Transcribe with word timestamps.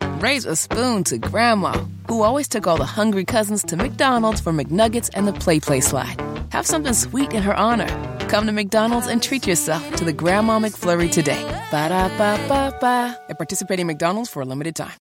Raise 0.00 0.44
a 0.46 0.56
spoon 0.56 1.04
to 1.04 1.18
Grandma, 1.18 1.72
who 2.08 2.22
always 2.22 2.48
took 2.48 2.66
all 2.66 2.76
the 2.76 2.84
hungry 2.86 3.24
cousins 3.24 3.62
to 3.64 3.76
McDonald's 3.76 4.40
for 4.40 4.52
McNuggets 4.52 5.10
and 5.14 5.26
the 5.26 5.32
Play 5.32 5.60
Play 5.60 5.80
slide. 5.80 6.20
Have 6.50 6.66
something 6.66 6.92
sweet 6.92 7.32
in 7.32 7.42
her 7.42 7.54
honor. 7.54 7.88
Come 8.28 8.46
to 8.46 8.52
McDonald's 8.52 9.06
and 9.06 9.22
treat 9.22 9.46
yourself 9.46 9.94
to 9.96 10.04
the 10.04 10.12
Grandma 10.12 10.58
McFlurry 10.58 11.10
today. 11.10 11.42
Ba 11.70 11.88
da 11.88 12.08
ba 12.16 12.38
ba 12.48 12.76
ba. 12.80 13.18
At 13.28 13.38
participating 13.38 13.86
McDonald's 13.86 14.30
for 14.30 14.42
a 14.42 14.44
limited 14.44 14.74
time. 14.76 14.96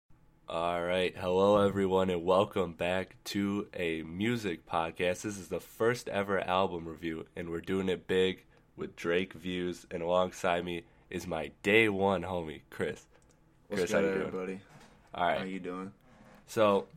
All 0.47 0.81
right. 0.83 1.15
Hello, 1.15 1.65
everyone, 1.65 2.09
and 2.09 2.25
welcome 2.25 2.73
back 2.73 3.15
to 3.25 3.67
a 3.73 4.01
music 4.03 4.65
podcast. 4.65 5.21
This 5.21 5.37
is 5.37 5.47
the 5.47 5.61
first 5.61 6.09
ever 6.09 6.41
album 6.41 6.87
review, 6.87 7.25
and 7.35 7.49
we're 7.49 7.61
doing 7.61 7.89
it 7.89 8.07
big 8.07 8.43
with 8.75 8.95
Drake 8.95 9.33
views. 9.33 9.85
And 9.91 10.01
alongside 10.01 10.65
me 10.65 10.83
is 11.09 11.25
my 11.27 11.51
day 11.63 11.89
one 11.89 12.23
homie, 12.23 12.61
Chris. 12.69 13.05
What's 13.67 13.81
Chris, 13.81 13.91
good, 13.91 13.95
how 13.95 14.01
you 14.01 14.13
doing? 14.13 14.27
everybody? 14.27 14.59
All 15.13 15.25
right. 15.25 15.39
How 15.39 15.43
you 15.43 15.59
doing? 15.59 15.91
So, 16.47 16.87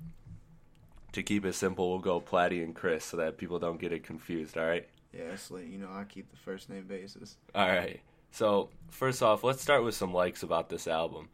to 1.12 1.22
keep 1.22 1.44
it 1.44 1.54
simple, 1.54 1.90
we'll 1.90 1.98
go 2.00 2.20
Platty 2.20 2.62
and 2.62 2.74
Chris 2.74 3.04
so 3.04 3.16
that 3.18 3.38
people 3.38 3.58
don't 3.58 3.80
get 3.80 3.92
it 3.92 4.04
confused. 4.04 4.56
All 4.56 4.66
right. 4.66 4.88
Yeah, 5.12 5.32
it's 5.32 5.50
like 5.50 5.70
you 5.70 5.78
know 5.78 5.90
I 5.92 6.04
keep 6.04 6.30
the 6.30 6.36
first 6.36 6.68
name 6.68 6.86
basis. 6.86 7.36
All 7.54 7.68
right. 7.68 8.00
So 8.32 8.68
first 8.88 9.22
off, 9.22 9.44
let's 9.44 9.62
start 9.62 9.84
with 9.84 9.94
some 9.94 10.12
likes 10.12 10.42
about 10.42 10.68
this 10.68 10.88
album. 10.88 11.28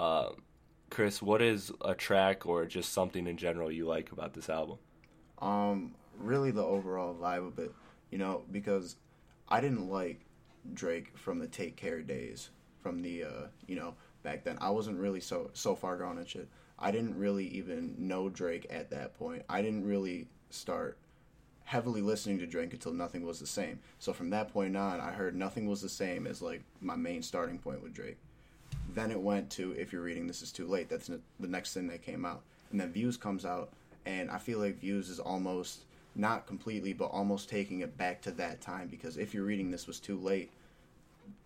Uh, 0.00 0.30
Chris, 0.90 1.22
what 1.22 1.40
is 1.40 1.70
a 1.84 1.94
track 1.94 2.44
or 2.44 2.66
just 2.66 2.92
something 2.92 3.28
in 3.28 3.36
general 3.36 3.70
you 3.70 3.86
like 3.86 4.10
about 4.10 4.34
this 4.34 4.48
album? 4.48 4.78
Um, 5.38 5.94
really 6.18 6.50
the 6.50 6.64
overall 6.64 7.14
vibe 7.14 7.46
of 7.46 7.58
it, 7.60 7.72
you 8.10 8.18
know, 8.18 8.42
because 8.50 8.96
I 9.48 9.60
didn't 9.60 9.88
like 9.88 10.22
Drake 10.74 11.16
from 11.16 11.38
the 11.38 11.46
Take 11.46 11.76
Care 11.76 12.02
days, 12.02 12.50
from 12.82 13.02
the 13.02 13.22
uh, 13.22 13.46
you 13.68 13.76
know 13.76 13.94
back 14.22 14.44
then. 14.44 14.58
I 14.60 14.70
wasn't 14.70 14.98
really 14.98 15.20
so 15.20 15.50
so 15.52 15.74
far 15.74 15.96
gone 15.96 16.18
and 16.18 16.28
shit. 16.28 16.48
I 16.78 16.90
didn't 16.90 17.18
really 17.18 17.46
even 17.48 17.94
know 17.98 18.28
Drake 18.28 18.66
at 18.70 18.90
that 18.90 19.18
point. 19.18 19.42
I 19.48 19.60
didn't 19.60 19.86
really 19.86 20.28
start 20.48 20.96
heavily 21.64 22.00
listening 22.00 22.38
to 22.38 22.46
Drake 22.46 22.72
until 22.72 22.92
Nothing 22.92 23.24
Was 23.24 23.38
the 23.38 23.46
Same. 23.46 23.78
So 23.98 24.12
from 24.12 24.30
that 24.30 24.52
point 24.52 24.76
on, 24.76 25.00
I 25.00 25.12
heard 25.12 25.36
Nothing 25.36 25.68
Was 25.68 25.82
the 25.82 25.88
Same 25.88 26.26
as 26.26 26.42
like 26.42 26.62
my 26.80 26.96
main 26.96 27.22
starting 27.22 27.58
point 27.58 27.82
with 27.82 27.94
Drake. 27.94 28.18
Then 28.92 29.10
it 29.10 29.20
went 29.20 29.50
to 29.50 29.72
If 29.72 29.92
You're 29.92 30.02
Reading 30.02 30.26
This 30.26 30.42
Is 30.42 30.50
Too 30.50 30.66
Late. 30.66 30.88
That's 30.88 31.06
the 31.06 31.20
next 31.46 31.74
thing 31.74 31.86
that 31.88 32.02
came 32.02 32.24
out. 32.24 32.42
And 32.72 32.80
then 32.80 32.92
Views 32.92 33.16
comes 33.16 33.44
out, 33.44 33.70
and 34.06 34.30
I 34.30 34.38
feel 34.38 34.58
like 34.58 34.80
Views 34.80 35.08
is 35.08 35.20
almost 35.20 35.80
not 36.16 36.46
completely, 36.46 36.92
but 36.92 37.06
almost 37.06 37.48
taking 37.48 37.80
it 37.80 37.96
back 37.96 38.20
to 38.22 38.32
that 38.32 38.60
time 38.60 38.88
because 38.88 39.16
If 39.16 39.32
You're 39.34 39.44
Reading 39.44 39.70
This 39.70 39.86
Was 39.86 40.00
Too 40.00 40.18
Late, 40.18 40.50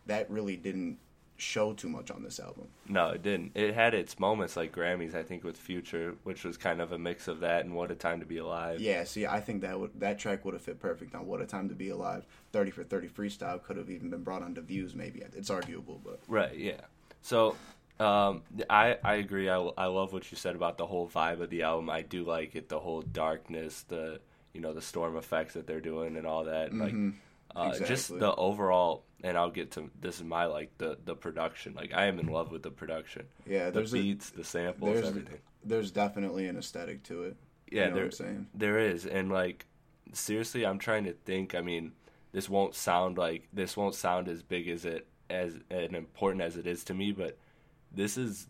that 0.06 0.30
really 0.30 0.56
didn't 0.56 0.98
show 1.36 1.72
too 1.72 1.88
much 1.88 2.10
on 2.10 2.22
this 2.22 2.38
album. 2.38 2.68
No, 2.88 3.08
it 3.10 3.22
didn't. 3.22 3.52
It 3.54 3.74
had 3.74 3.94
its 3.94 4.18
moments 4.18 4.56
like 4.56 4.74
Grammys, 4.74 5.14
I 5.14 5.22
think, 5.22 5.44
with 5.44 5.56
Future, 5.56 6.14
which 6.22 6.44
was 6.44 6.56
kind 6.56 6.80
of 6.80 6.92
a 6.92 6.98
mix 6.98 7.28
of 7.28 7.40
that 7.40 7.64
and 7.64 7.74
What 7.74 7.90
a 7.90 7.94
Time 7.94 8.20
to 8.20 8.26
Be 8.26 8.38
Alive. 8.38 8.80
Yeah, 8.80 9.04
see, 9.04 9.26
I 9.26 9.40
think 9.40 9.62
that 9.62 9.78
would 9.78 9.98
that 10.00 10.18
track 10.18 10.44
would 10.44 10.54
have 10.54 10.62
fit 10.62 10.80
perfect 10.80 11.14
on 11.14 11.26
What 11.26 11.40
a 11.40 11.46
Time 11.46 11.68
to 11.68 11.74
Be 11.74 11.90
Alive. 11.90 12.24
30 12.52 12.70
for 12.70 12.84
30 12.84 13.08
freestyle 13.08 13.62
could 13.62 13.76
have 13.76 13.90
even 13.90 14.10
been 14.10 14.22
brought 14.22 14.42
onto 14.42 14.60
Views, 14.60 14.94
maybe. 14.94 15.22
It's 15.34 15.50
arguable, 15.50 16.00
but 16.04 16.20
Right. 16.28 16.56
Yeah. 16.56 16.80
So, 17.22 17.56
um, 17.98 18.42
I 18.68 18.98
I 19.02 19.14
agree. 19.14 19.48
I, 19.48 19.56
I 19.56 19.86
love 19.86 20.12
what 20.12 20.30
you 20.30 20.36
said 20.36 20.54
about 20.56 20.78
the 20.78 20.86
whole 20.86 21.08
vibe 21.08 21.40
of 21.40 21.50
the 21.50 21.62
album. 21.62 21.90
I 21.90 22.02
do 22.02 22.24
like 22.24 22.54
it. 22.54 22.68
The 22.68 22.80
whole 22.80 23.02
darkness, 23.02 23.82
the 23.88 24.20
you 24.52 24.60
know 24.60 24.72
the 24.72 24.82
storm 24.82 25.16
effects 25.16 25.54
that 25.54 25.66
they're 25.66 25.80
doing 25.80 26.16
and 26.16 26.26
all 26.26 26.44
that. 26.44 26.72
Like, 26.74 26.94
uh, 27.54 27.78
just 27.78 28.08
the 28.08 28.34
overall. 28.34 29.04
And 29.24 29.38
I'll 29.38 29.50
get 29.50 29.70
to 29.72 29.90
this 30.00 30.18
is 30.18 30.24
my 30.24 30.44
like 30.44 30.76
the 30.78 30.98
the 31.04 31.16
production. 31.16 31.74
Like 31.74 31.92
I 31.94 32.04
am 32.06 32.18
in 32.18 32.26
love 32.26 32.52
with 32.52 32.62
the 32.62 32.70
production. 32.70 33.24
Yeah, 33.46 33.66
the 33.66 33.72
there's 33.72 33.92
a- 33.94 33.96
beats, 33.96 34.30
the 34.30 34.44
samples, 34.44 34.92
there's 34.92 35.08
everything. 35.08 35.38
there's 35.64 35.90
definitely 35.90 36.46
an 36.46 36.58
aesthetic 36.58 37.02
to 37.04 37.24
it. 37.24 37.36
Yeah, 37.72 37.84
you 37.84 37.88
know 37.88 37.94
there, 37.94 38.04
what 38.04 38.20
I'm 38.20 38.26
saying? 38.26 38.46
there 38.54 38.78
is, 38.78 39.06
and 39.06 39.32
like 39.32 39.64
seriously, 40.12 40.66
I'm 40.66 40.78
trying 40.78 41.04
to 41.04 41.14
think. 41.14 41.54
I 41.54 41.62
mean, 41.62 41.92
this 42.32 42.48
won't 42.50 42.74
sound 42.74 43.16
like 43.16 43.48
this 43.50 43.76
won't 43.78 43.94
sound 43.94 44.28
as 44.28 44.42
big 44.42 44.68
as 44.68 44.84
it 44.84 45.06
as 45.30 45.58
and 45.70 45.96
important 45.96 46.42
as 46.42 46.58
it 46.58 46.66
is 46.66 46.84
to 46.84 46.94
me, 46.94 47.10
but 47.12 47.38
this 47.90 48.18
is. 48.18 48.46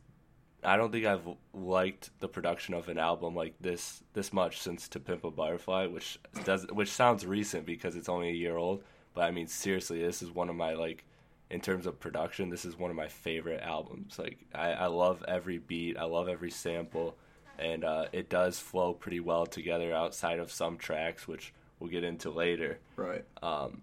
I 0.64 0.76
don't 0.78 0.90
think 0.90 1.04
I've 1.04 1.28
liked 1.52 2.08
the 2.20 2.28
production 2.28 2.72
of 2.74 2.88
an 2.88 2.98
album 2.98 3.36
like 3.36 3.54
this 3.60 4.02
this 4.14 4.32
much 4.32 4.60
since 4.60 4.88
To 4.88 4.98
Pimp 4.98 5.22
a 5.22 5.30
Butterfly, 5.30 5.86
which 5.86 6.18
does 6.44 6.66
which 6.72 6.90
sounds 6.90 7.24
recent 7.24 7.64
because 7.64 7.94
it's 7.96 8.08
only 8.08 8.30
a 8.30 8.32
year 8.32 8.56
old. 8.56 8.82
But 9.14 9.22
I 9.22 9.30
mean, 9.30 9.46
seriously, 9.46 10.00
this 10.02 10.22
is 10.22 10.30
one 10.30 10.48
of 10.48 10.56
my 10.56 10.74
like 10.74 11.04
in 11.50 11.60
terms 11.60 11.86
of 11.86 12.00
production, 12.00 12.48
this 12.50 12.64
is 12.64 12.76
one 12.78 12.90
of 12.90 12.96
my 12.96 13.08
favorite 13.08 13.62
albums. 13.62 14.18
Like 14.18 14.38
I, 14.54 14.70
I 14.72 14.86
love 14.86 15.24
every 15.28 15.58
beat, 15.58 15.96
I 15.96 16.04
love 16.04 16.28
every 16.28 16.50
sample, 16.50 17.16
and 17.58 17.84
uh, 17.84 18.06
it 18.12 18.28
does 18.28 18.58
flow 18.58 18.92
pretty 18.94 19.20
well 19.20 19.46
together 19.46 19.92
outside 19.94 20.38
of 20.40 20.50
some 20.50 20.76
tracks, 20.78 21.28
which 21.28 21.52
we'll 21.78 21.90
get 21.90 22.02
into 22.04 22.30
later. 22.30 22.78
Right. 22.96 23.24
Um, 23.42 23.82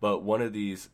But 0.00 0.22
one 0.22 0.40
of 0.40 0.52
these, 0.52 0.88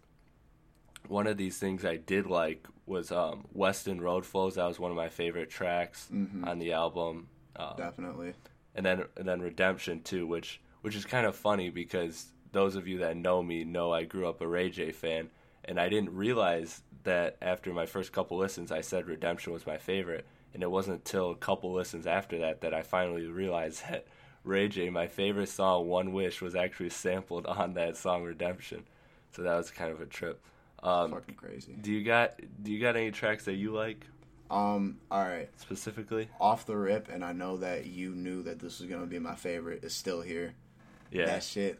one 1.08 1.26
of 1.26 1.36
these 1.36 1.58
things 1.58 1.84
I 1.84 1.96
did 1.96 2.26
like 2.26 2.66
was 2.86 3.12
um, 3.12 3.44
Weston 3.52 4.00
Road 4.00 4.24
Flows. 4.26 4.54
That 4.56 4.66
was 4.66 4.80
one 4.80 4.90
of 4.90 4.96
my 4.96 5.08
favorite 5.08 5.50
tracks 5.50 6.08
on 6.44 6.58
the 6.58 6.72
album. 6.72 7.28
Um, 7.56 7.74
definitely. 7.76 8.32
and 8.74 8.84
then 8.84 9.04
and 9.16 9.26
then 9.28 9.40
Redemption 9.40 10.02
too, 10.02 10.26
which 10.26 10.60
which 10.82 10.96
is 10.96 11.04
kind 11.04 11.26
of 11.26 11.36
funny 11.36 11.70
because 11.70 12.26
those 12.56 12.74
of 12.74 12.88
you 12.88 12.98
that 12.98 13.16
know 13.18 13.42
me 13.42 13.64
know 13.64 13.92
I 13.92 14.04
grew 14.04 14.26
up 14.26 14.40
a 14.40 14.46
Ray 14.48 14.70
J 14.70 14.90
fan, 14.90 15.28
and 15.64 15.78
I 15.78 15.88
didn't 15.90 16.14
realize 16.16 16.80
that 17.04 17.36
after 17.42 17.72
my 17.72 17.84
first 17.86 18.12
couple 18.12 18.38
listens, 18.38 18.72
I 18.72 18.80
said 18.80 19.06
Redemption 19.06 19.52
was 19.52 19.66
my 19.66 19.76
favorite, 19.76 20.26
and 20.54 20.62
it 20.62 20.70
wasn't 20.70 20.96
until 20.98 21.30
a 21.30 21.36
couple 21.36 21.72
listens 21.72 22.06
after 22.06 22.38
that 22.38 22.62
that 22.62 22.72
I 22.74 22.82
finally 22.82 23.26
realized 23.26 23.82
that 23.88 24.06
Ray 24.44 24.68
J, 24.68 24.88
my 24.90 25.06
favorite 25.06 25.48
song, 25.50 25.86
One 25.86 26.12
Wish, 26.12 26.40
was 26.40 26.54
actually 26.54 26.90
sampled 26.90 27.44
on 27.60 27.74
that 27.74 27.96
song 27.96 28.22
Redemption. 28.24 28.84
So 29.32 29.42
that 29.42 29.56
was 29.56 29.70
kind 29.70 29.92
of 29.92 30.00
a 30.00 30.06
trip. 30.06 30.40
Um, 30.82 31.10
Fucking 31.10 31.34
crazy. 31.34 31.76
do 31.80 31.92
you 31.92 32.04
got 32.04 32.40
do 32.62 32.72
you 32.72 32.80
got 32.80 32.96
any 32.96 33.10
tracks 33.10 33.44
that 33.46 33.54
you 33.54 33.72
like 33.72 34.06
Um, 34.50 34.98
all 35.10 35.22
right. 35.22 35.48
specifically? 35.56 36.28
Off 36.40 36.64
the 36.64 36.76
rip, 36.76 37.08
and 37.10 37.22
I 37.24 37.32
know 37.32 37.56
that 37.58 37.86
you 37.86 38.14
knew 38.14 38.42
that 38.44 38.60
this 38.60 38.80
was 38.80 38.88
gonna 38.88 39.06
be 39.06 39.18
my 39.18 39.34
favorite. 39.34 39.84
Is 39.84 39.94
still 39.94 40.22
here. 40.22 40.54
Yeah, 41.10 41.26
That 41.26 41.42
shit. 41.42 41.78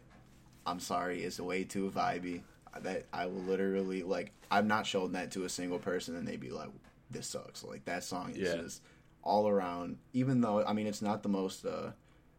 I'm 0.67 0.79
sorry, 0.79 1.23
it's 1.23 1.39
way 1.39 1.63
too 1.63 1.89
vibey. 1.89 2.41
That 2.81 3.05
I 3.11 3.25
will 3.25 3.41
literally 3.41 4.03
like. 4.03 4.31
I've 4.51 4.67
not 4.67 4.85
shown 4.85 5.13
that 5.13 5.31
to 5.31 5.45
a 5.45 5.49
single 5.49 5.79
person, 5.79 6.15
and 6.15 6.27
they'd 6.27 6.39
be 6.39 6.51
like, 6.51 6.69
"This 7.09 7.25
sucks." 7.27 7.63
Like 7.63 7.85
that 7.85 8.03
song 8.03 8.31
is 8.31 8.37
Yeah. 8.37 8.57
just 8.57 8.83
all 9.23 9.47
around. 9.47 9.97
Even 10.13 10.41
though 10.41 10.63
I 10.63 10.73
mean, 10.73 10.85
it's 10.85 11.01
not 11.01 11.23
the 11.23 11.29
most. 11.29 11.65
uh 11.65 11.91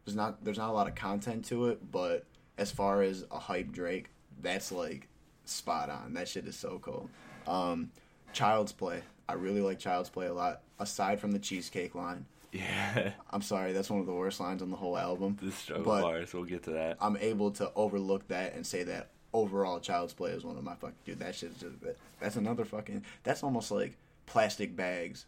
There's 0.05 0.15
not. 0.15 0.41
There's 0.45 0.57
not 0.57 0.69
a 0.69 0.73
lot 0.73 0.87
of 0.87 0.95
content 0.95 1.43
to 1.45 1.67
it, 1.67 1.91
but 1.91 2.25
as 2.57 2.71
far 2.71 3.01
as 3.01 3.25
a 3.31 3.39
hype 3.39 3.71
Drake, 3.73 4.09
that's 4.41 4.71
like 4.71 5.09
spot 5.43 5.89
on. 5.89 6.13
That 6.13 6.27
shit 6.29 6.47
is 6.47 6.55
so 6.55 6.79
cool. 6.79 7.09
Um, 7.47 7.91
Child's 8.31 8.71
Play. 8.71 9.01
I 9.27 9.33
really 9.33 9.61
like 9.61 9.77
Child's 9.79 10.09
Play 10.09 10.27
a 10.27 10.33
lot. 10.33 10.61
Aside 10.79 11.19
from 11.19 11.31
the 11.33 11.39
cheesecake 11.39 11.95
line, 11.95 12.25
yeah. 12.51 13.11
I'm 13.29 13.41
sorry, 13.41 13.73
that's 13.73 13.89
one 13.89 13.99
of 13.99 14.05
the 14.05 14.13
worst 14.13 14.39
lines 14.39 14.61
on 14.61 14.69
the 14.71 14.77
whole 14.77 14.97
album. 14.97 15.37
the 15.41 15.51
struggle 15.51 15.85
But- 15.85 16.01
bars. 16.01 16.33
We'll 16.33 16.43
get 16.45 16.63
to 16.63 16.71
that. 16.71 16.97
I'm 16.99 17.17
able 17.17 17.51
to 17.51 17.71
overlook 17.75 18.27
that 18.29 18.55
and 18.55 18.65
say 18.65 18.83
that 18.83 19.09
overall 19.33 19.79
Child's 19.79 20.13
Play 20.13 20.31
is 20.31 20.43
one 20.43 20.57
of 20.57 20.63
my 20.63 20.75
fucking 20.75 20.95
dude. 21.05 21.19
That 21.19 21.35
shit's 21.35 21.59
just 21.59 21.75
that's 22.19 22.35
another 22.35 22.65
fucking 22.65 23.03
that's 23.23 23.43
almost 23.43 23.69
like 23.71 23.95
plastic 24.25 24.75
bags 24.75 25.25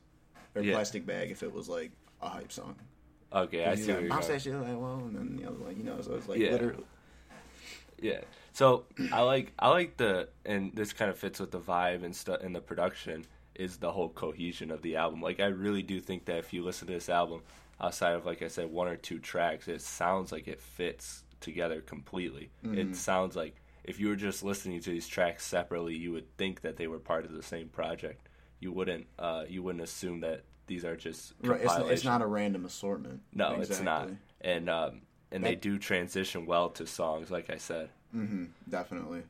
or 0.55 0.61
Yeah. 0.63 0.73
plastic 0.73 1.05
bag 1.05 1.31
if 1.31 1.43
it 1.43 1.53
was 1.53 1.69
like 1.69 1.91
a 2.21 2.29
hype 2.29 2.51
song. 2.51 2.75
Okay, 3.33 3.63
I 3.65 3.75
see 3.75 3.93
like, 3.93 4.09
bounce 4.09 4.27
that 4.27 4.41
shit 4.41 4.53
like 4.55 4.67
well, 4.77 4.95
and 5.05 5.15
then 5.15 5.37
the 5.37 5.47
other 5.47 5.57
like 5.65 5.77
you 5.77 5.83
know, 5.83 6.01
so 6.01 6.15
it's 6.15 6.27
like 6.27 6.39
Yeah. 6.39 6.51
literally 6.51 6.83
Yeah. 8.01 8.21
So 8.53 8.83
I 9.13 9.21
like 9.21 9.53
I 9.59 9.69
like 9.69 9.97
the 9.97 10.27
and 10.45 10.71
this 10.75 10.91
kind 10.93 11.09
of 11.11 11.17
fits 11.17 11.39
with 11.39 11.51
the 11.51 11.59
vibe 11.59 12.03
and 12.03 12.15
stuff 12.15 12.41
and 12.41 12.55
the 12.55 12.59
production 12.59 13.25
is 13.55 13.77
the 13.77 13.91
whole 13.91 14.09
cohesion 14.09 14.71
of 14.71 14.81
the 14.81 14.95
album. 14.95 15.21
Like 15.21 15.39
I 15.39 15.47
really 15.47 15.83
do 15.83 15.99
think 15.99 16.25
that 16.25 16.37
if 16.39 16.53
you 16.53 16.63
listen 16.63 16.87
to 16.87 16.93
this 16.93 17.09
album 17.09 17.41
outside 17.79 18.13
of 18.13 18.25
like 18.25 18.41
I 18.41 18.47
said 18.47 18.71
one 18.71 18.87
or 18.87 18.95
two 18.95 19.19
tracks, 19.19 19.67
it 19.67 19.81
sounds 19.81 20.31
like 20.31 20.47
it 20.47 20.61
fits 20.61 21.23
together 21.39 21.81
completely. 21.81 22.49
It 22.63 22.95
sounds 22.95 23.35
like 23.35 23.55
if 23.83 23.99
you 23.99 24.09
were 24.09 24.15
just 24.15 24.43
listening 24.43 24.79
to 24.81 24.89
these 24.91 25.07
tracks 25.07 25.45
separately, 25.45 25.95
you 25.95 26.11
would 26.11 26.35
think 26.37 26.61
that 26.61 26.77
they 26.77 26.87
were 26.87 26.99
part 26.99 27.25
of 27.25 27.33
the 27.33 27.41
same 27.43 27.67
project. 27.69 28.27
You 28.59 28.71
wouldn't 28.71 29.07
uh, 29.17 29.45
you 29.49 29.63
wouldn't 29.63 29.83
assume 29.83 30.19
that 30.21 30.43
these 30.67 30.85
are 30.85 30.95
just 30.95 31.33
Right, 31.43 31.61
it's, 31.61 31.73
it's 31.89 32.03
not 32.05 32.21
a 32.21 32.27
random 32.27 32.65
assortment. 32.65 33.21
no, 33.33 33.59
it's 33.59 33.79
not, 33.81 34.09
and 34.39 34.69
um, 34.69 35.01
and 35.31 35.43
they 35.43 35.55
do 35.55 35.77
transition 35.79 36.45
well 36.45 36.69
to 36.69 36.85
songs, 36.85 37.31
like 37.31 37.49
I 37.49 37.57
said. 37.57 37.89
Mm-hmm, 38.15 38.45
definitely. 38.69 39.23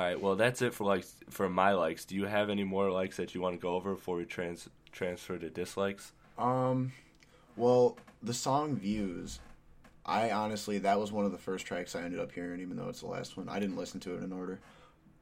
All 0.00 0.06
right, 0.06 0.18
well 0.18 0.34
that's 0.34 0.62
it 0.62 0.72
for 0.72 0.84
likes 0.84 1.14
for 1.28 1.50
my 1.50 1.72
likes. 1.72 2.06
Do 2.06 2.14
you 2.14 2.24
have 2.24 2.48
any 2.48 2.64
more 2.64 2.90
likes 2.90 3.18
that 3.18 3.34
you 3.34 3.42
want 3.42 3.56
to 3.56 3.60
go 3.60 3.74
over 3.74 3.92
before 3.92 4.16
we 4.16 4.24
trans 4.24 4.66
transfer 4.92 5.36
to 5.36 5.50
dislikes? 5.50 6.12
Um, 6.38 6.92
well, 7.54 7.98
the 8.22 8.32
song 8.32 8.76
"Views," 8.76 9.40
I 10.06 10.30
honestly 10.30 10.78
that 10.78 10.98
was 10.98 11.12
one 11.12 11.26
of 11.26 11.32
the 11.32 11.38
first 11.38 11.66
tracks 11.66 11.94
I 11.94 12.00
ended 12.00 12.18
up 12.18 12.32
hearing, 12.32 12.60
even 12.62 12.78
though 12.78 12.88
it's 12.88 13.00
the 13.00 13.08
last 13.08 13.36
one. 13.36 13.50
I 13.50 13.60
didn't 13.60 13.76
listen 13.76 14.00
to 14.00 14.14
it 14.14 14.22
in 14.22 14.32
order, 14.32 14.58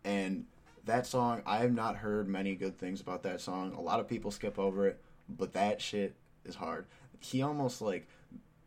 and 0.05 0.45
that 0.85 1.09
song 1.09 1.43
I 1.45 1.57
have 1.57 1.73
not 1.73 1.97
heard 1.97 2.29
many 2.29 2.55
good 2.55 2.79
things 2.79 3.01
about 3.01 3.25
that 3.25 3.41
song. 3.41 3.73
A 3.73 3.81
lot 3.81 3.99
of 3.99 4.07
people 4.07 4.31
skip 4.31 4.61
over 4.61 4.87
it, 4.87 5.01
but 5.29 5.55
that 5.55 5.83
shit 5.83 6.15
is 6.45 6.55
hard. 6.55 6.87
He 7.19 7.43
almost 7.43 7.83
like 7.83 8.07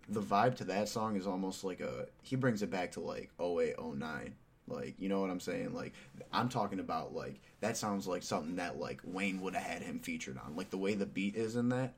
the 0.09 0.21
vibe 0.21 0.57
to 0.57 0.65
that 0.65 0.89
song 0.89 1.15
is 1.15 1.25
almost 1.25 1.63
like 1.63 1.79
a 1.79 2.07
he 2.21 2.35
brings 2.35 2.61
it 2.61 2.69
back 2.69 2.91
to 2.91 2.99
like 2.99 3.29
08 3.39 3.75
09 3.81 4.35
like 4.67 4.95
you 4.99 5.09
know 5.09 5.19
what 5.19 5.29
i'm 5.29 5.39
saying 5.39 5.73
like 5.73 5.93
i'm 6.31 6.47
talking 6.49 6.79
about 6.79 7.13
like 7.13 7.39
that 7.61 7.75
sounds 7.75 8.07
like 8.07 8.23
something 8.23 8.55
that 8.55 8.79
like 8.79 9.01
wayne 9.03 9.41
would 9.41 9.53
have 9.55 9.63
had 9.63 9.81
him 9.81 9.99
featured 9.99 10.37
on 10.45 10.55
like 10.55 10.69
the 10.69 10.77
way 10.77 10.93
the 10.93 11.05
beat 11.05 11.35
is 11.35 11.55
in 11.55 11.69
that 11.69 11.93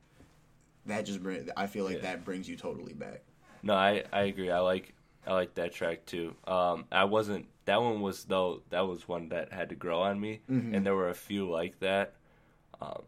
that 0.86 1.04
just 1.06 1.22
bring 1.22 1.48
i 1.56 1.66
feel 1.66 1.84
like 1.84 1.96
Yeah. 1.96 2.02
that 2.02 2.24
brings 2.24 2.48
you 2.48 2.56
totally 2.56 2.92
back 2.94 3.22
No, 3.62 3.74
I, 3.74 4.04
I 4.12 4.22
agree. 4.24 4.50
I 4.50 4.58
like 4.60 4.92
I 5.26 5.32
like 5.32 5.54
that 5.54 5.72
track 5.72 6.04
too. 6.04 6.34
Um, 6.46 6.84
I 6.92 7.04
wasn't 7.04 7.46
that 7.64 7.80
one 7.80 8.02
was 8.02 8.24
though 8.24 8.60
that 8.68 8.86
was 8.86 9.08
one 9.08 9.30
that 9.30 9.54
had 9.54 9.70
to 9.70 9.74
grow 9.74 10.02
on 10.02 10.20
me, 10.20 10.42
and 10.48 10.84
there 10.84 10.94
were 10.94 11.08
a 11.08 11.14
few 11.14 11.50
like 11.50 11.78
that. 11.80 12.12
Um, 12.82 13.04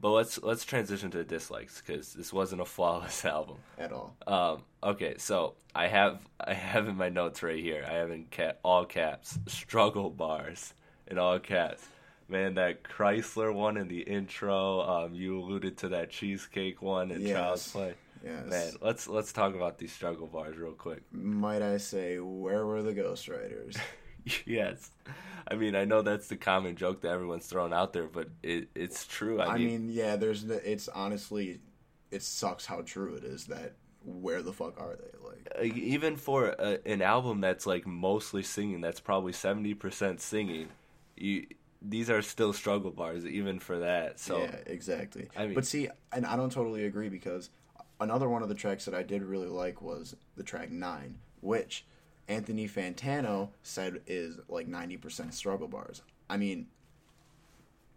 but 0.00 0.10
let's 0.10 0.40
let's 0.42 0.64
transition 0.64 1.10
to 1.12 1.24
dislikes 1.24 1.82
because 1.84 2.12
this 2.14 2.32
wasn't 2.32 2.60
a 2.60 2.64
flawless 2.64 3.24
album. 3.36 3.56
at 3.78 3.92
all 3.92 4.16
Um, 4.26 4.62
okay, 4.82 5.14
so 5.18 5.54
I 5.74 5.86
have 5.88 6.20
I 6.40 6.54
have 6.54 6.88
in 6.88 6.96
my 6.96 7.08
notes 7.08 7.42
right 7.42 7.62
here. 7.62 7.84
I 7.88 7.94
have 7.94 8.10
in 8.10 8.24
cap, 8.26 8.58
all 8.62 8.84
caps 8.84 9.38
struggle 9.46 10.10
bars 10.10 10.74
in 11.06 11.18
all 11.18 11.38
caps. 11.38 11.86
Man, 12.30 12.54
that 12.54 12.82
Chrysler 12.82 13.54
one 13.54 13.78
in 13.78 13.88
the 13.88 14.00
intro. 14.00 14.80
Um, 14.82 15.14
you 15.14 15.38
alluded 15.40 15.78
to 15.78 15.88
that 15.90 16.10
cheesecake 16.10 16.82
one 16.82 17.10
in 17.10 17.22
Yes. 17.22 17.32
Child's 17.36 17.72
Play. 17.72 17.94
yes 18.24 18.46
Man, 18.46 18.72
let's 18.82 19.08
let's 19.08 19.32
talk 19.32 19.54
about 19.54 19.78
these 19.78 19.92
struggle 19.92 20.26
bars 20.26 20.56
real 20.56 20.72
quick. 20.72 21.02
might 21.12 21.62
i 21.62 21.76
say 21.78 22.18
where 22.18 22.66
were 22.66 22.82
the 22.82 22.92
ghostwriters 22.92 23.78
yes, 24.46 24.90
I 25.46 25.54
mean 25.54 25.74
I 25.74 25.84
know 25.84 26.02
that's 26.02 26.28
the 26.28 26.36
common 26.36 26.76
joke 26.76 27.02
that 27.02 27.10
everyone's 27.10 27.46
thrown 27.46 27.72
out 27.72 27.92
there, 27.92 28.06
but 28.06 28.28
it 28.42 28.68
it's 28.74 29.06
true. 29.06 29.40
I, 29.40 29.46
i 29.54 29.58
mean, 29.58 29.66
mean 29.66 29.88
yeah 29.90 30.16
there's 30.16 30.44
the, 30.44 30.70
it's 30.70 30.88
honestly 30.88 31.60
it 32.10 32.22
sucks 32.22 32.66
how 32.66 32.82
true 32.82 33.14
it 33.14 33.24
is 33.24 33.46
that 33.46 33.74
where 34.04 34.42
the 34.42 34.52
fuck 34.52 34.80
are 34.80 34.96
they 34.96 35.26
like 35.26 35.48
uh, 35.58 35.62
even 35.76 36.16
for 36.16 36.48
a, 36.58 36.78
an 36.86 37.02
album 37.02 37.40
that's 37.40 37.66
like 37.66 37.86
mostly 37.86 38.42
singing, 38.42 38.80
that's 38.80 39.00
probably 39.00 39.32
seventy 39.32 39.74
percent 39.74 40.20
singing. 40.20 40.68
You 41.16 41.46
these 41.80 42.10
are 42.10 42.22
still 42.22 42.52
struggle 42.52 42.90
bars, 42.90 43.24
even 43.24 43.60
for 43.60 43.78
that. 43.78 44.18
So 44.18 44.38
yeah, 44.38 44.56
exactly. 44.66 45.28
I 45.36 45.46
mean- 45.46 45.54
but 45.54 45.66
see, 45.66 45.88
and 46.12 46.26
I 46.26 46.36
don't 46.36 46.50
totally 46.50 46.84
agree 46.86 47.08
because 47.08 47.50
another 48.00 48.28
one 48.28 48.42
of 48.42 48.48
the 48.48 48.54
tracks 48.54 48.84
that 48.86 48.94
I 48.94 49.02
did 49.02 49.22
really 49.22 49.48
like 49.48 49.80
was 49.80 50.16
the 50.36 50.42
track 50.42 50.70
Nine, 50.70 51.18
which 51.40 51.84
Anthony 52.28 52.68
Fantano 52.68 53.48
said 53.62 54.02
is 54.06 54.38
like 54.48 54.68
ninety 54.68 54.96
percent 54.96 55.34
struggle 55.34 55.68
bars. 55.68 56.02
I 56.28 56.36
mean, 56.36 56.66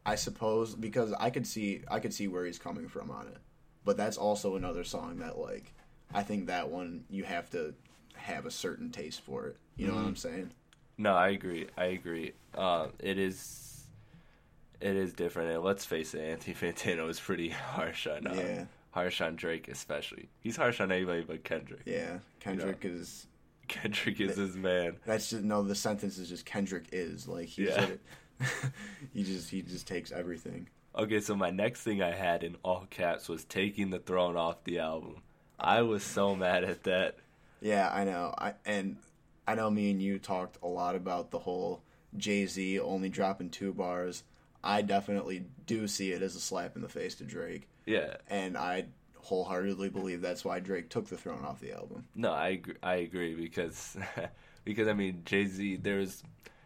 I 0.05 0.15
suppose 0.15 0.73
because 0.73 1.13
I 1.13 1.29
could 1.29 1.45
see 1.45 1.81
I 1.89 1.99
could 1.99 2.13
see 2.13 2.27
where 2.27 2.45
he's 2.45 2.57
coming 2.59 2.87
from 2.87 3.11
on 3.11 3.27
it, 3.27 3.37
but 3.85 3.97
that's 3.97 4.17
also 4.17 4.55
another 4.55 4.83
song 4.83 5.19
that 5.19 5.37
like 5.37 5.73
I 6.13 6.23
think 6.23 6.47
that 6.47 6.69
one 6.69 7.03
you 7.09 7.23
have 7.23 7.49
to 7.51 7.73
have 8.15 8.45
a 8.45 8.51
certain 8.51 8.89
taste 8.89 9.21
for 9.21 9.47
it. 9.47 9.57
You 9.77 9.87
know 9.87 9.93
what 9.93 9.99
Mm-hmm. 10.01 10.07
I'm 10.09 10.15
saying? 10.15 10.51
no, 10.97 11.13
I 11.15 11.29
agree. 11.29 11.67
I 11.77 11.85
agree. 11.85 12.33
Uh, 12.55 12.87
it 12.99 13.17
is. 13.17 13.67
It 14.79 14.95
is 14.95 15.13
different, 15.13 15.51
and 15.51 15.63
let's 15.63 15.85
face 15.85 16.13
it, 16.15 16.21
Anthony 16.21 16.55
Fantano 16.73 17.07
is 17.09 17.19
pretty 17.19 17.49
harsh 17.49 18.07
on 18.07 18.25
uh, 18.27 18.33
Yeah. 18.33 18.65
harsh 18.91 19.21
on 19.21 19.35
Drake, 19.35 19.67
especially. 19.67 20.29
He's 20.39 20.55
harsh 20.57 20.79
on 20.81 20.91
anybody 20.91 21.21
but 21.21 21.43
Kendrick. 21.43 21.81
Yeah, 21.85 22.19
Kendrick 22.39 22.79
is 22.83 23.27
Kendrick 23.71 24.19
is 24.21 24.35
his 24.37 24.55
man. 24.55 24.97
That's 25.05 25.29
just 25.29 25.43
no. 25.43 25.63
The 25.63 25.75
sentence 25.75 26.17
is 26.17 26.29
just 26.29 26.45
Kendrick 26.45 26.85
is 26.91 27.27
like 27.27 27.47
he's 27.47 27.69
Yeah. 27.69 27.87
he 29.13 29.23
just 29.23 29.49
he 29.49 29.61
just 29.61 29.87
takes 29.87 30.11
everything. 30.11 30.67
Okay, 30.95 31.21
so 31.21 31.35
my 31.35 31.51
next 31.51 31.81
thing 31.81 32.01
I 32.01 32.11
had 32.11 32.43
in 32.43 32.57
all 32.63 32.85
caps 32.89 33.29
was 33.29 33.45
taking 33.45 33.89
the 33.91 33.99
throne 33.99 34.35
off 34.35 34.63
the 34.65 34.79
album. 34.79 35.21
I 35.59 35.83
was 35.83 36.03
so 36.03 36.35
mad 36.35 36.63
at 36.65 36.83
that. 36.83 37.17
Yeah, 37.61 37.89
I 37.91 38.03
know. 38.03 38.33
I 38.37 38.55
and 38.65 38.97
I 39.47 39.55
know 39.55 39.69
me 39.69 39.91
and 39.91 40.01
you 40.01 40.19
talked 40.19 40.57
a 40.61 40.67
lot 40.67 40.95
about 40.95 41.31
the 41.31 41.39
whole 41.39 41.81
Jay 42.17 42.45
Z 42.45 42.79
only 42.79 43.09
dropping 43.09 43.49
two 43.51 43.73
bars. 43.73 44.23
I 44.63 44.81
definitely 44.81 45.45
do 45.65 45.87
see 45.87 46.11
it 46.11 46.21
as 46.21 46.35
a 46.35 46.39
slap 46.39 46.75
in 46.75 46.81
the 46.81 46.89
face 46.89 47.15
to 47.15 47.23
Drake, 47.23 47.67
Yeah. 47.85 48.17
and 48.29 48.55
I 48.57 48.85
wholeheartedly 49.23 49.89
believe 49.89 50.21
that's 50.21 50.43
why 50.43 50.59
Drake 50.59 50.89
took 50.89 51.07
the 51.07 51.17
throne 51.17 51.45
off 51.45 51.59
the 51.59 51.73
album. 51.73 52.05
No, 52.15 52.31
I 52.31 52.49
agree, 52.49 52.75
I 52.81 52.95
agree 52.95 53.35
because 53.35 53.97
because 54.65 54.87
I 54.87 54.93
mean 54.93 55.21
Jay 55.25 55.45
Z. 55.45 55.77
There's 55.77 56.23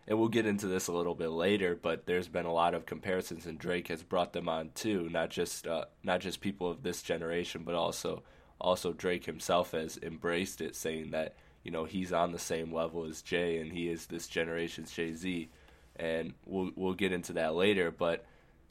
and 0.08 0.20
we'll 0.20 0.28
get 0.28 0.46
into 0.46 0.68
this 0.68 0.88
a 0.88 0.94
little 0.94 1.16
bit 1.16 1.30
later, 1.30 1.76
but 1.76 2.06
there's 2.06 2.28
been 2.28 2.46
a 2.46 2.54
lot 2.54 2.76
of 2.76 2.86
comparisons, 2.86 3.48
and 3.48 3.58
Drake 3.58 3.88
has 3.88 4.04
brought 4.04 4.34
them 4.34 4.48
on 4.48 4.70
too. 4.76 5.10
Not 5.10 5.30
just 5.32 5.68
uh, 5.68 5.86
not 6.04 6.22
just 6.22 6.42
people 6.42 6.70
of 6.70 6.84
this 6.84 7.02
generation, 7.02 7.64
but 7.66 7.76
also 7.76 8.24
also 8.60 8.94
Drake 8.94 9.26
himself 9.26 9.72
has 9.72 9.98
embraced 10.02 10.62
it, 10.62 10.76
saying 10.76 11.12
that 11.12 11.36
you 11.64 11.72
know 11.72 11.86
he's 11.86 12.14
on 12.14 12.32
the 12.32 12.40
same 12.40 12.74
level 12.74 13.06
as 13.06 13.22
Jay, 13.22 13.58
and 13.58 13.72
he 13.74 13.90
is 13.90 14.06
this 14.06 14.28
generation's 14.28 14.92
Jay 14.92 15.14
Z. 15.14 15.50
And 15.98 16.34
we'll 16.46 16.72
we'll 16.76 16.94
get 16.94 17.12
into 17.12 17.34
that 17.34 17.56
later, 17.56 17.92
but. 17.92 18.26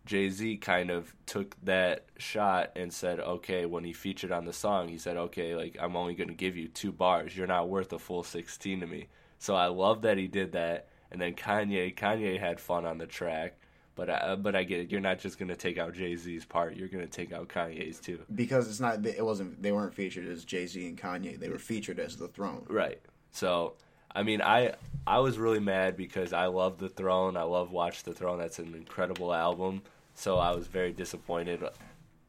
Jay 0.04 0.28
Z 0.28 0.58
kind 0.58 0.90
of 0.90 1.14
took 1.26 1.56
that 1.64 2.04
shot 2.18 2.72
and 2.76 2.92
said, 2.92 3.20
okay, 3.20 3.64
when 3.64 3.84
he 3.84 3.92
featured 3.92 4.32
on 4.32 4.44
the 4.44 4.52
song, 4.52 4.88
he 4.88 4.98
said, 4.98 5.16
okay, 5.16 5.54
like, 5.54 5.76
I'm 5.80 5.96
only 5.96 6.14
going 6.14 6.28
to 6.28 6.34
give 6.34 6.56
you 6.56 6.68
two 6.68 6.92
bars. 6.92 7.36
You're 7.36 7.46
not 7.46 7.68
worth 7.68 7.92
a 7.92 7.98
full 7.98 8.22
16 8.22 8.80
to 8.80 8.86
me. 8.86 9.08
So 9.38 9.54
I 9.54 9.66
love 9.66 10.02
that 10.02 10.18
he 10.18 10.26
did 10.26 10.52
that. 10.52 10.88
And 11.10 11.20
then 11.20 11.34
Kanye, 11.34 11.94
Kanye 11.94 12.38
had 12.38 12.60
fun 12.60 12.84
on 12.84 12.98
the 12.98 13.06
track. 13.06 13.54
But 13.96 14.10
I, 14.10 14.34
but 14.34 14.56
I 14.56 14.64
get 14.64 14.80
it. 14.80 14.90
You're 14.90 15.00
not 15.00 15.20
just 15.20 15.38
going 15.38 15.50
to 15.50 15.56
take 15.56 15.78
out 15.78 15.94
Jay 15.94 16.16
Z's 16.16 16.44
part. 16.44 16.74
You're 16.74 16.88
going 16.88 17.04
to 17.04 17.10
take 17.10 17.32
out 17.32 17.48
Kanye's 17.48 18.00
too. 18.00 18.20
Because 18.34 18.68
it's 18.68 18.80
not 18.80 19.06
it 19.06 19.24
wasn't 19.24 19.62
they 19.62 19.70
weren't 19.70 19.94
featured 19.94 20.26
as 20.26 20.44
Jay 20.44 20.66
Z 20.66 20.84
and 20.84 20.98
Kanye. 20.98 21.38
They 21.38 21.48
were 21.48 21.60
featured 21.60 22.00
as 22.00 22.16
the 22.16 22.26
throne. 22.26 22.66
Right. 22.68 23.00
So, 23.30 23.74
I 24.12 24.24
mean, 24.24 24.42
I 24.42 24.74
I 25.06 25.20
was 25.20 25.38
really 25.38 25.60
mad 25.60 25.96
because 25.96 26.32
I 26.32 26.46
love 26.46 26.78
The 26.78 26.88
Throne. 26.88 27.36
I 27.36 27.42
love 27.42 27.70
Watch 27.70 28.02
the 28.02 28.12
Throne. 28.12 28.38
That's 28.38 28.58
an 28.58 28.74
incredible 28.74 29.32
album. 29.32 29.82
So 30.14 30.38
I 30.38 30.52
was 30.52 30.66
very 30.66 30.92
disappointed. 30.92 31.62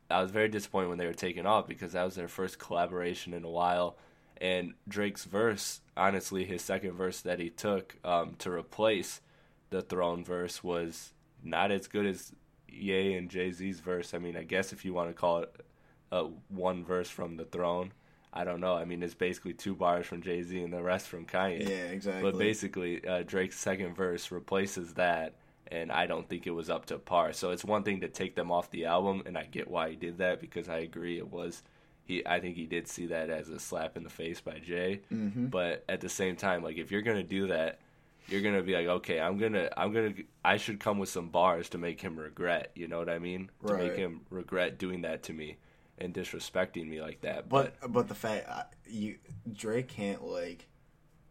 I 0.10 0.22
was 0.22 0.32
very 0.32 0.50
disappointed 0.50 0.90
when 0.90 0.98
they 0.98 1.08
were 1.08 1.14
taken 1.14 1.46
off 1.46 1.68
because 1.68 1.94
that 1.94 2.04
was 2.04 2.16
their 2.16 2.28
first 2.28 2.60
collaboration 2.60 3.34
in 3.34 3.44
a 3.44 3.50
while. 3.50 3.98
And 4.38 4.74
Drake's 4.88 5.24
verse, 5.24 5.82
honestly, 5.96 6.46
his 6.46 6.62
second 6.62 6.94
verse 6.94 7.22
that 7.22 7.40
he 7.40 7.50
took 7.50 7.96
um, 8.04 8.36
to 8.40 8.52
replace 8.52 9.22
the 9.70 9.82
Throne 9.82 10.24
verse 10.24 10.64
was 10.64 11.14
not 11.44 11.72
as 11.72 11.88
good 11.88 12.06
as 12.06 12.34
Ye 12.68 13.14
and 13.14 13.30
Jay 13.30 13.52
Z's 13.52 13.80
verse. 13.80 14.14
I 14.14 14.18
mean, 14.18 14.36
I 14.36 14.44
guess 14.44 14.74
if 14.74 14.84
you 14.84 14.94
want 14.94 15.10
to 15.10 15.14
call 15.14 15.40
it 15.40 15.66
uh, 16.12 16.26
one 16.50 16.84
verse 16.84 17.10
from 17.10 17.38
the 17.38 17.46
Throne, 17.46 17.94
I 18.34 18.44
don't 18.44 18.60
know. 18.60 18.76
I 18.76 18.84
mean, 18.84 19.02
it's 19.02 19.14
basically 19.14 19.54
two 19.54 19.76
bars 19.76 20.06
from 20.06 20.22
Jay 20.22 20.42
Z 20.42 20.62
and 20.62 20.74
the 20.74 20.84
rest 20.84 21.08
from 21.08 21.26
Kanye. 21.26 21.68
Yeah, 21.68 21.86
exactly. 21.86 22.30
But 22.30 22.38
basically, 22.38 23.08
uh, 23.08 23.24
Drake's 23.24 23.58
second 23.58 23.96
verse 23.96 24.30
replaces 24.32 24.96
that, 24.96 25.36
and 25.68 25.92
I 25.92 26.06
don't 26.06 26.28
think 26.28 26.48
it 26.48 26.52
was 26.52 26.70
up 26.70 26.86
to 26.88 26.98
par. 26.98 27.34
So 27.34 27.52
it's 27.52 27.66
one 27.66 27.84
thing 27.84 28.02
to 28.02 28.08
take 28.08 28.36
them 28.36 28.52
off 28.52 28.72
the 28.72 28.86
album, 28.86 29.24
and 29.26 29.38
I 29.38 29.46
get 29.46 29.70
why 29.70 29.90
he 29.90 29.96
did 29.96 30.20
that 30.20 30.40
because 30.40 30.70
I 30.70 30.80
agree 30.80 31.18
it 31.18 31.32
was. 31.32 31.64
He, 32.04 32.26
I 32.26 32.40
think 32.40 32.56
he 32.56 32.66
did 32.66 32.88
see 32.88 33.08
that 33.08 33.30
as 33.30 33.50
a 33.50 33.60
slap 33.60 33.98
in 33.98 34.04
the 34.04 34.10
face 34.10 34.40
by 34.40 34.60
Jay. 34.60 35.02
Mm-hmm. 35.12 35.48
But 35.48 35.84
at 35.90 36.02
the 36.02 36.10
same 36.10 36.36
time, 36.36 36.64
like 36.64 36.78
if 36.78 36.92
you're 36.92 37.02
gonna 37.02 37.24
do 37.24 37.48
that, 37.48 37.80
you're 38.28 38.42
gonna 38.42 38.62
be 38.62 38.74
like, 38.74 38.88
okay, 38.88 39.20
I'm 39.20 39.38
gonna, 39.38 39.70
I'm 39.76 39.92
gonna, 39.92 40.14
I 40.44 40.58
should 40.58 40.80
come 40.80 41.00
with 41.00 41.10
some 41.10 41.30
bars 41.30 41.70
to 41.70 41.78
make 41.78 42.02
him 42.02 42.18
regret. 42.18 42.72
You 42.76 42.88
know 42.88 43.00
what 43.00 43.10
I 43.10 43.20
mean? 43.20 43.50
To 43.66 43.76
make 43.76 43.96
him 43.96 44.22
regret 44.30 44.78
doing 44.78 45.02
that 45.02 45.24
to 45.24 45.34
me 45.34 45.58
and 45.98 46.14
disrespecting 46.14 46.88
me 46.88 47.02
like 47.02 47.22
that. 47.22 47.50
But 47.50 47.76
but 47.90 48.08
the 48.08 48.16
fact 48.16 48.76
you 48.86 49.16
Drake 49.52 49.88
can't 49.88 50.24
like 50.24 50.68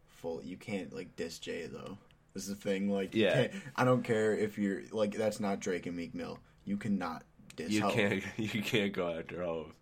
full 0.07 0.43
you 0.43 0.57
can't 0.57 0.95
like 0.95 1.17
diss 1.17 1.38
Jay 1.38 1.67
though. 1.67 1.99
This 2.35 2.49
is 2.49 2.49
the 2.50 2.55
thing. 2.57 2.91
Like 2.91 3.14
Yeah. 3.14 3.49
I 3.76 3.85
don't 3.85 4.03
care 4.03 4.35
if 4.37 4.59
you're 4.59 4.83
like 4.91 5.14
that's 5.14 5.41
not 5.41 5.61
Drake 5.61 5.87
and 5.87 5.97
Meek 5.97 6.14
Mill. 6.14 6.38
You 6.64 6.76
cannot 6.76 7.23
diss 7.57 7.71
you 7.71 7.83
can't, 7.88 8.25
you 8.37 8.62
can't 8.62 8.93
go 8.93 9.09
after 9.09 9.43
Hove. 9.45 9.73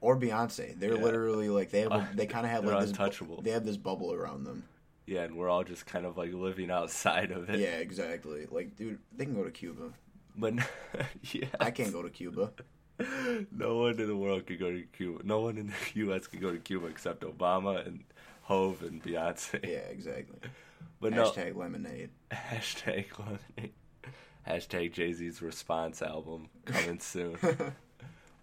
or 0.00 0.16
Beyonce. 0.18 0.78
They're 0.78 0.96
Yeah. 0.96 1.02
literally 1.02 1.48
like 1.50 1.70
they 1.70 1.80
have 1.82 1.92
a, 1.92 2.08
they 2.14 2.26
kind 2.26 2.46
of 2.46 2.52
have 2.52 2.64
like 2.64 2.80
this 2.80 2.92
bu- 3.18 3.42
They 3.42 3.50
have 3.50 3.64
this 3.66 3.76
bubble 3.76 4.12
around 4.14 4.44
them. 4.44 4.64
Yeah, 5.06 5.22
and 5.22 5.36
we're 5.36 5.48
all 5.48 5.64
just 5.64 5.86
kind 5.86 6.04
of 6.04 6.16
like 6.18 6.32
living 6.34 6.70
outside 6.70 7.30
of 7.30 7.48
it. 7.50 7.60
Yeah, 7.60 7.76
exactly. 7.76 8.46
Like 8.50 8.76
dude, 8.76 8.98
they 9.16 9.24
can 9.26 9.34
go 9.34 9.44
to 9.44 9.50
Cuba. 9.50 9.92
But 10.36 10.54
yeah, 11.32 11.46
I 11.60 11.70
can't 11.70 11.92
go 11.92 12.02
to 12.02 12.10
Cuba. 12.10 12.52
no 13.52 13.76
one 13.78 13.98
in 14.00 14.06
the 14.06 14.16
world 14.16 14.46
could 14.46 14.58
go 14.58 14.70
to 14.70 14.82
Cuba. 14.92 15.20
No 15.24 15.40
one 15.40 15.56
in 15.58 15.66
the 15.68 15.74
U.S. 16.00 16.26
could 16.26 16.40
go 16.40 16.52
to 16.52 16.58
Cuba 16.58 16.86
except 16.86 17.22
Obama 17.22 17.86
and 17.86 18.04
Hove 18.48 18.82
and 18.82 19.02
Beyonce. 19.02 19.62
Yeah, 19.68 19.78
exactly. 19.90 20.38
But 21.00 21.12
Hashtag 21.14 21.54
lemonade. 21.54 22.10
hashtag 22.32 23.06
lemonade. 23.18 23.72
Hashtag 24.48 24.92
Jay 24.92 25.12
Z's 25.12 25.40
response 25.40 26.02
album 26.02 26.48
coming 26.64 26.98
soon. 26.98 27.36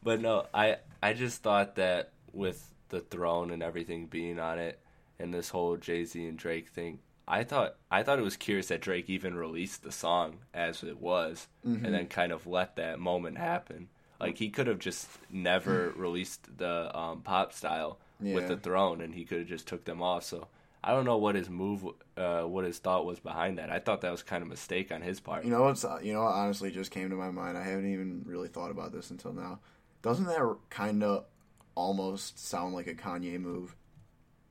but 0.01 0.21
no, 0.21 0.45
I 0.53 0.77
I 1.03 1.11
just 1.13 1.41
thought 1.43 1.75
that 1.75 2.11
with 2.31 2.73
the 2.89 3.01
throne 3.01 3.51
and 3.51 3.61
everything 3.61 4.05
being 4.05 4.39
on 4.39 4.57
it, 4.59 4.79
and 5.19 5.33
this 5.33 5.49
whole 5.49 5.75
Jay 5.75 6.05
Z 6.05 6.25
and 6.25 6.37
Drake 6.37 6.69
thing, 6.69 6.99
I 7.27 7.43
thought 7.43 7.75
I 7.91 8.03
thought 8.03 8.19
it 8.19 8.23
was 8.23 8.37
curious 8.37 8.67
that 8.67 8.79
Drake 8.81 9.09
even 9.09 9.35
released 9.35 9.83
the 9.83 9.91
song 9.91 10.37
as 10.53 10.81
it 10.83 11.01
was, 11.01 11.47
Mm-hmm. 11.67 11.83
and 11.85 11.93
then 11.93 12.07
kind 12.07 12.31
of 12.31 12.47
let 12.47 12.77
that 12.77 12.99
moment 12.99 13.37
happen. 13.37 13.89
Like 14.19 14.37
he 14.37 14.49
could 14.49 14.67
have 14.67 14.79
just 14.79 15.09
never 15.29 15.91
released 15.97 16.57
the 16.57 16.97
um, 16.97 17.21
pop 17.21 17.51
style 17.51 17.99
with 18.19 18.47
the 18.47 18.57
throne, 18.57 19.01
and 19.01 19.13
he 19.13 19.25
could 19.25 19.39
have 19.39 19.47
just 19.47 19.67
took 19.67 19.85
them 19.85 20.01
off. 20.01 20.23
So 20.23 20.47
I 20.83 20.91
don't 20.91 21.05
know 21.05 21.17
what 21.17 21.35
his 21.35 21.49
move, 21.49 21.85
uh, 22.15 22.43
what 22.43 22.65
his 22.65 22.79
thought 22.79 23.05
was 23.05 23.19
behind 23.19 23.57
that. 23.57 23.71
I 23.71 23.79
thought 23.79 24.01
that 24.01 24.11
was 24.11 24.23
kind 24.23 24.41
of 24.41 24.47
a 24.47 24.51
mistake 24.51 24.91
on 24.91 25.01
his 25.01 25.19
part. 25.19 25.43
You 25.43 25.51
know 25.51 25.63
what's 25.63 25.85
you 26.03 26.13
know 26.13 26.23
what 26.23 26.33
honestly 26.33 26.71
just 26.71 26.91
came 26.91 27.09
to 27.09 27.15
my 27.15 27.31
mind. 27.31 27.57
I 27.57 27.63
haven't 27.63 27.91
even 27.91 28.23
really 28.25 28.47
thought 28.47 28.71
about 28.71 28.91
this 28.91 29.09
until 29.09 29.33
now. 29.33 29.59
Doesn't 30.01 30.25
that 30.25 30.57
kind 30.69 31.03
of 31.03 31.25
almost 31.73 32.39
sound 32.39 32.73
like 32.75 32.87
a 32.87 32.93
Kanye 32.93 33.39
move? 33.39 33.75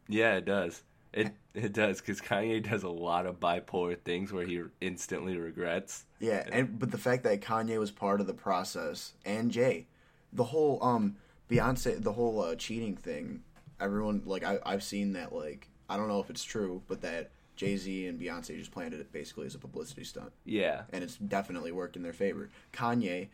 Yeah, 0.08 0.34
it 0.34 0.44
does. 0.44 0.82
It 1.12 1.32
it 1.54 1.72
does 1.72 2.00
because 2.00 2.20
Kanye 2.20 2.68
does 2.68 2.82
a 2.82 2.88
lot 2.88 3.26
of 3.26 3.38
bipolar 3.38 3.98
things 3.98 4.32
where 4.32 4.44
he 4.44 4.60
instantly 4.80 5.36
regrets. 5.36 6.04
Yeah, 6.18 6.44
and 6.50 6.78
but 6.78 6.90
the 6.90 6.98
fact 6.98 7.22
that 7.22 7.40
Kanye 7.40 7.78
was 7.78 7.92
part 7.92 8.20
of 8.20 8.26
the 8.26 8.34
process 8.34 9.12
and 9.24 9.52
Jay, 9.52 9.86
the 10.32 10.44
whole 10.44 10.82
um 10.82 11.16
Beyonce, 11.48 12.02
the 12.02 12.12
whole 12.12 12.40
uh, 12.42 12.54
cheating 12.56 12.96
thing. 12.96 13.42
Everyone 13.80 14.22
like 14.24 14.44
I 14.44 14.58
I've 14.64 14.82
seen 14.82 15.12
that 15.14 15.32
like 15.32 15.68
I 15.88 15.96
don't 15.96 16.08
know 16.08 16.20
if 16.20 16.30
it's 16.30 16.44
true, 16.44 16.82
but 16.88 17.02
that 17.02 17.30
Jay 17.56 17.76
Z 17.76 18.06
and 18.06 18.20
Beyonce 18.20 18.58
just 18.58 18.72
planned 18.72 18.94
it 18.94 19.12
basically 19.12 19.46
as 19.46 19.54
a 19.54 19.58
publicity 19.58 20.04
stunt, 20.04 20.32
Yeah, 20.44 20.82
and 20.92 21.04
it's 21.04 21.16
definitely 21.16 21.72
worked 21.72 21.96
in 21.96 22.02
their 22.02 22.12
favor. 22.12 22.50
Kanye 22.72 23.28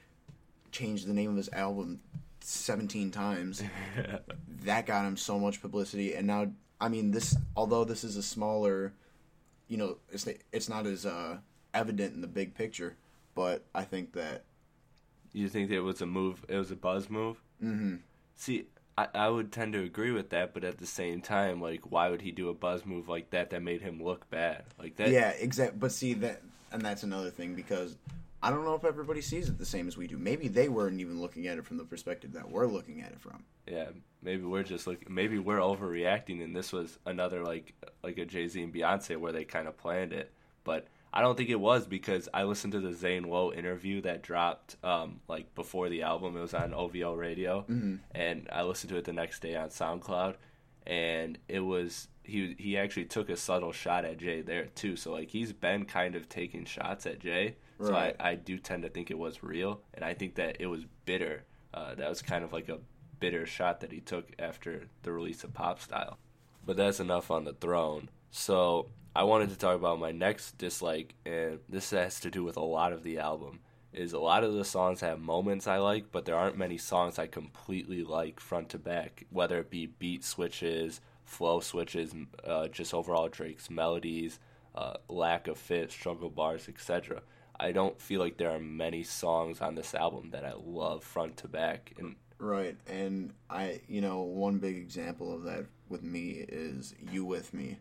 changed 0.73 1.07
the 1.07 1.15
name 1.15 1.31
of 1.31 1.37
his 1.37 1.49
album 1.51 2.01
seventeen 2.41 3.11
times. 3.11 3.63
that 4.65 4.87
got 4.87 5.07
him 5.07 5.17
so 5.17 5.39
much 5.39 5.61
publicity, 5.61 6.15
and 6.15 6.27
now 6.27 6.51
I 6.81 6.89
mean 6.89 7.11
this. 7.11 7.37
Although 7.57 7.85
this 7.85 8.05
is 8.05 8.17
a 8.17 8.23
smaller, 8.23 8.93
you 9.69 9.77
know, 9.77 9.99
it's 10.11 10.29
it's 10.53 10.69
not 10.69 10.87
as 10.87 11.07
uh, 11.07 11.39
evident 11.73 12.15
in 12.15 12.21
the 12.21 12.27
big 12.27 12.55
picture, 12.55 12.97
but 13.35 13.65
I 13.75 13.85
think 13.85 14.13
that 14.15 14.45
you 15.33 15.49
think 15.49 15.71
it 15.71 15.81
was 15.81 16.03
a 16.03 16.07
move? 16.07 16.45
It 16.49 16.57
was 16.57 16.71
a 16.71 16.77
buzz 16.77 17.09
move. 17.09 17.41
Mm-hmm. 17.63 17.97
See, 18.37 18.67
I, 19.01 19.09
I 19.15 19.29
would 19.29 19.51
tend 19.51 19.73
to 19.73 19.83
agree 19.83 20.11
with 20.11 20.31
that, 20.31 20.53
but 20.53 20.63
at 20.63 20.79
the 20.79 20.87
same 20.87 21.23
time, 21.23 21.61
like, 21.61 21.91
why 21.91 22.11
would 22.11 22.21
he 22.21 22.33
do 22.33 22.51
a 22.51 22.55
buzz 22.55 22.85
move 22.85 23.09
like 23.09 23.31
that 23.31 23.51
that 23.51 23.63
made 23.63 23.81
him 23.81 24.03
look 24.03 24.29
bad? 24.29 24.65
Like 24.79 24.97
that. 24.97 25.09
yeah, 25.09 25.31
exact. 25.31 25.81
But 25.81 25.93
see 25.93 26.15
that, 26.15 26.43
and 26.71 26.83
that's 26.83 27.03
another 27.03 27.31
thing 27.31 27.55
because 27.55 27.97
I 28.43 28.51
don't 28.51 28.65
know 28.65 28.75
if 28.75 28.85
everybody 28.85 29.23
sees 29.23 29.49
it 29.49 29.59
the 29.59 29.65
same 29.65 29.89
as 29.89 29.97
we 29.97 30.07
do. 30.07 30.19
Maybe 30.19 30.49
they 30.49 30.69
weren't 30.69 31.01
even 31.01 31.21
looking 31.21 31.47
at 31.47 31.57
it 31.57 31.65
from 31.65 31.79
the 31.79 31.85
perspective 31.85 32.33
that 32.35 32.51
we're 32.51 32.67
looking 32.67 33.01
at 33.01 33.13
it 33.13 33.21
from. 33.21 33.45
Yeah, 33.67 33.89
maybe 34.23 34.45
we're 34.45 34.65
just 34.65 34.87
looking. 34.87 35.13
Maybe 35.13 35.39
we're 35.39 35.59
overreacting, 35.59 36.45
and 36.45 36.55
this 36.55 36.71
was 36.71 36.99
another 37.07 37.43
like 37.43 37.73
like 38.03 38.19
a 38.19 38.27
Jay 38.27 38.49
Z 38.49 38.63
and 38.63 38.73
Beyonce 38.75 39.17
where 39.17 39.33
they 39.33 39.45
kind 39.45 39.67
of 39.67 39.79
planned 39.79 40.13
it. 40.13 40.31
But 40.63 40.89
I 41.13 41.23
don't 41.23 41.37
think 41.37 41.51
it 41.51 41.59
was 41.61 41.87
because 41.87 42.29
I 42.33 42.45
listened 42.45 42.73
to 42.75 42.81
the 42.81 42.93
Zane 42.93 43.25
Lowe 43.25 43.53
interview 43.53 44.01
that 44.03 44.23
dropped 44.23 44.77
um, 44.85 45.21
like 45.29 45.55
before 45.55 45.89
the 45.89 46.03
album. 46.03 46.37
It 46.37 46.41
was 46.41 46.55
on 46.55 46.73
OVO 46.73 47.15
Radio, 47.15 47.65
and 48.13 48.49
I 48.53 48.63
listened 48.63 48.91
to 48.91 48.97
it 48.97 49.05
the 49.05 49.13
next 49.13 49.41
day 49.43 49.57
on 49.57 49.71
SoundCloud, 49.71 50.37
and 50.87 51.39
it 51.49 51.61
was 51.61 52.09
he 52.23 52.55
he 52.59 52.77
actually 52.79 53.07
took 53.07 53.29
a 53.29 53.37
subtle 53.37 53.73
shot 53.73 54.05
at 54.05 54.19
Jay 54.19 54.41
there 54.43 54.67
too. 54.67 54.95
So 54.97 55.13
like 55.13 55.31
he's 55.31 55.53
been 55.53 55.85
kind 55.85 56.15
of 56.15 56.29
taking 56.29 56.65
shots 56.65 57.07
at 57.07 57.19
Jay. 57.19 57.57
So 57.83 57.93
Right. 57.93 58.15
I, 58.21 58.31
I 58.31 58.35
do 58.35 58.59
tend 58.59 58.83
to 58.83 58.89
think 58.91 59.11
it 59.11 59.19
was 59.19 59.43
real, 59.43 59.81
and 59.95 60.05
I 60.05 60.15
think 60.15 60.35
that 60.37 60.59
it 60.61 60.67
was 60.67 60.85
bitter. 61.07 61.45
Uh, 61.73 61.95
that 61.95 62.09
was 62.09 62.21
kind 62.23 62.45
of 62.45 62.53
like 62.53 62.69
a 62.69 62.79
bitter 63.21 63.47
shot 63.47 63.81
that 63.81 63.91
he 63.93 64.01
took 64.01 64.29
after 64.39 64.85
the 65.03 65.13
release 65.13 65.45
of 65.45 65.55
Pop 65.55 65.81
Style. 65.81 66.19
But 66.65 66.77
that's 66.77 67.01
enough 67.01 67.31
on 67.31 67.45
the 67.45 67.53
throne. 67.55 68.11
So 68.31 68.91
I 69.15 69.25
wanted 69.25 69.51
to 69.51 69.59
talk 69.59 69.75
about 69.75 69.99
my 69.99 70.13
next 70.13 70.57
dislike, 70.57 71.15
and 71.27 71.59
this 71.69 71.91
has 71.91 72.21
to 72.21 72.31
do 72.31 72.45
with 72.45 72.57
a 72.57 72.61
lot 72.63 72.93
of 72.93 73.03
the 73.03 73.19
album. 73.19 73.61
Is 73.93 74.13
a 74.13 74.21
lot 74.21 74.45
of 74.45 74.55
the 74.55 74.65
songs 74.65 75.01
have 75.01 75.19
moments 75.19 75.67
I 75.67 75.79
like, 75.79 76.13
but 76.13 76.25
there 76.25 76.37
aren't 76.37 76.57
many 76.57 76.79
songs 76.79 77.19
I 77.19 77.27
completely 77.27 78.05
like 78.05 78.39
front 78.39 78.69
to 78.69 78.79
back. 78.79 79.27
Whether 79.31 79.59
it 79.59 79.71
be 79.71 79.87
beat 79.87 80.23
switches, 80.23 81.01
flow 81.25 81.59
switches, 81.59 82.15
uh, 82.45 82.69
just 82.69 82.95
overall 82.95 83.29
Drake's 83.29 83.69
melodies, 83.69 84.39
uh, 84.77 84.95
lack 85.09 85.49
of 85.49 85.59
fit, 85.59 85.91
struggle 85.91 86.31
bars, 86.31 86.69
etc. 86.69 87.23
I 87.59 87.73
don't 87.73 88.01
feel 88.01 88.21
like 88.21 88.37
there 88.37 88.53
are 88.53 88.61
many 88.61 89.03
songs 89.03 89.61
on 89.61 89.75
this 89.75 89.93
album 89.93 90.31
that 90.31 90.45
I 90.45 90.53
love 90.57 91.03
front 91.03 91.37
to 91.39 91.49
back, 91.49 91.93
and 91.99 92.15
Right, 92.39 92.77
and 92.87 93.35
I, 93.51 93.81
you 93.87 94.01
know, 94.01 94.21
one 94.21 94.59
big 94.59 94.77
example 94.77 95.35
of 95.35 95.43
that 95.43 95.67
with 95.89 96.03
me 96.03 96.45
is 96.49 96.95
"You 97.13 97.25
with 97.25 97.53
Me." 97.53 97.79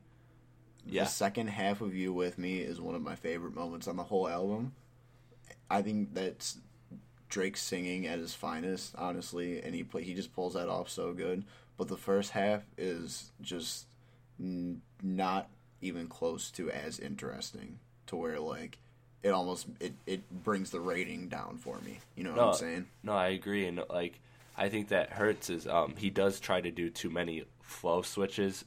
Yeah. 0.90 1.04
The 1.04 1.10
second 1.10 1.48
half 1.48 1.82
of 1.82 1.96
"You 1.96 2.14
with 2.14 2.38
Me" 2.38 2.60
is 2.60 2.82
one 2.82 2.96
of 2.96 3.02
my 3.02 3.16
favorite 3.16 3.56
moments 3.56 3.88
on 3.88 3.96
the 3.96 4.04
whole 4.04 4.28
album. 4.28 4.74
I 5.70 5.82
think 5.82 6.14
that's 6.14 6.58
Drake 7.30 7.58
singing 7.58 8.08
at 8.08 8.20
his 8.20 8.34
finest, 8.34 8.96
honestly, 8.98 9.62
and 9.62 9.76
he 9.76 9.84
play, 9.84 10.04
he 10.04 10.14
just 10.14 10.34
pulls 10.34 10.56
that 10.56 10.68
off 10.68 10.90
so 10.90 11.14
good. 11.14 11.44
But 11.78 11.88
the 11.88 11.98
first 11.98 12.32
half 12.32 12.64
is 12.78 13.32
just 13.42 13.86
n- 14.40 14.82
not 15.02 15.50
even 15.82 16.08
close 16.08 16.52
to 16.52 16.70
as 16.72 17.00
interesting 17.00 17.80
to 18.08 18.16
where 18.16 18.40
like 18.40 18.78
it 19.24 19.30
almost 19.30 19.68
it, 19.80 19.94
it 20.08 20.44
brings 20.44 20.72
the 20.72 20.80
rating 20.80 21.30
down 21.30 21.58
for 21.58 21.80
me. 21.82 22.00
You 22.16 22.24
know 22.24 22.32
what 22.32 22.40
I'm 22.40 22.54
saying? 22.56 22.88
No, 23.04 23.14
I 23.14 23.28
agree, 23.30 23.66
and 23.68 23.84
like 23.90 24.20
I 24.58 24.70
think 24.70 24.90
that 24.90 25.12
hurts 25.12 25.50
is 25.50 25.68
um 25.68 25.94
he 25.98 26.10
does 26.10 26.40
try 26.40 26.60
to 26.62 26.72
do 26.72 26.90
too 26.90 27.10
many 27.10 27.44
flow 27.62 28.02
switches, 28.02 28.66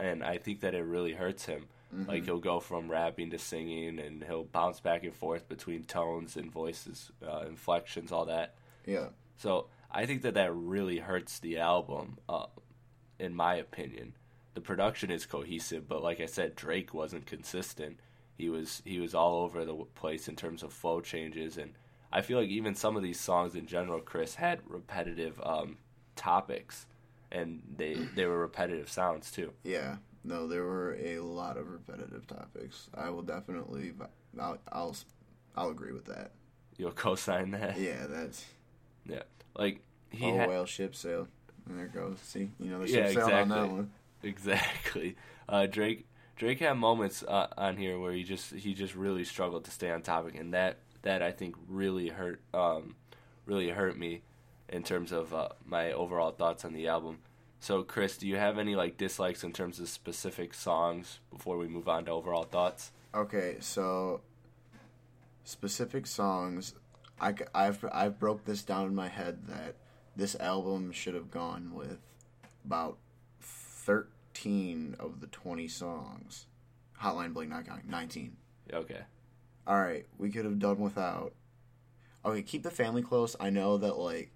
and 0.00 0.24
I 0.24 0.38
think 0.38 0.60
that 0.60 0.74
it 0.74 0.82
really 0.82 1.12
hurts 1.12 1.46
him. 1.46 1.66
Like 2.06 2.24
he'll 2.24 2.38
go 2.38 2.60
from 2.60 2.88
rapping 2.88 3.30
to 3.30 3.38
singing, 3.38 3.98
and 3.98 4.22
he'll 4.22 4.44
bounce 4.44 4.78
back 4.78 5.02
and 5.02 5.14
forth 5.14 5.48
between 5.48 5.82
tones 5.82 6.36
and 6.36 6.50
voices, 6.50 7.10
uh, 7.26 7.44
inflections, 7.48 8.12
all 8.12 8.26
that. 8.26 8.54
Yeah. 8.86 9.06
So 9.36 9.66
I 9.90 10.06
think 10.06 10.22
that 10.22 10.34
that 10.34 10.54
really 10.54 10.98
hurts 10.98 11.40
the 11.40 11.58
album, 11.58 12.18
uh, 12.28 12.46
in 13.18 13.34
my 13.34 13.56
opinion. 13.56 14.14
The 14.54 14.60
production 14.60 15.10
is 15.10 15.26
cohesive, 15.26 15.88
but 15.88 16.02
like 16.02 16.20
I 16.20 16.26
said, 16.26 16.54
Drake 16.54 16.94
wasn't 16.94 17.26
consistent. 17.26 17.98
He 18.38 18.48
was 18.48 18.82
he 18.84 19.00
was 19.00 19.14
all 19.14 19.42
over 19.42 19.64
the 19.64 19.74
place 19.94 20.28
in 20.28 20.36
terms 20.36 20.62
of 20.62 20.72
flow 20.72 21.00
changes, 21.00 21.58
and 21.58 21.72
I 22.12 22.20
feel 22.20 22.38
like 22.38 22.50
even 22.50 22.74
some 22.74 22.96
of 22.96 23.02
these 23.02 23.20
songs 23.20 23.54
in 23.54 23.66
general, 23.66 24.00
Chris 24.00 24.36
had 24.36 24.60
repetitive 24.68 25.40
um, 25.42 25.78
topics, 26.16 26.86
and 27.32 27.62
they 27.76 28.02
they 28.14 28.26
were 28.26 28.38
repetitive 28.38 28.90
sounds 28.90 29.30
too. 29.30 29.52
Yeah, 29.62 29.96
no, 30.24 30.46
there 30.46 30.64
were 30.64 30.96
a 31.00 31.20
lot 31.20 31.56
of 31.56 31.68
repetitive 31.70 32.26
topics. 32.26 32.88
I 32.94 33.10
will 33.10 33.22
definitely, 33.22 33.92
I'll, 34.38 34.58
I'll, 34.72 34.96
I'll 35.56 35.70
agree 35.70 35.92
with 35.92 36.06
that. 36.06 36.32
You'll 36.76 36.92
co-sign 36.92 37.50
that, 37.52 37.76
Yeah, 37.78 38.06
that's 38.08 38.44
yeah. 39.06 39.22
Like 39.56 39.80
he 40.10 40.26
oh 40.26 40.32
had, 40.32 40.48
well, 40.48 40.66
ship 40.66 40.94
sail. 40.94 41.28
And 41.68 41.78
there 41.78 41.86
it 41.86 41.94
goes. 41.94 42.18
See, 42.22 42.50
you 42.58 42.70
know 42.70 42.80
the 42.80 42.86
Yeah, 42.86 43.04
ship 43.04 43.08
sailed 43.08 43.34
on 43.34 43.48
that 43.50 43.56
exactly. 43.56 43.70
one. 43.70 43.90
Exactly. 44.22 45.16
Uh, 45.48 45.66
Drake 45.66 46.06
Drake 46.36 46.60
had 46.60 46.74
moments 46.74 47.22
uh, 47.26 47.48
on 47.56 47.76
here 47.76 47.98
where 47.98 48.12
he 48.12 48.22
just 48.22 48.52
he 48.54 48.74
just 48.74 48.94
really 48.94 49.24
struggled 49.24 49.64
to 49.64 49.70
stay 49.70 49.90
on 49.90 50.02
topic, 50.02 50.34
and 50.38 50.52
that 50.54 50.78
that 51.02 51.22
I 51.22 51.32
think 51.32 51.56
really 51.68 52.08
hurt 52.08 52.40
um, 52.54 52.96
really 53.46 53.70
hurt 53.70 53.98
me 53.98 54.22
in 54.70 54.82
terms 54.82 55.12
of 55.12 55.34
uh, 55.34 55.48
my 55.66 55.92
overall 55.92 56.30
thoughts 56.30 56.64
on 56.64 56.72
the 56.72 56.88
album. 56.88 57.18
So, 57.58 57.82
Chris, 57.82 58.16
do 58.16 58.26
you 58.26 58.36
have 58.36 58.58
any 58.58 58.74
like 58.74 58.96
dislikes 58.96 59.44
in 59.44 59.52
terms 59.52 59.78
of 59.80 59.88
specific 59.88 60.54
songs 60.54 61.18
before 61.30 61.58
we 61.58 61.68
move 61.68 61.88
on 61.88 62.06
to 62.06 62.12
overall 62.12 62.44
thoughts? 62.44 62.92
Okay, 63.14 63.56
so 63.60 64.22
specific 65.44 66.06
songs. 66.06 66.74
I, 67.20 67.34
have 67.54 67.84
I've 67.92 68.18
broke 68.18 68.46
this 68.46 68.62
down 68.62 68.86
in 68.86 68.94
my 68.94 69.08
head 69.08 69.46
that 69.48 69.74
this 70.16 70.34
album 70.36 70.90
should 70.92 71.14
have 71.14 71.30
gone 71.30 71.72
with 71.74 71.98
about 72.64 72.96
thirteen 73.40 74.96
of 74.98 75.20
the 75.20 75.26
twenty 75.26 75.68
songs. 75.68 76.46
Hotline 77.02 77.34
Bling 77.34 77.50
not 77.50 77.66
counting 77.66 77.90
nineteen. 77.90 78.36
Okay. 78.72 79.00
all 79.66 79.78
right, 79.78 80.06
we 80.18 80.30
could 80.30 80.44
have 80.44 80.58
done 80.58 80.78
without. 80.78 81.34
Okay, 82.24 82.42
keep 82.42 82.62
the 82.62 82.70
family 82.70 83.02
close. 83.02 83.36
I 83.38 83.50
know 83.50 83.76
that 83.78 83.98
like, 83.98 84.30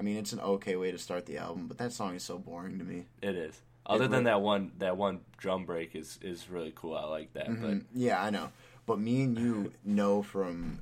I 0.00 0.02
mean, 0.02 0.16
it's 0.16 0.32
an 0.32 0.40
okay 0.40 0.76
way 0.76 0.90
to 0.90 0.96
start 0.96 1.26
the 1.26 1.36
album, 1.36 1.66
but 1.68 1.76
that 1.76 1.92
song 1.92 2.14
is 2.16 2.22
so 2.22 2.38
boring 2.38 2.78
to 2.78 2.84
me. 2.86 3.04
It 3.20 3.36
is. 3.36 3.60
Other 3.84 4.08
than 4.08 4.20
re- 4.20 4.30
that 4.30 4.40
one 4.40 4.72
that 4.78 4.96
one 4.96 5.20
drum 5.36 5.66
break 5.66 5.94
is 5.94 6.18
is 6.22 6.48
really 6.48 6.72
cool. 6.74 6.96
I 6.96 7.04
like 7.04 7.34
that. 7.34 7.48
Mm, 7.48 7.84
Yeah, 7.94 8.22
I 8.22 8.30
know, 8.30 8.50
but 8.86 8.98
me 8.98 9.24
and 9.24 9.38
you 9.38 9.72
know 9.84 10.22
from 10.22 10.80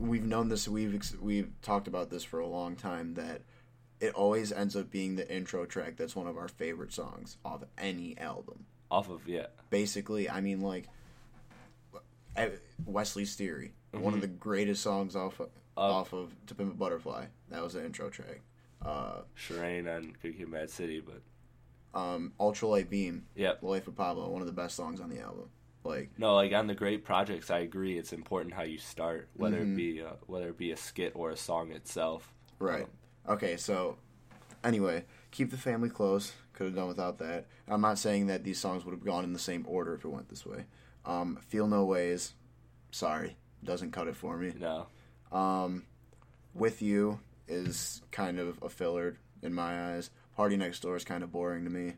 we've 0.00 0.24
known 0.24 0.48
this. 0.48 0.66
We've 0.66 1.00
we've 1.20 1.52
talked 1.62 1.86
about 1.86 2.10
this 2.10 2.24
for 2.24 2.40
a 2.40 2.46
long 2.46 2.74
time 2.74 3.14
that 3.14 3.42
it 4.00 4.12
always 4.14 4.50
ends 4.50 4.74
up 4.74 4.90
being 4.90 5.14
the 5.14 5.32
intro 5.32 5.64
track 5.64 5.96
that's 5.96 6.16
one 6.16 6.26
of 6.26 6.36
our 6.36 6.48
favorite 6.48 6.92
songs 6.92 7.36
off 7.44 7.62
any 7.78 8.18
album. 8.18 8.66
Off 8.90 9.08
of 9.10 9.28
yeah, 9.28 9.46
Basically, 9.70 10.28
I 10.28 10.40
mean, 10.40 10.60
like 10.60 10.88
Wesley's 12.84 13.36
Theory, 13.36 13.74
one 13.92 14.12
of 14.14 14.20
the 14.20 14.26
greatest 14.26 14.82
songs 14.82 15.14
off 15.14 15.38
of, 15.38 15.50
off 15.76 16.12
of 16.12 16.34
To 16.46 16.54
Pimp 16.54 16.72
a 16.72 16.76
Butterfly. 16.76 17.26
That 17.50 17.62
was 17.62 17.74
the 17.74 17.84
intro 17.84 18.08
track. 18.10 18.40
Uh, 18.84 19.22
Sherane 19.36 19.86
and 19.86 20.20
Good 20.20 20.36
Kid, 20.36 20.48
Mad 20.48 20.70
City, 20.70 21.00
but 21.00 21.22
um, 21.98 22.32
Ultralight 22.38 22.90
Beam, 22.90 23.26
Yep. 23.34 23.60
The 23.60 23.66
Life 23.66 23.88
of 23.88 23.96
Pablo, 23.96 24.28
one 24.28 24.40
of 24.42 24.46
the 24.46 24.52
best 24.52 24.76
songs 24.76 25.00
on 25.00 25.08
the 25.10 25.20
album. 25.20 25.48
Like, 25.84 26.10
no, 26.18 26.34
like 26.34 26.52
on 26.52 26.66
the 26.66 26.74
great 26.74 27.04
projects, 27.04 27.50
I 27.50 27.58
agree. 27.60 27.98
It's 27.98 28.12
important 28.14 28.54
how 28.54 28.62
you 28.62 28.78
start, 28.78 29.28
whether 29.34 29.58
Mm-hmm. 29.58 29.72
it 29.74 29.76
be 29.76 30.02
uh, 30.02 30.12
whether 30.26 30.48
it 30.48 30.56
be 30.58 30.72
a 30.72 30.76
skit 30.76 31.12
or 31.14 31.30
a 31.30 31.36
song 31.36 31.72
itself. 31.72 32.32
Right. 32.58 32.86
Okay, 33.28 33.56
so 33.58 33.96
anyway, 34.62 35.04
keep 35.30 35.50
the 35.50 35.56
family 35.58 35.90
close. 35.90 36.32
Could 36.54 36.66
have 36.68 36.74
done 36.76 36.88
without 36.88 37.18
that. 37.18 37.46
I'm 37.68 37.80
not 37.82 37.98
saying 37.98 38.28
that 38.28 38.44
these 38.44 38.58
songs 38.58 38.84
would 38.84 38.92
have 38.92 39.04
gone 39.04 39.24
in 39.24 39.32
the 39.34 39.38
same 39.38 39.64
order 39.68 39.94
if 39.94 40.04
it 40.04 40.08
went 40.08 40.28
this 40.30 40.46
way. 40.46 40.64
Um, 41.04 41.38
Feel 41.48 41.66
No 41.66 41.84
Ways, 41.84 42.32
sorry, 42.90 43.36
doesn't 43.62 43.90
cut 43.92 44.08
it 44.08 44.16
for 44.16 44.36
me. 44.38 44.54
No, 44.58 44.86
With 46.54 46.82
You 46.82 47.20
is 47.48 48.02
kind 48.10 48.38
of 48.38 48.62
a 48.62 48.68
filler 48.68 49.18
in 49.42 49.54
my 49.54 49.94
eyes. 49.94 50.10
PartyNextDoor 50.38 50.96
is 50.96 51.04
kind 51.04 51.22
of 51.22 51.32
boring 51.32 51.64
to 51.64 51.70
me. 51.70 51.94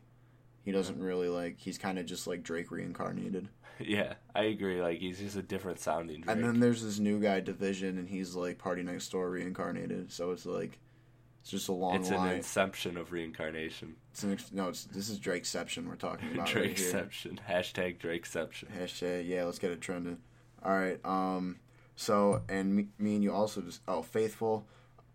He 0.63 0.71
doesn't 0.71 0.99
really 0.99 1.29
like. 1.29 1.57
He's 1.59 1.77
kind 1.77 1.97
of 1.97 2.05
just 2.05 2.27
like 2.27 2.43
Drake 2.43 2.71
reincarnated. 2.71 3.47
yeah, 3.79 4.13
I 4.35 4.43
agree. 4.43 4.81
Like 4.81 4.99
he's 4.99 5.19
just 5.19 5.37
a 5.37 5.41
different 5.41 5.79
sounding 5.79 6.21
Drake. 6.21 6.35
And 6.35 6.43
then 6.43 6.59
there's 6.59 6.83
this 6.83 6.99
new 6.99 7.19
guy, 7.19 7.41
dvsn, 7.41 7.97
and 7.97 8.09
he's 8.09 8.35
like 8.35 8.57
PartyNextDoor 8.57 9.31
reincarnated. 9.31 10.11
So 10.11 10.31
it's 10.31 10.45
like 10.45 10.77
it's 11.41 11.51
just 11.51 11.69
a 11.69 11.73
long 11.73 11.95
it's 11.95 12.09
an 12.09 12.27
inception 12.27 12.97
of 12.97 13.13
reincarnation. 13.13 13.95
It's 14.11 14.23
an 14.23 14.33
ex- 14.33 14.51
no, 14.51 14.67
it's 14.67 14.83
this 14.85 15.09
is 15.09 15.19
Drakeception 15.19 15.87
we're 15.87 15.95
talking 15.95 16.31
about. 16.33 16.53
right 16.53 16.77
here. 16.77 16.91
Drakeception. 16.91 17.39
Hashtag 17.47 17.99
Drakeception. 17.99 18.65
Hashtag 18.77 19.27
yeah, 19.27 19.45
let's 19.45 19.59
get 19.59 19.71
it 19.71 19.79
trending. 19.79 20.17
All 20.63 20.73
right. 20.73 20.99
Um. 21.05 21.57
So 21.97 22.41
and 22.47 22.73
me, 22.75 22.87
me 22.97 23.15
and 23.15 23.23
you 23.23 23.33
also 23.33 23.59
just 23.59 23.81
oh 23.87 24.01
faithful. 24.03 24.65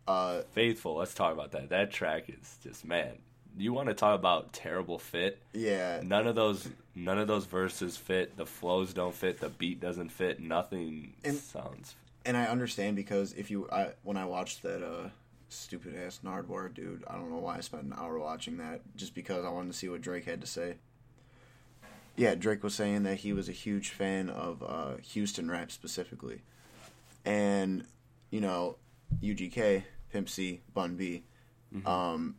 Uh. 0.07 0.43
Faithful. 0.53 0.97
Let's 0.97 1.15
talk 1.15 1.33
about 1.33 1.53
that. 1.53 1.71
That 1.71 1.91
track 1.93 2.25
is 2.29 2.59
just 2.63 2.85
man. 2.85 3.13
You 3.57 3.73
want 3.73 3.89
to 3.89 3.95
talk 3.95 4.19
about 4.19 4.53
terrible 4.53 4.99
fit? 4.99 5.39
Yeah. 5.53 6.01
None 6.03 6.27
of 6.27 6.35
those, 6.35 6.69
none 6.95 7.19
of 7.19 7.29
those 7.29 7.45
verses 7.45 7.97
fit. 7.99 8.37
The 8.37 8.47
flows 8.47 8.93
don't 8.95 9.15
fit. 9.15 9.41
The 9.41 9.51
beat 9.51 9.79
doesn't 9.79 10.09
fit. 10.11 10.41
Nothing 10.41 11.13
And- 11.25 11.37
sounds. 11.37 11.95
And 12.25 12.37
I 12.37 12.45
understand 12.47 12.97
because 12.97 13.33
if 13.35 13.51
you 13.51 13.69
I 13.71 13.91
when 14.03 14.17
I 14.17 14.25
watched 14.25 14.63
that 14.63 14.83
uh 14.85 15.09
stupid 15.51 15.95
ass 15.97 16.21
Nardwuar 16.25 16.73
dude, 16.75 17.05
I 17.07 17.15
don't 17.15 17.31
know 17.31 17.39
why 17.39 17.59
I 17.59 17.61
spent 17.61 17.85
an 17.85 17.95
hour 17.97 18.19
watching 18.19 18.57
that 18.59 18.81
just 18.97 19.15
because 19.15 19.45
I 19.45 19.51
wanted 19.51 19.73
to 19.73 19.79
see 19.79 19.89
what 19.89 20.01
Drake 20.03 20.25
had 20.25 20.41
to 20.41 20.47
say. 20.47 20.75
Yeah, 22.17 22.35
Drake 22.35 22.63
was 22.63 22.75
saying 22.75 23.05
that 23.05 23.17
he 23.19 23.33
was 23.33 23.49
a 23.49 23.53
huge 23.53 23.91
fan 23.91 24.29
of 24.29 24.63
uh, 24.63 24.97
Houston 25.13 25.51
rap 25.51 25.71
specifically, 25.73 26.43
and 27.25 27.85
you 28.31 28.41
know, 28.41 28.77
UGK, 29.23 29.85
Pimp 30.11 30.29
C, 30.29 30.63
Bun 30.73 30.97
B, 30.97 31.25
um, 31.87 32.37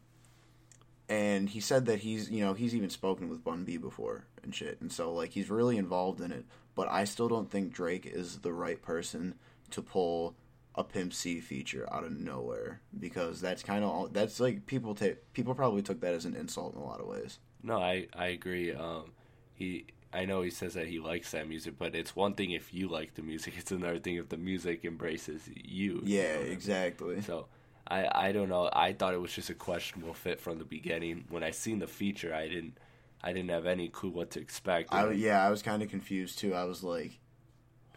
and 1.10 1.50
he 1.50 1.60
said 1.60 1.86
that 1.86 2.00
he's 2.00 2.30
you 2.30 2.44
know 2.44 2.54
he's 2.54 2.75
even 2.75 2.90
spoken 2.90 3.30
with 3.30 3.44
Bun 3.44 3.63
B 3.63 3.78
before 3.78 4.25
and 4.44 4.54
shit, 4.54 4.80
and 4.82 4.92
so 4.92 5.13
like 5.13 5.32
he's 5.32 5.50
really 5.50 5.78
involved 5.78 6.22
in 6.22 6.32
it. 6.32 6.46
But 6.75 6.90
I 6.90 7.04
still 7.04 7.28
don't 7.28 7.52
think 7.52 7.72
Drake 7.74 8.06
is 8.06 8.40
the 8.40 8.52
right 8.54 8.82
person 8.82 9.36
to 9.72 9.82
pull 9.82 10.36
a 10.75 10.84
Pimp 10.84 11.13
C 11.13 11.40
feature 11.40 11.88
out 11.92 12.04
of 12.04 12.12
nowhere 12.12 12.82
because 13.00 13.40
that's 13.40 13.62
kind 13.62 13.84
of 13.84 14.13
that's 14.13 14.40
like 14.40 14.66
people 14.66 14.96
take 14.96 15.34
people 15.34 15.54
probably 15.54 15.82
took 15.84 16.02
that 16.02 16.13
as 16.13 16.25
an 16.25 16.36
insult 16.36 16.75
in 16.75 16.82
a 16.82 16.86
lot 16.86 17.00
of 17.00 17.08
ways. 17.08 17.40
No, 17.62 17.78
I 17.78 18.08
I 18.13 18.28
agree. 18.28 18.74
Um, 18.74 19.12
he. 19.54 19.86
I 20.13 20.26
know 20.26 20.41
he 20.43 20.52
says 20.52 20.76
that 20.76 20.88
he 20.88 20.99
likes 20.99 21.32
that 21.32 21.47
music, 21.47 21.76
but 21.78 21.95
it's 21.95 22.15
one 22.15 22.36
thing 22.36 22.52
if 22.52 22.73
you 22.73 22.88
like 22.88 23.15
the 23.15 23.21
music. 23.23 23.56
It's 23.58 23.71
another 23.71 23.99
thing 23.99 24.15
if 24.15 24.30
the 24.30 24.38
music 24.38 24.86
embraces 24.86 25.49
you. 25.56 26.04
you 26.04 26.04
Yeah, 26.04 26.23
know 26.28 26.39
what 26.41 26.47
I 26.47 26.49
mean? 26.49 26.52
exactly. 26.52 27.21
So 27.21 27.47
I 27.88 28.28
I 28.28 28.32
don't 28.32 28.49
know. 28.49 28.69
I 28.73 28.93
thought 28.93 29.13
it 29.13 29.21
was 29.21 29.34
just 29.34 29.49
a 29.49 29.56
questionable 29.56 30.13
fit 30.13 30.39
from 30.39 30.60
the 30.60 30.65
beginning. 30.65 31.26
When 31.30 31.43
I 31.43 31.52
seen 31.52 31.80
the 31.80 31.88
feature, 31.88 32.34
I 32.34 32.47
didn't 32.47 32.78
I 33.23 33.34
didn't 33.34 33.49
have 33.49 33.65
any 33.65 33.89
clue 33.89 34.12
what 34.12 34.32
to 34.32 34.39
expect. 34.39 34.93
I 34.93 35.12
yeah, 35.12 35.45
I 35.45 35.49
was 35.49 35.62
kind 35.62 35.82
of 35.84 35.89
confused 35.89 36.39
too. 36.39 36.54
I 36.54 36.65
was 36.65 36.84
like, 36.84 37.19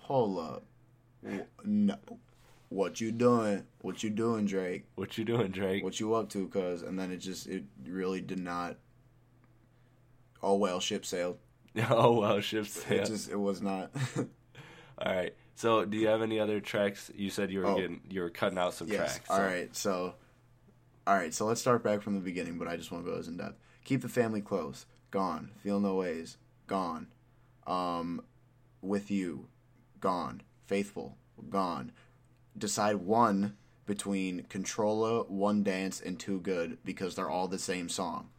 "Hold 0.02 0.38
up, 0.38 0.64
no, 1.64 1.96
what 2.68 3.00
you 3.00 3.12
doing? 3.12 3.64
What 3.80 4.02
you 4.02 4.10
doing, 4.10 4.46
Drake? 4.46 4.84
What 4.94 5.18
you 5.18 5.24
doing, 5.24 5.50
Drake? 5.50 5.84
What 5.84 6.00
you 6.00 6.14
up 6.14 6.30
to?" 6.30 6.48
Cause 6.48 6.82
and 6.82 6.98
then 6.98 7.10
it 7.12 7.18
just 7.18 7.46
it 7.46 7.64
really 7.84 8.20
did 8.20 8.40
not. 8.40 8.76
Oh 10.42 10.56
well, 10.56 10.80
ship 10.80 11.04
sailed. 11.04 11.38
oh 11.90 12.20
well, 12.20 12.40
ships. 12.40 12.78
It 12.90 12.96
Yeah. 12.96 13.04
just 13.04 13.30
it 13.30 13.36
was 13.38 13.60
not. 13.62 13.90
All 14.98 15.14
right. 15.14 15.34
So, 15.56 15.84
do 15.86 15.96
you 15.96 16.08
have 16.08 16.20
any 16.22 16.38
other 16.38 16.60
tracks? 16.60 17.10
You 17.14 17.30
said 17.30 17.50
you 17.50 17.60
were 17.60 17.66
Oh. 17.66 17.76
getting 17.76 18.00
you 18.10 18.20
were 18.20 18.30
cutting 18.30 18.58
out 18.58 18.74
some 18.74 18.88
yes. 18.88 18.96
tracks. 19.16 19.30
All 19.30 19.36
so- 19.36 19.42
right. 19.44 19.76
So, 19.76 20.14
all 21.06 21.14
right. 21.14 21.32
So 21.34 21.46
let's 21.46 21.60
start 21.60 21.82
back 21.82 22.02
from 22.02 22.14
the 22.14 22.20
beginning. 22.20 22.58
But 22.58 22.68
I 22.68 22.76
just 22.76 22.90
want 22.92 23.04
to 23.04 23.10
go 23.10 23.16
as 23.18 23.28
in 23.28 23.36
depth. 23.36 23.58
Keep 23.84 24.02
the 24.02 24.08
family 24.08 24.40
close. 24.40 24.86
Gone. 25.10 25.50
Feel 25.62 25.80
no 25.80 25.94
ways. 25.94 26.36
Gone. 26.66 27.06
Um, 27.66 28.22
with 28.82 29.10
you. 29.10 29.48
Gone. 30.00 30.42
Faithful. 30.66 31.16
Gone. 31.48 31.92
Decide 32.58 32.96
one 32.96 33.56
between 33.86 34.42
Controlla, 34.48 35.22
One 35.24 35.62
Dance, 35.62 36.00
and 36.00 36.18
Too 36.18 36.40
Good 36.40 36.78
because 36.84 37.14
they're 37.14 37.30
all 37.30 37.46
the 37.48 37.58
same 37.58 37.88
song. 37.88 38.30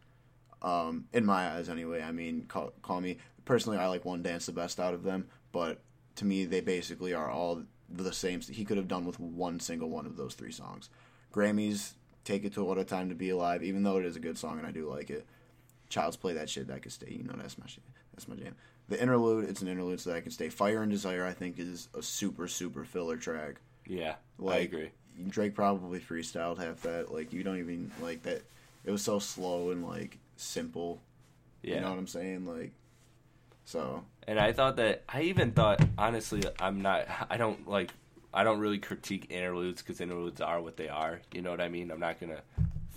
Um, 0.62 1.04
in 1.12 1.24
my 1.24 1.50
eyes, 1.50 1.68
anyway. 1.68 2.02
I 2.02 2.12
mean, 2.12 2.44
call, 2.48 2.72
call 2.82 3.00
me 3.00 3.18
personally. 3.44 3.78
I 3.78 3.86
like 3.86 4.04
One 4.04 4.22
Dance 4.22 4.46
the 4.46 4.52
best 4.52 4.80
out 4.80 4.94
of 4.94 5.02
them, 5.02 5.28
but 5.52 5.80
to 6.16 6.24
me, 6.24 6.44
they 6.44 6.60
basically 6.60 7.14
are 7.14 7.30
all 7.30 7.62
the 7.88 8.12
same. 8.12 8.40
He 8.40 8.64
could 8.64 8.76
have 8.76 8.88
done 8.88 9.04
with 9.04 9.20
one 9.20 9.60
single 9.60 9.88
one 9.88 10.04
of 10.06 10.16
those 10.16 10.34
three 10.34 10.52
songs. 10.52 10.90
Grammys, 11.32 11.92
Take 12.24 12.44
It 12.44 12.54
to 12.54 12.64
What 12.64 12.78
a 12.78 12.84
Time 12.84 13.08
to 13.08 13.14
Be 13.14 13.30
Alive, 13.30 13.62
even 13.62 13.82
though 13.82 13.98
it 13.98 14.04
is 14.04 14.16
a 14.16 14.20
good 14.20 14.36
song 14.36 14.58
and 14.58 14.66
I 14.66 14.70
do 14.72 14.88
like 14.90 15.10
it. 15.10 15.26
Child's 15.88 16.16
Play 16.16 16.34
that 16.34 16.50
shit 16.50 16.66
that 16.68 16.82
could 16.82 16.92
stay. 16.92 17.10
You 17.10 17.24
know 17.24 17.34
that's 17.36 17.56
my 17.56 17.66
shit. 17.66 17.84
That's 18.12 18.28
my 18.28 18.34
jam. 18.36 18.54
The 18.88 19.00
interlude, 19.00 19.48
it's 19.48 19.62
an 19.62 19.68
interlude 19.68 20.00
so 20.00 20.10
that 20.10 20.16
I 20.16 20.20
can 20.20 20.30
stay. 20.32 20.48
Fire 20.48 20.82
and 20.82 20.90
Desire, 20.90 21.24
I 21.24 21.32
think, 21.32 21.58
is 21.58 21.88
a 21.96 22.02
super 22.02 22.48
super 22.48 22.84
filler 22.84 23.16
track. 23.16 23.60
Yeah, 23.86 24.16
I 24.38 24.42
Like, 24.42 24.62
agree. 24.72 24.90
Drake 25.28 25.54
probably 25.54 25.98
freestyled 26.00 26.58
half 26.58 26.82
that. 26.82 27.12
Like 27.12 27.32
you 27.32 27.42
don't 27.42 27.58
even 27.58 27.90
like 28.02 28.22
that. 28.24 28.42
It 28.84 28.90
was 28.90 29.02
so 29.02 29.18
slow 29.18 29.70
and 29.70 29.86
like 29.86 30.18
simple. 30.40 31.02
Yeah. 31.62 31.76
You 31.76 31.80
know 31.82 31.90
what 31.90 31.98
I'm 31.98 32.06
saying? 32.06 32.46
Like, 32.46 32.72
so 33.64 34.04
And 34.26 34.38
I 34.38 34.52
thought 34.52 34.76
that 34.76 35.02
I 35.08 35.22
even 35.22 35.52
thought 35.52 35.80
honestly 35.98 36.42
I'm 36.60 36.80
not 36.80 37.06
I 37.28 37.36
don't 37.36 37.68
like 37.68 37.90
I 38.32 38.44
don't 38.44 38.60
really 38.60 38.78
critique 38.78 39.26
interludes 39.30 39.82
because 39.82 40.00
interludes 40.00 40.40
are 40.40 40.60
what 40.60 40.76
they 40.76 40.88
are. 40.88 41.20
You 41.32 41.42
know 41.42 41.50
what 41.50 41.60
I 41.60 41.68
mean? 41.68 41.90
I'm 41.90 42.00
not 42.00 42.20
gonna 42.20 42.42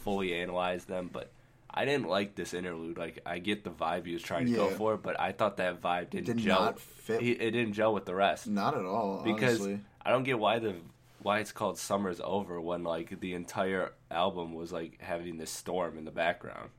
fully 0.03 0.33
analyze 0.35 0.85
them, 0.85 1.09
but 1.11 1.31
I 1.73 1.85
didn't 1.85 2.07
like 2.07 2.35
this 2.35 2.53
interlude. 2.53 2.97
Like 2.97 3.19
I 3.25 3.39
get 3.39 3.63
the 3.63 3.69
vibe 3.71 4.05
he 4.05 4.13
was 4.13 4.21
trying 4.21 4.45
to 4.47 4.53
go 4.53 4.69
for, 4.69 4.97
but 4.97 5.19
I 5.19 5.31
thought 5.31 5.57
that 5.57 5.81
vibe 5.81 6.09
didn't 6.11 6.25
Did 6.27 6.37
gel. 6.37 6.59
not 6.59 6.79
fit- 6.79 7.21
It, 7.21 7.41
it 7.41 7.51
didn't 7.51 7.73
gel 7.73 7.93
with 7.93 8.05
the 8.05 8.15
rest 8.15 8.47
not 8.47 8.77
at 8.77 8.85
all. 8.85 9.23
because 9.23 9.59
honestly. 9.61 9.79
I 10.05 10.11
don't 10.11 10.23
get 10.23 10.37
why 10.39 10.59
the 10.59 10.75
why 11.21 11.39
it's 11.39 11.51
called 11.51 11.77
Summer's 11.77 12.19
Over 12.23 12.59
when 12.59 12.83
like 12.83 13.19
the 13.19 13.33
entire 13.33 13.93
album 14.09 14.53
was 14.53 14.71
like 14.71 14.99
having 15.01 15.37
this 15.37 15.51
storm 15.51 15.97
in 15.97 16.05
the 16.05 16.11
background. 16.11 16.69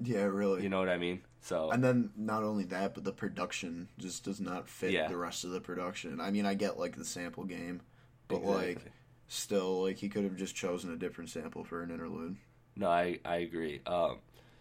Yeah, 0.00 0.22
really. 0.24 0.62
You 0.62 0.68
know 0.68 0.78
what 0.80 0.88
I 0.88 0.98
mean? 0.98 1.22
So 1.40 1.70
And 1.70 1.82
then 1.82 2.10
not 2.16 2.42
only 2.42 2.64
that, 2.64 2.94
but 2.94 3.04
the 3.04 3.12
production 3.12 3.88
just 3.98 4.24
does 4.24 4.40
not 4.40 4.68
fit 4.68 4.92
Yeah. 4.92 5.08
the 5.08 5.16
rest 5.16 5.44
of 5.44 5.50
the 5.50 5.60
production. 5.60 6.20
I 6.20 6.30
mean, 6.30 6.46
I 6.46 6.54
get 6.54 6.78
like 6.78 6.96
the 6.96 7.04
sample 7.04 7.44
game, 7.44 7.82
but 8.28 8.42
like 8.44 8.92
still, 9.28 9.82
like 9.82 9.96
he 9.98 10.08
could 10.08 10.24
have 10.24 10.36
just 10.36 10.54
chosen 10.56 10.92
a 10.92 10.96
different 10.96 11.30
sample 11.30 11.64
for 11.64 11.82
an 11.82 11.90
interlude. 11.90 12.36
No, 12.76 12.88
I 12.88 13.18
I 13.24 13.36
agree. 13.38 13.80
Um, 13.86 14.18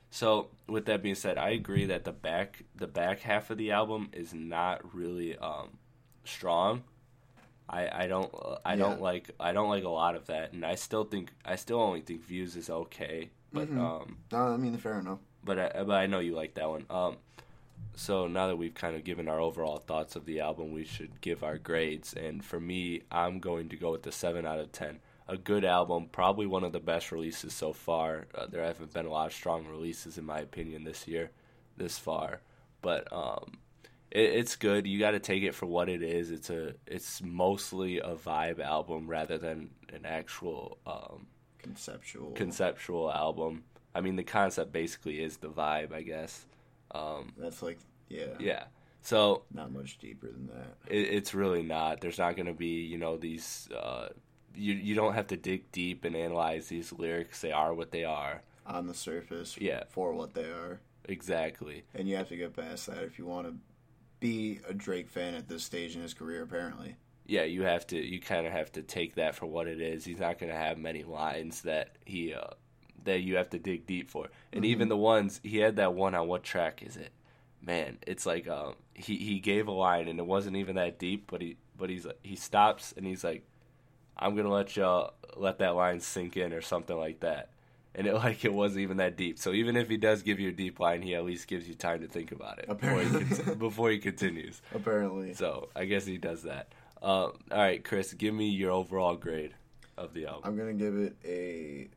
so 0.09 0.49
with 0.67 0.85
that 0.85 1.03
being 1.03 1.15
said, 1.15 1.37
I 1.37 1.49
agree 1.51 1.85
that 1.87 2.03
the 2.05 2.11
back 2.11 2.63
the 2.75 2.87
back 2.87 3.19
half 3.21 3.49
of 3.49 3.57
the 3.57 3.71
album 3.71 4.09
is 4.13 4.33
not 4.33 4.93
really 4.95 5.37
um, 5.37 5.77
strong. 6.25 6.83
I 7.69 8.03
I 8.03 8.07
don't 8.07 8.33
uh, 8.33 8.57
I 8.65 8.75
don't 8.75 9.01
like 9.01 9.31
I 9.39 9.53
don't 9.53 9.69
like 9.69 9.83
a 9.83 9.89
lot 9.89 10.15
of 10.15 10.27
that, 10.27 10.53
and 10.53 10.65
I 10.65 10.75
still 10.75 11.03
think 11.05 11.33
I 11.45 11.55
still 11.55 11.81
only 11.81 12.01
think 12.01 12.23
Views 12.23 12.55
is 12.55 12.69
okay, 12.69 13.31
but 13.53 13.69
Mm-hmm. 13.69 13.79
um, 13.79 14.17
No, 14.31 14.37
I 14.39 14.57
mean 14.57 14.77
fair 14.77 14.99
enough. 14.99 15.19
But 15.47 15.57
I, 15.57 15.83
but 15.83 15.95
I 15.95 16.05
know 16.05 16.19
you 16.19 16.35
like 16.35 16.53
that 16.55 16.69
one. 16.69 16.85
Um, 16.91 17.17
so 17.95 18.27
now 18.27 18.47
that 18.47 18.57
we've 18.57 18.75
kind 18.75 18.95
of 18.95 19.03
given 19.03 19.27
our 19.27 19.39
overall 19.39 19.77
thoughts 19.79 20.15
of 20.15 20.25
the 20.25 20.39
album, 20.41 20.71
we 20.71 20.85
should 20.85 21.19
give 21.21 21.43
our 21.43 21.57
grades. 21.57 22.13
And 22.13 22.45
for 22.45 22.59
me, 22.59 23.01
I'm 23.11 23.39
going 23.39 23.69
to 23.69 23.75
go 23.75 23.91
with 23.93 24.03
the 24.03 24.11
seven 24.11 24.45
out 24.45 24.59
of 24.59 24.71
ten. 24.71 24.99
A 25.27 25.35
good 25.37 25.65
album, 25.65 26.07
probably 26.11 26.45
one 26.45 26.63
of 26.63 26.71
the 26.71 26.79
best 26.79 27.11
releases 27.11 27.53
so 27.53 27.73
far. 27.73 28.27
Uh, 28.35 28.45
there 28.45 28.63
haven't 28.63 28.93
been 28.93 29.07
a 29.07 29.11
lot 29.11 29.27
of 29.27 29.33
strong 29.33 29.65
releases, 29.67 30.17
in 30.17 30.25
my 30.25 30.39
opinion, 30.39 30.83
this 30.83 31.07
year, 31.07 31.31
this 31.75 31.97
far. 31.97 32.39
But 32.81 33.11
um, 33.11 33.57
it, 34.11 34.21
it's 34.21 34.55
good. 34.55 34.87
You 34.87 34.99
got 34.99 35.11
to 35.11 35.19
take 35.19 35.43
it 35.43 35.53
for 35.55 35.65
what 35.65 35.89
it 35.89 36.01
is. 36.03 36.31
It's 36.31 36.49
a 36.49 36.75
it's 36.85 37.21
mostly 37.23 37.97
a 37.99 38.15
vibe 38.15 38.59
album 38.59 39.07
rather 39.07 39.37
than 39.37 39.71
an 39.91 40.05
actual 40.05 40.77
um, 40.85 41.27
Conceptual. 41.61 42.31
conceptual 42.31 43.11
album. 43.11 43.63
I 43.97 44.01
mean, 44.01 44.15
the 44.15 44.23
concept 44.23 44.71
basically 44.71 45.23
is 45.23 45.37
the 45.37 45.47
vibe, 45.47 45.91
I 45.91 46.03
guess. 46.03 46.45
Um, 46.91 47.33
That's 47.35 47.63
like 47.63 47.79
yeah. 48.09 48.35
yeah. 48.39 48.63
So 49.01 49.43
Not 49.51 49.71
much 49.71 49.97
deeper 49.97 50.27
than 50.27 50.47
that. 50.47 50.75
it, 50.87 50.99
it's 50.99 51.33
really 51.33 51.63
not. 51.63 52.01
There's 52.01 52.19
not 52.19 52.35
going 52.35 52.45
to 52.45 52.53
be, 52.53 52.81
you 52.83 52.97
know, 52.97 53.17
these. 53.17 53.67
Uh, 53.75 54.09
you 54.53 54.73
you 54.75 54.93
don't 54.95 55.13
have 55.13 55.27
to 55.27 55.37
dig 55.37 55.71
deep 55.71 56.05
and 56.05 56.15
analyze 56.15 56.67
these 56.67 56.93
lyrics. 56.93 57.41
They 57.41 57.51
are 57.51 57.73
what 57.73 57.91
they 57.91 58.03
are. 58.03 58.43
On 58.67 58.85
the 58.85 58.93
surface. 58.93 59.57
Yeah. 59.59 59.83
For 59.89 60.13
what 60.13 60.33
they 60.33 60.43
are. 60.43 60.79
Exactly. 61.05 61.83
And 61.95 62.07
you 62.07 62.17
have 62.17 62.29
to 62.29 62.37
get 62.37 62.55
past 62.55 62.85
that 62.87 63.03
if 63.03 63.17
you 63.17 63.25
want 63.25 63.47
to 63.47 63.53
be 64.19 64.59
a 64.67 64.73
Drake 64.73 65.09
fan 65.09 65.33
at 65.35 65.47
this 65.47 65.63
stage 65.63 65.95
in 65.95 66.01
his 66.03 66.13
career. 66.13 66.43
Apparently. 66.43 66.97
Yeah, 67.25 67.43
you 67.43 67.63
have 67.63 67.87
to. 67.87 67.97
You 67.97 68.19
kind 68.19 68.45
of 68.45 68.53
have 68.53 68.71
to 68.73 68.81
take 68.81 69.15
that 69.15 69.35
for 69.35 69.45
what 69.47 69.67
it 69.67 69.81
is. 69.81 70.05
He's 70.05 70.19
not 70.19 70.37
going 70.39 70.51
to 70.51 70.57
have 70.57 70.77
many 70.77 71.03
lines 71.03 71.61
that 71.63 71.97
he 72.05 72.33
uh, 72.33 72.51
that 73.03 73.21
you 73.21 73.37
have 73.37 73.49
to 73.51 73.59
dig 73.59 73.85
deep 73.85 74.09
for. 74.09 74.27
And 74.51 74.65
even 74.65 74.89
the 74.89 74.97
ones 74.97 75.39
he 75.43 75.57
had 75.57 75.75
that 75.77 75.93
one 75.93 76.15
on 76.15 76.27
what 76.27 76.43
track 76.43 76.81
is 76.83 76.97
it? 76.97 77.11
Man, 77.61 77.97
it's 78.05 78.25
like 78.25 78.47
um, 78.47 78.75
he 78.93 79.17
he 79.17 79.39
gave 79.39 79.67
a 79.67 79.71
line 79.71 80.07
and 80.07 80.19
it 80.19 80.25
wasn't 80.25 80.55
even 80.57 80.75
that 80.75 80.99
deep, 80.99 81.25
but 81.29 81.41
he 81.41 81.57
but 81.77 81.89
he's 81.89 82.05
he 82.23 82.35
stops 82.35 82.93
and 82.95 83.05
he's 83.05 83.23
like, 83.23 83.43
I'm 84.17 84.35
gonna 84.35 84.51
let 84.51 84.75
y'all 84.75 85.13
let 85.35 85.59
that 85.59 85.75
line 85.75 85.99
sink 85.99 86.37
in 86.37 86.53
or 86.53 86.61
something 86.61 86.97
like 86.97 87.19
that. 87.21 87.49
And 87.95 88.05
it 88.07 88.13
like 88.25 88.45
it 88.45 88.53
wasn't 88.53 88.81
even 88.81 88.97
that 88.97 89.17
deep. 89.17 89.39
So 89.39 89.51
even 89.53 89.75
if 89.75 89.89
he 89.89 89.97
does 89.97 90.21
give 90.21 90.39
you 90.39 90.49
a 90.49 90.53
deep 90.53 90.79
line, 90.79 91.01
he 91.01 91.15
at 91.15 91.25
least 91.25 91.47
gives 91.47 91.67
you 91.67 91.73
time 91.73 92.01
to 92.01 92.07
think 92.07 92.31
about 92.31 92.59
it 92.59 92.67
before 92.67 93.01
he, 93.01 93.07
Apparently. 93.07 93.55
before 93.55 93.89
he 93.91 93.99
continues. 93.99 94.61
Apparently. 94.75 95.33
So 95.33 95.69
I 95.75 95.85
guess 95.85 96.05
he 96.05 96.17
does 96.17 96.43
that. 96.43 96.73
Uh, 97.01 97.05
all 97.05 97.33
right, 97.51 97.83
Chris, 97.83 98.13
give 98.13 98.33
me 98.33 98.49
your 98.49 98.71
overall 98.71 99.15
grade 99.15 99.53
of 99.97 100.13
the 100.13 100.27
album. 100.27 100.41
I'm 100.45 100.57
gonna 100.57 100.73
give 100.73 100.95
it 100.95 101.15
a 101.25 101.89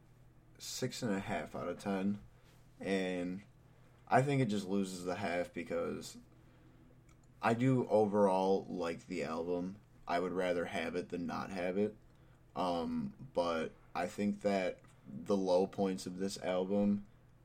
six 0.61 1.03
and 1.03 1.15
a 1.15 1.19
half 1.21 1.55
out 1.55 1.69
of 1.69 1.83
ten, 1.83 2.19
and 2.81 3.41
I 4.09 4.23
think 4.23 4.43
it 4.43 4.47
just 4.47 4.69
loses 4.69 5.05
the 5.05 5.15
half 5.15 5.53
because 5.53 6.17
I 7.43 7.55
do 7.55 7.87
overall 7.91 8.67
like 8.69 9.07
the 9.09 9.25
album. 9.25 9.77
I 10.07 10.19
would 10.21 10.33
rather 10.33 10.65
have 10.65 10.97
it 10.97 11.09
than 11.11 11.27
not 11.27 11.51
have 11.51 11.79
it, 11.79 11.95
um, 12.57 13.13
but 13.35 13.71
I 13.95 14.07
think 14.07 14.43
that 14.43 14.79
the 15.27 15.37
low 15.37 15.67
points 15.67 16.07
of 16.07 16.19
this 16.19 16.39
album 16.43 17.05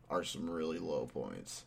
are 0.09 0.23
some 0.23 0.49
really 0.49 0.79
low 0.79 1.05
points. 1.05 1.65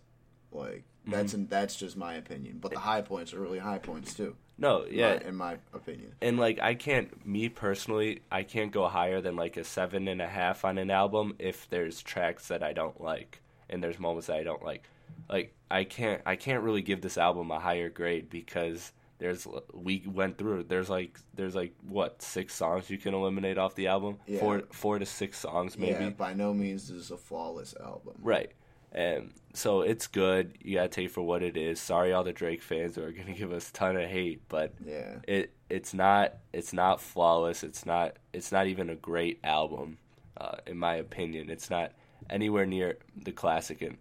Like 0.52 0.84
that's 1.06 1.32
Mm-hmm. 1.32 1.46
that's 1.48 1.76
just 1.76 1.96
my 1.96 2.14
opinion, 2.14 2.58
but 2.60 2.72
the 2.72 2.80
high 2.80 3.00
points 3.00 3.32
are 3.32 3.40
really 3.40 3.58
high 3.60 3.78
points 3.78 4.12
too. 4.14 4.36
No, 4.58 4.84
yeah, 4.90 5.14
my- 5.22 5.28
in 5.28 5.36
my 5.36 5.56
opinion. 5.72 6.12
and 6.20 6.38
like 6.38 6.58
I 6.60 6.74
can't, 6.74 7.24
me 7.26 7.48
personally, 7.48 8.22
I 8.30 8.42
can't 8.42 8.72
go 8.72 8.88
higher 8.88 9.20
than 9.20 9.36
like 9.36 9.56
a 9.56 9.64
seven 9.64 10.08
and 10.08 10.20
a 10.20 10.26
half 10.26 10.64
on 10.64 10.78
an 10.78 10.90
album 10.90 11.34
if 11.38 11.68
there's 11.70 12.02
tracks 12.02 12.48
that 12.48 12.62
I 12.62 12.72
don't 12.72 13.00
like 13.00 13.40
and 13.70 13.82
there's 13.82 13.98
moments 13.98 14.26
that 14.26 14.36
I 14.36 14.42
don't 14.42 14.64
like. 14.64 14.84
Like 15.28 15.54
I 15.70 15.84
can't, 15.84 16.20
I 16.26 16.36
can't 16.36 16.62
really 16.62 16.82
give 16.82 17.00
this 17.02 17.16
album 17.18 17.50
a 17.50 17.60
higher 17.60 17.88
grade 17.88 18.28
because 18.30 18.92
there's 19.18 19.46
we 19.72 20.02
went 20.06 20.38
through. 20.38 20.64
There's 20.64 20.88
like 20.90 21.18
there's 21.34 21.54
like 21.54 21.74
what 21.88 22.20
six 22.22 22.54
songs 22.54 22.88
you 22.90 22.98
can 22.98 23.14
eliminate 23.14 23.58
off 23.58 23.74
the 23.74 23.86
album, 23.88 24.18
Yeah. 24.26 24.40
four 24.40 24.62
four 24.72 24.98
to 24.98 25.06
six 25.06 25.38
songs 25.38 25.76
maybe. 25.78 26.04
Yeah, 26.04 26.10
by 26.10 26.34
no 26.34 26.52
means 26.54 26.90
is 26.90 27.08
this 27.08 27.10
a 27.10 27.16
flawless 27.16 27.74
album. 27.80 28.14
Right. 28.22 28.52
And 28.92 29.32
so 29.54 29.82
it's 29.82 30.06
good. 30.06 30.56
You 30.62 30.76
gotta 30.76 30.88
take 30.88 31.06
it 31.06 31.10
for 31.12 31.22
what 31.22 31.42
it 31.42 31.56
is. 31.56 31.80
Sorry, 31.80 32.12
all 32.12 32.24
the 32.24 32.32
Drake 32.32 32.62
fans 32.62 32.96
who 32.96 33.02
are 33.02 33.12
gonna 33.12 33.32
give 33.36 33.52
us 33.52 33.70
a 33.70 33.72
ton 33.72 33.96
of 33.96 34.08
hate, 34.08 34.42
but 34.48 34.74
Yeah. 34.84 35.16
it 35.26 35.52
it's 35.68 35.92
not 35.92 36.34
it's 36.52 36.72
not 36.72 37.00
flawless. 37.00 37.62
It's 37.62 37.84
not 37.84 38.16
it's 38.32 38.50
not 38.52 38.66
even 38.66 38.88
a 38.90 38.94
great 38.94 39.40
album, 39.44 39.98
uh, 40.36 40.56
in 40.66 40.78
my 40.78 40.94
opinion. 40.96 41.50
It's 41.50 41.70
not 41.70 41.92
anywhere 42.30 42.66
near 42.66 42.98
the 43.16 43.32
classic 43.32 43.82
and 43.82 43.98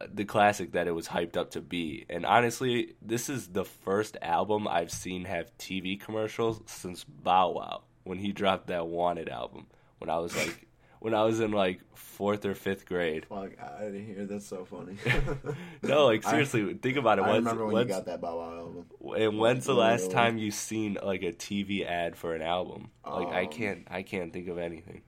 uh, 0.00 0.06
the 0.12 0.24
classic 0.24 0.72
that 0.72 0.86
it 0.86 0.92
was 0.92 1.08
hyped 1.08 1.36
up 1.36 1.50
to 1.50 1.60
be. 1.60 2.06
And 2.08 2.24
honestly, 2.24 2.94
this 3.02 3.28
is 3.28 3.48
the 3.48 3.64
first 3.64 4.16
album 4.22 4.66
I've 4.68 4.90
seen 4.92 5.24
have 5.26 5.56
TV 5.58 6.00
commercials 6.00 6.60
since 6.66 7.04
Bow 7.04 7.50
Wow 7.50 7.82
when 8.04 8.18
he 8.18 8.32
dropped 8.32 8.68
that 8.68 8.86
Wanted 8.86 9.28
album 9.28 9.66
when 9.98 10.10
I 10.10 10.18
was 10.18 10.36
like 10.36 10.66
when 11.02 11.14
I 11.14 11.24
was 11.24 11.40
in 11.40 11.50
like 11.50 11.80
fourth 11.96 12.44
or 12.46 12.54
fifth 12.54 12.86
grade. 12.86 13.26
Fuck, 13.28 13.50
I 13.60 13.84
didn't 13.86 14.06
hear. 14.06 14.24
That's 14.26 14.46
so 14.46 14.64
funny. 14.64 14.96
No, 15.82 16.06
like 16.06 16.24
I- 16.26 16.30
seriously, 16.30 16.74
think 16.74 16.96
about 16.96 17.18
it. 17.18 17.22
I 17.24 17.30
When's, 17.32 17.38
remember 17.44 17.64
when 17.66 17.74
when's- 17.74 17.88
you 17.88 17.94
got 17.94 18.06
that 18.06 18.20
Bow 18.20 18.38
Wow 18.38 18.56
album. 18.58 18.86
and 19.20 19.38
when's 19.38 19.64
the 19.66 19.74
last 19.74 20.08
Literally. 20.08 20.14
time 20.30 20.38
you 20.38 20.50
seen 20.50 20.96
like 21.02 21.22
a 21.22 21.32
TV 21.32 21.84
ad 21.84 22.16
for 22.16 22.34
an 22.34 22.42
album? 22.42 22.90
Like 23.04 23.28
I 23.28 23.44
Um, 23.44 23.50
can't, 23.50 23.86
I 23.90 24.02
can't 24.02 24.32
think 24.32 24.48
of 24.48 24.58
anything. 24.58 25.02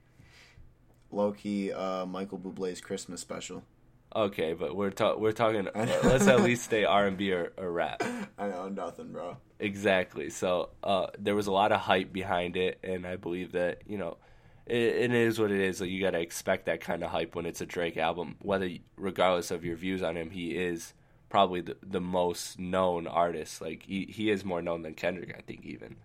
Low 1.11 1.31
key, 1.31 1.71
uh, 1.71 2.05
Michael 2.05 2.39
Bublé's 2.39 2.81
Christmas 2.81 3.21
special. 3.21 3.63
Okay, 4.15 4.53
but 4.53 4.75
we're 4.75 4.91
ta- 4.91 5.15
we're 5.15 5.31
talking. 5.33 5.67
let's 5.75 6.27
at 6.27 6.41
least 6.41 6.63
stay 6.65 6.83
R 6.85 7.05
and 7.07 7.17
B 7.17 7.31
or, 7.31 7.51
or 7.57 7.71
rap. 7.71 8.01
I 8.37 8.47
know 8.47 8.69
nothing, 8.69 9.11
bro. 9.11 9.37
Exactly. 9.59 10.29
So 10.29 10.69
uh, 10.83 11.07
there 11.19 11.35
was 11.35 11.47
a 11.47 11.51
lot 11.51 11.71
of 11.71 11.79
hype 11.81 12.11
behind 12.13 12.55
it, 12.57 12.79
and 12.83 13.05
I 13.05 13.15
believe 13.17 13.51
that 13.53 13.81
you 13.87 13.97
know, 13.97 14.17
it, 14.65 14.75
it 14.75 15.13
is 15.13 15.39
what 15.39 15.51
it 15.51 15.61
is. 15.61 15.81
Like, 15.81 15.89
you 15.89 16.01
got 16.01 16.11
to 16.11 16.19
expect 16.19 16.65
that 16.65 16.81
kind 16.81 17.03
of 17.03 17.11
hype 17.11 17.35
when 17.35 17.45
it's 17.45 17.61
a 17.61 17.65
Drake 17.65 17.97
album. 17.97 18.35
Whether, 18.41 18.69
regardless 18.97 19.51
of 19.51 19.63
your 19.65 19.75
views 19.75 20.03
on 20.03 20.17
him, 20.17 20.29
he 20.29 20.55
is 20.55 20.93
probably 21.29 21.61
the, 21.61 21.77
the 21.81 22.01
most 22.01 22.59
known 22.59 23.07
artist. 23.07 23.61
Like 23.61 23.83
he 23.83 24.05
he 24.05 24.29
is 24.29 24.45
more 24.45 24.61
known 24.61 24.83
than 24.83 24.93
Kendrick, 24.93 25.35
I 25.37 25.41
think, 25.41 25.65
even 25.65 25.97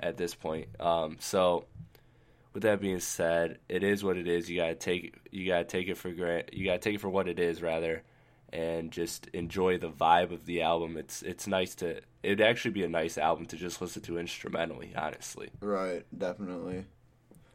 at 0.00 0.16
this 0.16 0.34
point. 0.34 0.68
Um, 0.80 1.16
so. 1.20 1.64
With 2.54 2.62
that 2.62 2.80
being 2.80 2.98
said, 2.98 3.58
it 3.68 3.84
is 3.84 4.02
what 4.02 4.16
it 4.16 4.26
is. 4.26 4.50
You 4.50 4.56
gotta 4.56 4.74
take 4.74 5.14
you 5.30 5.46
gotta 5.46 5.64
take 5.64 5.86
it 5.86 5.96
for 5.96 6.10
grant. 6.10 6.52
You 6.52 6.64
gotta 6.64 6.78
take 6.78 6.96
it 6.96 7.00
for 7.00 7.10
what 7.10 7.28
it 7.28 7.38
is, 7.38 7.62
rather, 7.62 8.02
and 8.52 8.90
just 8.90 9.28
enjoy 9.28 9.78
the 9.78 9.90
vibe 9.90 10.32
of 10.32 10.44
the 10.46 10.62
album. 10.62 10.96
It's 10.96 11.22
it's 11.22 11.46
nice 11.46 11.76
to. 11.76 12.00
It'd 12.22 12.40
actually 12.40 12.72
be 12.72 12.82
a 12.82 12.88
nice 12.88 13.16
album 13.16 13.46
to 13.46 13.56
just 13.56 13.80
listen 13.80 14.02
to 14.02 14.18
instrumentally, 14.18 14.92
honestly. 14.96 15.50
Right, 15.60 16.04
definitely. 16.16 16.86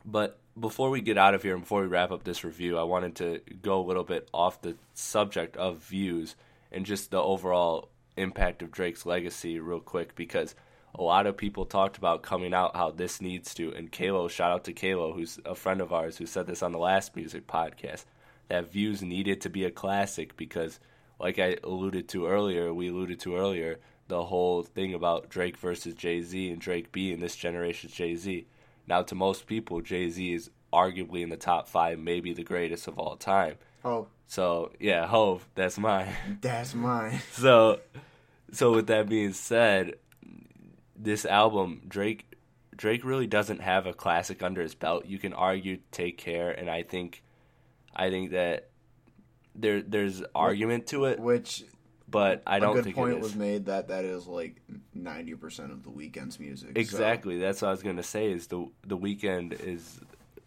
But 0.05 0.39
before 0.59 0.89
we 0.89 1.01
get 1.01 1.17
out 1.17 1.33
of 1.33 1.43
here 1.43 1.53
and 1.53 1.63
before 1.63 1.81
we 1.81 1.87
wrap 1.87 2.11
up 2.11 2.23
this 2.23 2.43
review, 2.43 2.77
I 2.77 2.83
wanted 2.83 3.15
to 3.15 3.41
go 3.61 3.79
a 3.79 3.85
little 3.85 4.03
bit 4.03 4.29
off 4.33 4.61
the 4.61 4.75
subject 4.93 5.57
of 5.57 5.77
views 5.77 6.35
and 6.71 6.85
just 6.85 7.11
the 7.11 7.21
overall 7.21 7.89
impact 8.17 8.61
of 8.61 8.71
Drake's 8.71 9.05
legacy, 9.05 9.59
real 9.59 9.79
quick, 9.79 10.15
because 10.15 10.55
a 10.95 11.01
lot 11.01 11.25
of 11.25 11.37
people 11.37 11.65
talked 11.65 11.97
about 11.97 12.21
coming 12.21 12.53
out 12.53 12.75
how 12.75 12.91
this 12.91 13.19
needs 13.19 13.53
to. 13.55 13.73
And 13.73 13.91
Kalo, 13.91 14.27
shout 14.27 14.51
out 14.51 14.63
to 14.65 14.73
Kalo, 14.73 15.13
who's 15.13 15.39
a 15.45 15.55
friend 15.55 15.81
of 15.81 15.91
ours, 15.91 16.17
who 16.17 16.27
said 16.27 16.45
this 16.45 16.61
on 16.61 16.71
the 16.71 16.77
last 16.77 17.15
music 17.15 17.47
podcast, 17.47 18.05
that 18.49 18.71
views 18.71 19.01
needed 19.01 19.41
to 19.41 19.49
be 19.49 19.65
a 19.65 19.71
classic 19.71 20.37
because, 20.37 20.79
like 21.19 21.39
I 21.39 21.57
alluded 21.63 22.07
to 22.09 22.27
earlier, 22.27 22.71
we 22.73 22.89
alluded 22.89 23.19
to 23.21 23.35
earlier, 23.35 23.79
the 24.07 24.25
whole 24.25 24.61
thing 24.61 24.93
about 24.93 25.29
Drake 25.29 25.57
versus 25.57 25.95
Jay 25.95 26.21
Z 26.21 26.51
and 26.51 26.61
Drake 26.61 26.91
being 26.91 27.19
this 27.19 27.35
generation's 27.35 27.93
Jay 27.93 28.15
Z. 28.15 28.45
Now, 28.87 29.01
to 29.03 29.15
most 29.15 29.47
people, 29.47 29.81
Jay 29.81 30.09
Z 30.09 30.33
is 30.33 30.49
arguably 30.71 31.21
in 31.21 31.29
the 31.29 31.37
top 31.37 31.67
five, 31.67 31.99
maybe 31.99 32.33
the 32.33 32.43
greatest 32.43 32.87
of 32.87 32.97
all 32.99 33.15
time. 33.15 33.55
Oh, 33.85 34.07
So, 34.27 34.71
yeah, 34.79 35.05
Hove, 35.07 35.47
that's 35.55 35.77
mine. 35.77 36.13
that's 36.41 36.73
mine. 36.73 37.19
so, 37.31 37.79
so 38.51 38.71
with 38.73 38.87
that 38.87 39.07
being 39.09 39.33
said, 39.33 39.95
this 40.95 41.25
album, 41.25 41.81
Drake, 41.87 42.35
Drake 42.75 43.03
really 43.03 43.27
doesn't 43.27 43.61
have 43.61 43.85
a 43.85 43.93
classic 43.93 44.41
under 44.41 44.61
his 44.61 44.73
belt. 44.75 45.05
You 45.05 45.19
can 45.19 45.33
argue 45.33 45.79
"Take 45.91 46.17
Care," 46.17 46.51
and 46.51 46.69
I 46.69 46.83
think, 46.83 47.23
I 47.95 48.09
think 48.09 48.31
that 48.31 48.69
there 49.53 49.81
there's 49.81 50.23
argument 50.33 50.87
to 50.87 51.05
it, 51.05 51.19
Which 51.19 51.63
but 52.13 52.43
I 52.45 52.59
don't 52.59 52.71
a 52.71 52.75
good 52.75 52.83
think 52.85 52.95
point 52.95 53.19
was 53.19 53.35
made 53.35 53.65
that 53.65 53.89
that 53.89 54.05
is 54.05 54.27
like 54.27 54.61
ninety 54.93 55.33
percent 55.33 55.71
of 55.71 55.83
the 55.83 55.89
Weeknd's 55.89 56.39
music. 56.39 56.69
so- 56.69 56.79
Exactly. 56.79 57.39
That's 57.39 57.61
what 57.61 57.69
I 57.69 57.71
was 57.71 57.83
gonna 57.83 58.03
say. 58.03 58.31
Is 58.31 58.47
the 58.47 58.69
the 58.85 58.97
Weeknd 58.97 59.59
is 59.59 59.99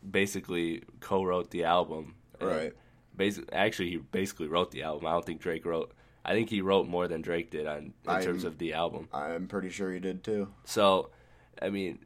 basically 0.09 0.85
co-wrote 1.01 1.51
the 1.51 1.65
album. 1.65 2.15
Right. 2.41 2.73
Basically, 3.17 3.53
actually, 3.53 3.91
he 3.91 3.97
basically 3.97 4.47
wrote 4.47 4.71
the 4.71 4.85
album. 4.85 5.07
I 5.07 5.13
don't 5.13 5.25
think 5.25 5.41
Drake 5.41 5.67
wrote. 5.67 5.93
I 6.25 6.33
think 6.33 6.51
he 6.51 6.61
wrote 6.61 6.87
more 6.87 7.09
than 7.09 7.23
Drake 7.23 7.51
did 7.51 7.67
on 7.67 7.79
in 7.79 7.93
I'm- 8.07 8.23
terms 8.23 8.45
of 8.45 8.59
the 8.59 8.75
album. 8.75 9.09
I'm 9.13 9.49
pretty 9.49 9.71
sure 9.71 9.93
he 9.93 10.01
did 10.01 10.23
too. 10.23 10.49
So, 10.65 11.11
I 11.61 11.71
mean, 11.71 11.99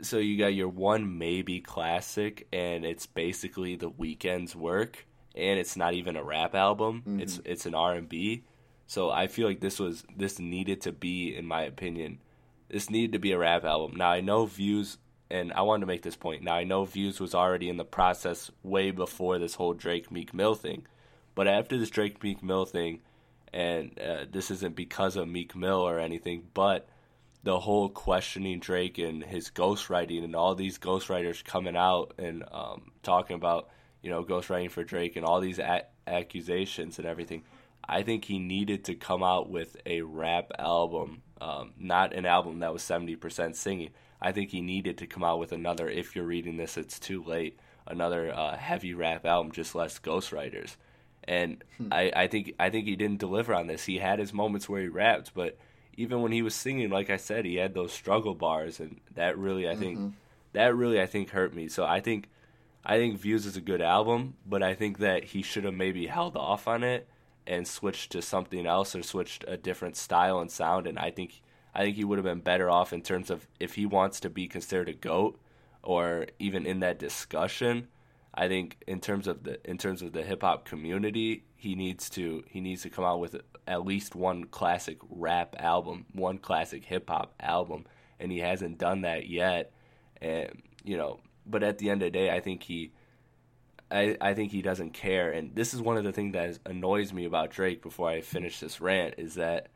so 0.00 0.18
you 0.18 0.38
got 0.38 0.54
your 0.54 0.68
one 0.68 1.18
maybe 1.18 1.60
classic, 1.60 2.46
and 2.52 2.84
it's 2.84 3.06
basically 3.06 3.76
the 3.76 3.90
Weeknd's 3.90 4.54
work, 4.54 5.06
and 5.34 5.58
it's 5.58 5.76
not 5.76 5.94
even 5.94 6.16
a 6.16 6.22
rap 6.22 6.54
album. 6.54 7.18
It's 7.20 7.38
mm-hmm. 7.38 7.50
it's 7.50 7.66
an 7.66 7.74
R 7.74 7.94
and 7.94 8.08
B. 8.08 8.44
So 8.88 9.10
I 9.10 9.26
feel 9.26 9.46
like 9.46 9.60
this 9.60 9.78
was 9.78 10.02
this 10.16 10.38
needed 10.38 10.80
to 10.80 10.92
be, 10.92 11.36
in 11.36 11.46
my 11.46 11.62
opinion, 11.62 12.18
this 12.70 12.88
needed 12.88 13.12
to 13.12 13.18
be 13.18 13.32
a 13.32 13.38
rap 13.38 13.64
album. 13.64 13.96
Now 13.96 14.10
I 14.10 14.22
know 14.22 14.46
Views, 14.46 14.96
and 15.30 15.52
I 15.52 15.60
wanted 15.60 15.82
to 15.82 15.86
make 15.86 16.02
this 16.02 16.16
point. 16.16 16.42
Now 16.42 16.54
I 16.54 16.64
know 16.64 16.86
Views 16.86 17.20
was 17.20 17.34
already 17.34 17.68
in 17.68 17.76
the 17.76 17.84
process 17.84 18.50
way 18.62 18.90
before 18.90 19.38
this 19.38 19.54
whole 19.54 19.74
Drake 19.74 20.10
Meek 20.10 20.32
Mill 20.32 20.54
thing, 20.54 20.86
but 21.34 21.46
after 21.46 21.78
this 21.78 21.90
Drake 21.90 22.22
Meek 22.22 22.42
Mill 22.42 22.64
thing, 22.64 23.00
and 23.52 23.98
uh, 24.00 24.24
this 24.30 24.50
isn't 24.50 24.74
because 24.74 25.16
of 25.16 25.28
Meek 25.28 25.54
Mill 25.54 25.80
or 25.80 25.98
anything, 25.98 26.44
but 26.54 26.88
the 27.42 27.60
whole 27.60 27.90
questioning 27.90 28.58
Drake 28.58 28.96
and 28.96 29.22
his 29.22 29.50
ghostwriting 29.50 30.24
and 30.24 30.34
all 30.34 30.54
these 30.54 30.78
ghostwriters 30.78 31.44
coming 31.44 31.76
out 31.76 32.14
and 32.18 32.42
um, 32.50 32.90
talking 33.02 33.36
about 33.36 33.68
you 34.02 34.08
know 34.10 34.24
ghostwriting 34.24 34.70
for 34.70 34.82
Drake 34.82 35.16
and 35.16 35.26
all 35.26 35.40
these 35.40 35.58
a- 35.58 35.84
accusations 36.06 36.98
and 36.98 37.06
everything. 37.06 37.42
I 37.88 38.02
think 38.02 38.24
he 38.24 38.38
needed 38.38 38.84
to 38.84 38.94
come 38.94 39.22
out 39.22 39.48
with 39.48 39.76
a 39.86 40.02
rap 40.02 40.52
album, 40.58 41.22
um, 41.40 41.72
not 41.78 42.12
an 42.12 42.26
album 42.26 42.58
that 42.58 42.72
was 42.72 42.82
seventy 42.82 43.16
percent 43.16 43.56
singing. 43.56 43.90
I 44.20 44.32
think 44.32 44.50
he 44.50 44.60
needed 44.60 44.98
to 44.98 45.06
come 45.06 45.24
out 45.24 45.38
with 45.38 45.52
another. 45.52 45.88
If 45.88 46.14
you're 46.14 46.24
reading 46.24 46.56
this, 46.56 46.76
it's 46.76 46.98
too 46.98 47.22
late. 47.22 47.58
Another 47.86 48.30
uh, 48.34 48.56
heavy 48.56 48.92
rap 48.92 49.24
album, 49.24 49.52
just 49.52 49.74
less 49.74 49.98
ghostwriters. 49.98 50.76
And 51.24 51.64
hmm. 51.78 51.88
I, 51.92 52.12
I 52.14 52.26
think 52.26 52.54
I 52.58 52.68
think 52.68 52.86
he 52.86 52.96
didn't 52.96 53.20
deliver 53.20 53.54
on 53.54 53.66
this. 53.66 53.84
He 53.84 53.98
had 53.98 54.18
his 54.18 54.34
moments 54.34 54.68
where 54.68 54.82
he 54.82 54.88
rapped, 54.88 55.32
but 55.34 55.56
even 55.96 56.22
when 56.22 56.32
he 56.32 56.42
was 56.42 56.54
singing, 56.54 56.90
like 56.90 57.10
I 57.10 57.16
said, 57.16 57.44
he 57.44 57.56
had 57.56 57.74
those 57.74 57.92
struggle 57.92 58.34
bars, 58.34 58.78
and 58.78 59.00
that 59.14 59.36
really, 59.36 59.68
I 59.68 59.74
think, 59.74 59.98
mm-hmm. 59.98 60.08
that 60.52 60.76
really, 60.76 61.00
I 61.00 61.06
think, 61.06 61.30
hurt 61.30 61.52
me. 61.52 61.68
So 61.68 61.84
I 61.84 62.00
think, 62.00 62.28
I 62.84 62.98
think 62.98 63.18
Views 63.18 63.46
is 63.46 63.56
a 63.56 63.60
good 63.60 63.82
album, 63.82 64.34
but 64.46 64.62
I 64.62 64.74
think 64.74 64.98
that 64.98 65.24
he 65.24 65.42
should 65.42 65.64
have 65.64 65.74
maybe 65.74 66.06
held 66.06 66.36
off 66.36 66.68
on 66.68 66.84
it 66.84 67.08
and 67.48 67.66
switched 67.66 68.12
to 68.12 68.20
something 68.20 68.66
else 68.66 68.94
or 68.94 69.02
switched 69.02 69.44
a 69.48 69.56
different 69.56 69.96
style 69.96 70.38
and 70.38 70.50
sound. 70.50 70.86
And 70.86 70.98
I 70.98 71.10
think, 71.10 71.40
I 71.74 71.82
think 71.82 71.96
he 71.96 72.04
would 72.04 72.18
have 72.18 72.24
been 72.24 72.40
better 72.40 72.68
off 72.68 72.92
in 72.92 73.00
terms 73.00 73.30
of 73.30 73.48
if 73.58 73.74
he 73.74 73.86
wants 73.86 74.20
to 74.20 74.30
be 74.30 74.46
considered 74.46 74.90
a 74.90 74.92
goat 74.92 75.40
or 75.82 76.26
even 76.38 76.66
in 76.66 76.80
that 76.80 76.98
discussion. 76.98 77.88
I 78.34 78.46
think 78.46 78.76
in 78.86 79.00
terms 79.00 79.26
of 79.26 79.42
the 79.42 79.58
in 79.68 79.78
terms 79.78 80.02
of 80.02 80.12
the 80.12 80.22
hip 80.22 80.42
hop 80.42 80.64
community, 80.66 81.44
he 81.56 81.74
needs 81.74 82.10
to 82.10 82.44
he 82.46 82.60
needs 82.60 82.82
to 82.82 82.90
come 82.90 83.04
out 83.04 83.18
with 83.18 83.34
at 83.66 83.84
least 83.84 84.14
one 84.14 84.44
classic 84.44 84.98
rap 85.08 85.56
album, 85.58 86.04
one 86.12 86.38
classic 86.38 86.84
hip 86.84 87.08
hop 87.08 87.34
album, 87.40 87.86
and 88.20 88.30
he 88.30 88.38
hasn't 88.38 88.78
done 88.78 89.00
that 89.00 89.28
yet. 89.28 89.72
And 90.20 90.62
you 90.84 90.98
know, 90.98 91.20
but 91.46 91.62
at 91.62 91.78
the 91.78 91.88
end 91.90 92.02
of 92.02 92.12
the 92.12 92.18
day, 92.18 92.30
I 92.30 92.40
think 92.40 92.62
he, 92.62 92.92
I 93.90 94.16
I 94.20 94.34
think 94.34 94.52
he 94.52 94.62
doesn't 94.62 94.92
care. 94.92 95.30
And 95.30 95.54
this 95.54 95.74
is 95.74 95.80
one 95.80 95.96
of 95.96 96.04
the 96.04 96.12
things 96.12 96.32
that 96.32 96.58
annoys 96.66 97.12
me 97.12 97.24
about 97.24 97.50
Drake. 97.50 97.82
Before 97.82 98.08
I 98.08 98.20
finish 98.20 98.60
this 98.60 98.80
rant, 98.80 99.14
is 99.18 99.34
that 99.34 99.68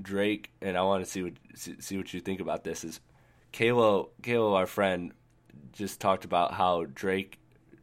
Drake, 0.00 0.50
and 0.60 0.76
I 0.76 0.82
want 0.82 1.04
to 1.04 1.10
see 1.10 1.22
what 1.22 1.32
see 1.56 1.96
what 1.96 2.12
you 2.12 2.20
think 2.20 2.40
about 2.40 2.64
this. 2.64 2.84
Is 2.84 3.00
Kalo 3.52 4.10
Kalo, 4.22 4.54
our 4.54 4.66
friend, 4.66 5.12
just 5.72 6.00
talked 6.00 6.24
about 6.24 6.54
how 6.54 6.84
Drake 6.84 7.38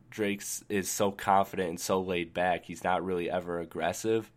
Drake's 0.10 0.64
is 0.70 0.90
so 0.90 1.12
confident 1.12 1.70
and 1.70 1.80
so 1.80 2.00
laid 2.00 2.34
back. 2.34 2.66
He's 2.66 2.84
not 2.84 3.04
really 3.04 3.30
ever 3.30 3.60
aggressive, 3.60 4.32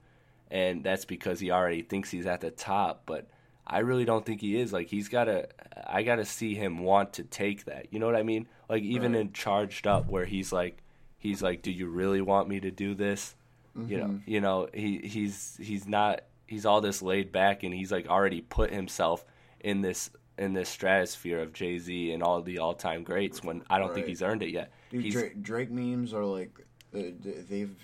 and 0.50 0.82
that's 0.82 1.04
because 1.04 1.40
he 1.40 1.50
already 1.50 1.82
thinks 1.82 2.10
he's 2.10 2.26
at 2.26 2.40
the 2.40 2.50
top. 2.50 3.02
But 3.06 3.28
I 3.66 3.80
really 3.80 4.04
don't 4.04 4.24
think 4.24 4.40
he 4.40 4.58
is. 4.58 4.72
Like 4.72 4.88
he's 4.88 5.08
got 5.08 5.24
to, 5.24 5.48
I 5.86 6.02
got 6.02 6.16
to 6.16 6.24
see 6.24 6.54
him 6.54 6.78
want 6.78 7.12
to 7.14 7.22
take 7.22 7.66
that. 7.66 7.92
You 7.92 7.98
know 7.98 8.06
what 8.06 8.16
I 8.16 8.22
mean? 8.22 8.48
Like 8.68 8.82
even 8.82 9.12
right. 9.12 9.20
in 9.20 9.32
Charged 9.32 9.86
Up, 9.86 10.08
where 10.08 10.24
he's 10.24 10.52
like, 10.52 10.82
he's 11.18 11.42
like, 11.42 11.62
"Do 11.62 11.70
you 11.70 11.88
really 11.88 12.20
want 12.20 12.48
me 12.48 12.60
to 12.60 12.70
do 12.70 12.94
this?" 12.94 13.34
Mm-hmm. 13.76 13.92
You 13.92 13.98
know, 13.98 14.04
mm-hmm. 14.06 14.30
you 14.30 14.40
know, 14.40 14.68
he 14.72 14.98
he's 14.98 15.58
he's 15.60 15.86
not. 15.86 16.22
He's 16.46 16.64
all 16.64 16.80
this 16.80 17.02
laid 17.02 17.30
back, 17.30 17.62
and 17.62 17.74
he's 17.74 17.92
like 17.92 18.08
already 18.08 18.40
put 18.40 18.72
himself 18.72 19.24
in 19.60 19.82
this 19.82 20.10
in 20.38 20.54
this 20.54 20.68
stratosphere 20.68 21.40
of 21.40 21.52
Jay 21.52 21.78
Z 21.78 22.12
and 22.12 22.22
all 22.22 22.40
the 22.40 22.58
all 22.58 22.74
time 22.74 23.02
greats. 23.02 23.42
When 23.42 23.62
I 23.68 23.78
don't 23.78 23.88
right. 23.88 23.96
think 23.96 24.06
he's 24.06 24.22
earned 24.22 24.42
it 24.42 24.50
yet. 24.50 24.72
Dude, 24.90 25.10
Drake, 25.10 25.42
Drake, 25.42 25.70
memes 25.70 26.14
are 26.14 26.24
like 26.24 26.50
uh, 26.94 27.02
they've 27.48 27.76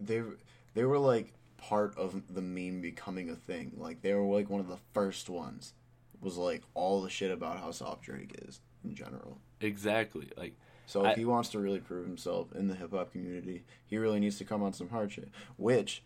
they've 0.00 0.36
they 0.74 0.84
were 0.84 0.98
like 0.98 1.34
part 1.58 1.98
of 1.98 2.22
the 2.32 2.40
meme 2.40 2.80
becoming 2.80 3.30
a 3.30 3.34
thing. 3.34 3.72
Like 3.76 4.00
they 4.00 4.14
were 4.14 4.22
like 4.22 4.48
one 4.48 4.60
of 4.60 4.68
the 4.68 4.78
first 4.94 5.28
ones. 5.28 5.74
Was 6.20 6.36
like 6.36 6.62
all 6.74 7.02
the 7.02 7.10
shit 7.10 7.30
about 7.30 7.60
how 7.60 7.70
soft 7.70 8.02
Drake 8.02 8.34
is 8.42 8.60
in 8.84 8.94
general. 8.94 9.38
Exactly. 9.60 10.28
Like 10.36 10.56
so 10.88 11.04
if 11.04 11.06
I, 11.08 11.14
he 11.16 11.26
wants 11.26 11.50
to 11.50 11.58
really 11.58 11.80
prove 11.80 12.06
himself 12.06 12.50
in 12.54 12.66
the 12.66 12.74
hip 12.74 12.92
hop 12.92 13.12
community, 13.12 13.62
he 13.86 13.98
really 13.98 14.18
needs 14.18 14.38
to 14.38 14.44
come 14.46 14.62
on 14.62 14.72
some 14.72 14.88
hard 14.88 15.12
shit. 15.12 15.28
Which, 15.58 16.02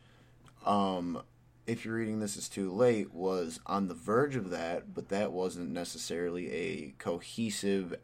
um, 0.67 1.23
if 1.69 1.85
you're 1.85 1.95
reading 1.95 2.19
this 2.19 2.37
is 2.37 2.49
too 2.49 2.69
late, 2.73 3.15
was 3.15 3.61
on 3.65 3.87
the 3.87 3.95
verge 3.95 4.35
of 4.35 4.51
that, 4.51 4.93
but 4.93 5.09
that 5.11 5.31
wasn't 5.31 5.71
necessarily 5.71 6.51
a 6.51 6.95
cohesive 6.99 7.95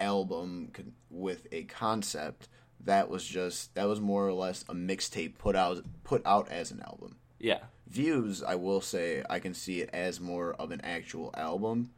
album 0.00 0.72
with 1.10 1.46
a 1.52 1.64
concept. 1.64 2.48
That 2.80 3.10
was 3.10 3.26
just 3.26 3.74
that 3.74 3.86
was 3.86 4.00
more 4.00 4.26
or 4.26 4.32
less 4.32 4.62
a 4.70 4.74
mixtape 4.74 5.36
put 5.36 5.54
out 5.54 5.84
put 6.02 6.22
out 6.24 6.50
as 6.50 6.70
an 6.70 6.80
album. 6.80 7.16
Yeah. 7.38 7.58
Views, 7.88 8.42
I 8.42 8.54
will 8.54 8.80
say, 8.80 9.22
I 9.28 9.38
can 9.38 9.52
see 9.52 9.82
it 9.82 9.90
as 9.92 10.18
more 10.18 10.54
of 10.54 10.70
an 10.70 10.80
actual 10.82 11.30
album, 11.36 11.90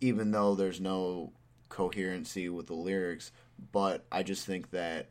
even 0.00 0.30
though 0.30 0.54
there's 0.54 0.80
no 0.80 1.32
coherency 1.68 2.48
with 2.48 2.68
the 2.68 2.74
lyrics. 2.74 3.32
But 3.72 4.04
I 4.10 4.22
just 4.22 4.46
think 4.46 4.70
that 4.70 5.08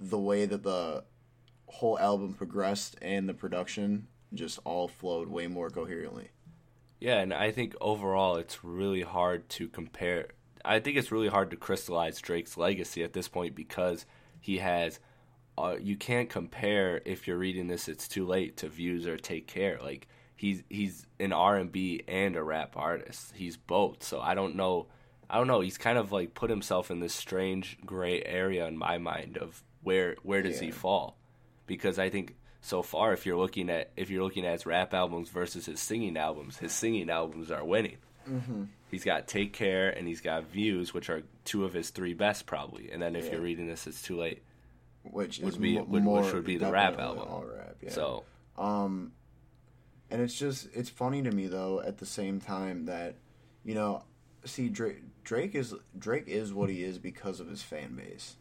the 0.00 0.18
way 0.18 0.46
that 0.46 0.62
the 0.62 1.04
whole 1.66 1.98
album 1.98 2.34
progressed 2.34 2.96
and 3.02 3.28
the 3.28 3.34
production 3.34 4.08
just 4.32 4.58
all 4.64 4.88
flowed 4.88 5.28
way 5.28 5.46
more 5.46 5.70
coherently. 5.70 6.30
Yeah, 7.00 7.18
and 7.18 7.34
I 7.34 7.50
think 7.50 7.74
overall 7.80 8.36
it's 8.36 8.64
really 8.64 9.02
hard 9.02 9.48
to 9.50 9.68
compare 9.68 10.28
I 10.64 10.80
think 10.80 10.96
it's 10.96 11.12
really 11.12 11.28
hard 11.28 11.50
to 11.50 11.56
crystallize 11.56 12.20
Drake's 12.20 12.56
legacy 12.56 13.04
at 13.04 13.12
this 13.12 13.28
point 13.28 13.54
because 13.54 14.06
he 14.40 14.58
has. 14.58 14.98
Uh, 15.56 15.76
you 15.80 15.96
can't 15.96 16.28
compare 16.28 17.00
if 17.04 17.28
you're 17.28 17.36
reading 17.36 17.68
this. 17.68 17.88
It's 17.88 18.08
too 18.08 18.26
late 18.26 18.56
to 18.56 18.68
views 18.68 19.06
or 19.06 19.16
take 19.16 19.46
care. 19.46 19.78
Like 19.80 20.08
he's 20.34 20.64
he's 20.68 21.06
an 21.20 21.32
R 21.32 21.56
and 21.56 21.70
B 21.70 22.02
and 22.08 22.34
a 22.34 22.42
rap 22.42 22.76
artist. 22.76 23.34
He's 23.36 23.56
both. 23.56 24.02
So 24.02 24.20
I 24.20 24.34
don't 24.34 24.56
know. 24.56 24.86
I 25.28 25.38
don't 25.38 25.46
know. 25.46 25.60
He's 25.60 25.78
kind 25.78 25.98
of 25.98 26.12
like 26.12 26.34
put 26.34 26.50
himself 26.50 26.90
in 26.90 27.00
this 27.00 27.14
strange 27.14 27.78
gray 27.84 28.22
area 28.22 28.66
in 28.66 28.76
my 28.76 28.98
mind 28.98 29.38
of 29.38 29.62
where 29.82 30.16
where 30.22 30.42
does 30.42 30.60
yeah. 30.60 30.66
he 30.66 30.70
fall? 30.70 31.16
Because 31.66 31.98
I 31.98 32.10
think 32.10 32.36
so 32.60 32.82
far, 32.82 33.12
if 33.12 33.26
you're 33.26 33.36
looking 33.36 33.70
at 33.70 33.90
if 33.96 34.10
you're 34.10 34.22
looking 34.22 34.46
at 34.46 34.52
his 34.52 34.66
rap 34.66 34.94
albums 34.94 35.28
versus 35.28 35.66
his 35.66 35.80
singing 35.80 36.16
albums, 36.16 36.56
his 36.58 36.72
singing 36.72 37.10
albums 37.10 37.50
are 37.50 37.64
winning. 37.64 37.98
Mm-hmm. 38.28 38.64
He's 38.90 39.04
got 39.04 39.26
Take 39.26 39.52
Care 39.52 39.90
and 39.90 40.06
he's 40.06 40.20
got 40.20 40.44
Views, 40.44 40.94
which 40.94 41.10
are 41.10 41.22
two 41.44 41.64
of 41.64 41.72
his 41.72 41.90
three 41.90 42.14
best 42.14 42.46
probably. 42.46 42.90
And 42.90 43.02
then 43.02 43.16
if 43.16 43.26
yeah. 43.26 43.32
you're 43.32 43.40
reading 43.40 43.66
this, 43.66 43.86
it's 43.86 44.02
too 44.02 44.16
late. 44.16 44.42
Which 45.02 45.40
would 45.40 45.60
be 45.60 45.76
m- 45.76 45.86
more, 45.88 46.22
which 46.22 46.32
would 46.32 46.46
be 46.46 46.56
the 46.56 46.70
rap 46.70 46.98
album. 46.98 47.28
All 47.28 47.44
rap, 47.44 47.76
yeah. 47.82 47.90
So, 47.90 48.24
um, 48.56 49.12
and 50.10 50.22
it's 50.22 50.38
just 50.38 50.68
it's 50.72 50.88
funny 50.88 51.22
to 51.22 51.30
me 51.30 51.46
though 51.46 51.82
at 51.84 51.98
the 51.98 52.06
same 52.06 52.40
time 52.40 52.86
that 52.86 53.16
you 53.64 53.74
know, 53.74 54.04
see 54.44 54.68
Drake 54.68 55.02
Drake 55.22 55.54
is 55.54 55.74
Drake 55.98 56.28
is 56.28 56.52
what 56.52 56.70
he 56.70 56.82
is 56.82 56.98
because 56.98 57.40
of 57.40 57.48
his 57.48 57.62
fan 57.62 57.94
base. 57.94 58.36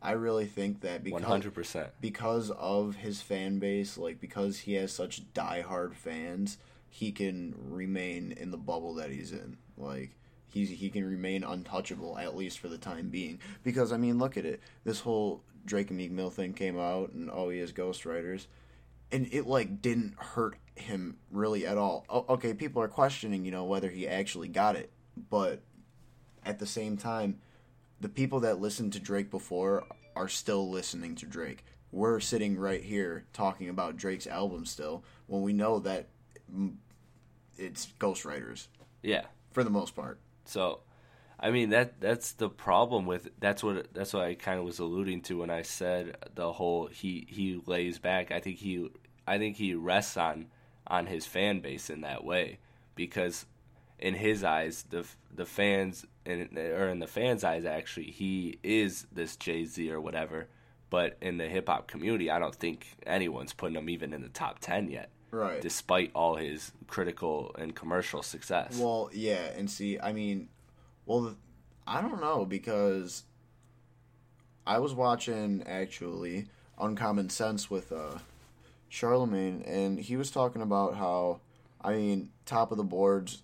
I 0.00 0.12
really 0.12 0.46
think 0.46 0.82
that 0.82 1.02
because 1.02 1.22
100% 1.22 1.90
because 2.00 2.50
of 2.52 2.96
his 2.96 3.20
fan 3.20 3.58
base, 3.58 3.98
like 3.98 4.20
because 4.20 4.58
he 4.60 4.74
has 4.74 4.92
such 4.92 5.32
diehard 5.32 5.94
fans, 5.94 6.58
he 6.88 7.10
can 7.10 7.54
remain 7.58 8.32
in 8.32 8.50
the 8.50 8.56
bubble 8.56 8.94
that 8.94 9.10
he's 9.10 9.32
in. 9.32 9.58
Like 9.76 10.16
he's 10.46 10.70
he 10.70 10.90
can 10.90 11.04
remain 11.04 11.42
untouchable 11.42 12.16
at 12.18 12.36
least 12.36 12.58
for 12.58 12.68
the 12.68 12.78
time 12.78 13.08
being. 13.08 13.40
Because 13.64 13.92
I 13.92 13.96
mean, 13.96 14.18
look 14.18 14.36
at 14.36 14.44
it. 14.44 14.60
This 14.84 15.00
whole 15.00 15.42
Drake 15.64 15.90
and 15.90 15.98
Meek 15.98 16.12
Mill 16.12 16.30
thing 16.30 16.52
came 16.52 16.78
out, 16.78 17.12
and 17.12 17.30
oh, 17.30 17.48
he 17.48 17.58
has 17.58 17.72
ghostwriters, 17.72 18.46
and 19.10 19.28
it 19.32 19.46
like 19.46 19.82
didn't 19.82 20.14
hurt 20.16 20.56
him 20.76 21.16
really 21.30 21.66
at 21.66 21.76
all. 21.76 22.04
Okay, 22.28 22.54
people 22.54 22.82
are 22.82 22.88
questioning, 22.88 23.44
you 23.44 23.50
know, 23.50 23.64
whether 23.64 23.90
he 23.90 24.06
actually 24.06 24.48
got 24.48 24.76
it, 24.76 24.92
but 25.30 25.60
at 26.44 26.58
the 26.58 26.66
same 26.66 26.96
time, 26.96 27.38
the 28.00 28.08
people 28.08 28.40
that 28.40 28.60
listened 28.60 28.92
to 28.94 29.00
Drake 29.00 29.30
before 29.30 29.84
are 30.14 30.28
still 30.28 30.68
listening 30.70 31.14
to 31.16 31.26
Drake. 31.26 31.64
We're 31.90 32.20
sitting 32.20 32.58
right 32.58 32.82
here 32.82 33.24
talking 33.32 33.68
about 33.68 33.96
Drake's 33.96 34.26
album 34.26 34.66
still 34.66 35.04
when 35.26 35.42
we 35.42 35.52
know 35.52 35.78
that 35.80 36.08
it's 37.56 37.88
ghostwriters. 37.98 38.66
Yeah, 39.02 39.24
for 39.52 39.64
the 39.64 39.70
most 39.70 39.94
part. 39.96 40.20
So, 40.44 40.80
I 41.40 41.50
mean 41.50 41.70
that 41.70 42.00
that's 42.00 42.32
the 42.32 42.48
problem 42.48 43.06
with 43.06 43.28
that's 43.38 43.62
what 43.62 43.94
that's 43.94 44.12
what 44.12 44.24
I 44.24 44.34
kind 44.34 44.58
of 44.58 44.64
was 44.64 44.80
alluding 44.80 45.22
to 45.22 45.38
when 45.38 45.50
I 45.50 45.62
said 45.62 46.16
the 46.34 46.52
whole 46.52 46.86
he 46.86 47.26
he 47.28 47.62
lays 47.66 47.98
back. 47.98 48.32
I 48.32 48.40
think 48.40 48.58
he 48.58 48.90
I 49.26 49.38
think 49.38 49.56
he 49.56 49.74
rests 49.74 50.16
on 50.16 50.46
on 50.86 51.06
his 51.06 51.26
fan 51.26 51.60
base 51.60 51.90
in 51.90 52.00
that 52.00 52.24
way 52.24 52.58
because 52.94 53.46
in 53.98 54.14
his 54.14 54.44
eyes 54.44 54.84
the 54.90 55.04
the 55.34 55.46
fans 55.46 56.04
in, 56.24 56.48
or 56.56 56.88
in 56.88 56.98
the 56.98 57.06
fans 57.06 57.44
eyes 57.44 57.64
actually 57.64 58.10
he 58.10 58.58
is 58.62 59.06
this 59.12 59.36
Jay-Z 59.36 59.90
or 59.90 60.00
whatever 60.00 60.48
but 60.90 61.16
in 61.20 61.36
the 61.36 61.48
hip 61.48 61.68
hop 61.68 61.86
community 61.86 62.30
I 62.30 62.38
don't 62.38 62.54
think 62.54 62.86
anyone's 63.06 63.52
putting 63.52 63.76
him 63.76 63.88
even 63.88 64.12
in 64.12 64.22
the 64.22 64.28
top 64.28 64.58
10 64.60 64.88
yet 64.88 65.10
right? 65.30 65.60
Despite 65.60 66.10
all 66.14 66.36
his 66.36 66.72
critical 66.86 67.54
and 67.58 67.74
commercial 67.74 68.22
success. 68.22 68.78
Well, 68.78 69.10
yeah, 69.12 69.50
and 69.56 69.70
see, 69.70 69.98
I 69.98 70.12
mean, 70.12 70.48
well, 71.06 71.36
I 71.86 72.00
don't 72.00 72.20
know 72.20 72.44
because 72.44 73.24
I 74.66 74.78
was 74.78 74.94
watching 74.94 75.62
actually 75.66 76.46
Uncommon 76.78 77.30
Sense 77.30 77.70
with 77.70 77.92
uh, 77.92 78.18
Charlemagne, 78.88 79.62
and 79.62 79.98
he 79.98 80.16
was 80.16 80.30
talking 80.30 80.62
about 80.62 80.96
how, 80.96 81.40
I 81.80 81.92
mean, 81.92 82.30
top 82.46 82.70
of 82.70 82.76
the 82.78 82.84
boards, 82.84 83.42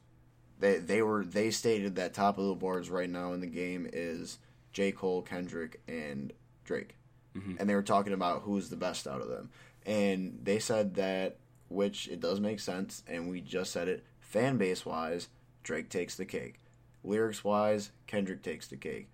they 0.58 0.78
they 0.78 1.02
were 1.02 1.24
they 1.24 1.50
stated 1.50 1.96
that 1.96 2.14
top 2.14 2.38
of 2.38 2.46
the 2.46 2.54
boards 2.54 2.90
right 2.90 3.10
now 3.10 3.32
in 3.32 3.40
the 3.40 3.46
game 3.46 3.88
is 3.92 4.38
J 4.72 4.92
Cole, 4.92 5.22
Kendrick, 5.22 5.80
and 5.88 6.32
Drake, 6.64 6.96
mm-hmm. 7.36 7.54
and 7.58 7.68
they 7.68 7.74
were 7.74 7.82
talking 7.82 8.12
about 8.12 8.42
who's 8.42 8.68
the 8.68 8.76
best 8.76 9.06
out 9.06 9.20
of 9.20 9.28
them, 9.28 9.50
and 9.84 10.38
they 10.42 10.58
said 10.58 10.94
that 10.94 11.36
which 11.68 12.08
it 12.08 12.20
does 12.20 12.40
make 12.40 12.60
sense, 12.60 13.02
and 13.06 13.28
we 13.28 13.40
just 13.40 13.72
said 13.72 13.88
it. 13.88 14.04
Fan 14.20 14.56
base 14.56 14.84
wise, 14.84 15.28
Drake 15.62 15.88
takes 15.88 16.16
the 16.16 16.24
cake. 16.24 16.60
Lyrics 17.02 17.44
wise, 17.44 17.90
Kendrick 18.06 18.42
takes 18.42 18.66
the 18.66 18.76
cake. 18.76 19.08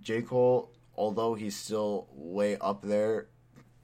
J. 0.00 0.22
Cole, 0.22 0.70
although 0.96 1.34
he's 1.34 1.56
still 1.56 2.08
way 2.12 2.56
up 2.58 2.82
there, 2.82 3.26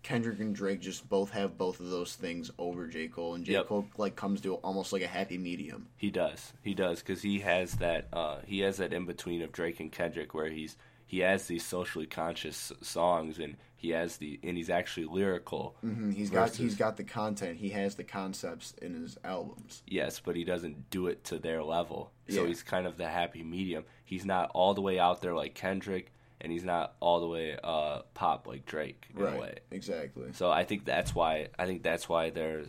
Kendrick 0.06 0.38
and 0.38 0.54
Drake 0.54 0.80
just 0.80 1.08
both 1.08 1.30
have 1.32 1.58
both 1.58 1.80
of 1.80 1.90
those 1.90 2.14
things 2.14 2.50
over 2.58 2.86
J. 2.86 3.08
Cole, 3.08 3.34
and 3.34 3.44
J. 3.44 3.54
Yep. 3.54 3.66
Cole 3.66 3.88
like 3.98 4.14
comes 4.14 4.40
to 4.42 4.54
almost 4.56 4.92
like 4.92 5.02
a 5.02 5.06
happy 5.08 5.36
medium. 5.36 5.88
He 5.96 6.10
does. 6.10 6.52
He 6.62 6.74
does 6.74 7.00
because 7.00 7.22
he 7.22 7.40
has 7.40 7.74
that. 7.78 8.06
Uh, 8.12 8.38
he 8.46 8.60
has 8.60 8.76
that 8.76 8.92
in 8.92 9.04
between 9.04 9.42
of 9.42 9.50
Drake 9.50 9.80
and 9.80 9.90
Kendrick, 9.90 10.32
where 10.32 10.48
he's 10.48 10.76
he 11.08 11.20
has 11.20 11.46
these 11.46 11.64
socially 11.64 12.06
conscious 12.06 12.72
songs, 12.82 13.38
and 13.40 13.56
he 13.76 13.90
has 13.90 14.18
the 14.18 14.38
and 14.44 14.56
he's 14.56 14.70
actually 14.70 15.06
lyrical. 15.06 15.74
Mhm, 15.84 16.14
He's 16.14 16.30
got 16.30 16.54
he's 16.54 16.76
got 16.76 16.96
the 16.96 17.04
content. 17.04 17.58
He 17.58 17.70
has 17.70 17.96
the 17.96 18.04
concepts 18.04 18.74
in 18.80 18.94
his 18.94 19.18
albums. 19.24 19.82
Yes, 19.88 20.20
but 20.24 20.36
he 20.36 20.44
doesn't 20.44 20.88
do 20.90 21.08
it 21.08 21.24
to 21.24 21.38
their 21.40 21.64
level. 21.64 22.12
So 22.28 22.42
Yeah. 22.42 22.46
he's 22.48 22.62
kind 22.62 22.86
of 22.86 22.96
the 22.96 23.08
happy 23.08 23.42
medium. 23.42 23.84
He's 24.04 24.24
not 24.24 24.50
all 24.54 24.72
the 24.74 24.80
way 24.82 24.98
out 25.00 25.20
there 25.20 25.34
like 25.34 25.54
Kendrick, 25.54 26.12
and 26.40 26.52
he's 26.52 26.64
not 26.64 26.94
all 27.00 27.20
the 27.20 27.26
way 27.26 27.58
uh, 27.62 28.02
pop 28.14 28.46
like 28.46 28.66
Drake 28.66 29.08
in 29.16 29.22
a 29.22 29.38
way. 29.38 29.58
Exactly. 29.70 30.32
So 30.32 30.50
I 30.50 30.64
think 30.64 30.84
that's 30.84 31.14
why 31.14 31.48
I 31.58 31.66
think 31.66 31.82
that's 31.82 32.08
why 32.08 32.30
they're 32.30 32.64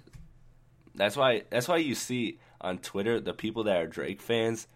that's 0.95 1.15
why 1.15 1.43
that's 1.49 1.67
why 1.67 1.77
you 1.77 1.95
see 1.95 2.39
on 2.61 2.79
Twitter 2.79 3.19
the 3.19 3.33
people 3.33 3.65
that 3.65 3.77
are 3.77 3.87
Drake 3.87 4.21
fans 4.21 4.67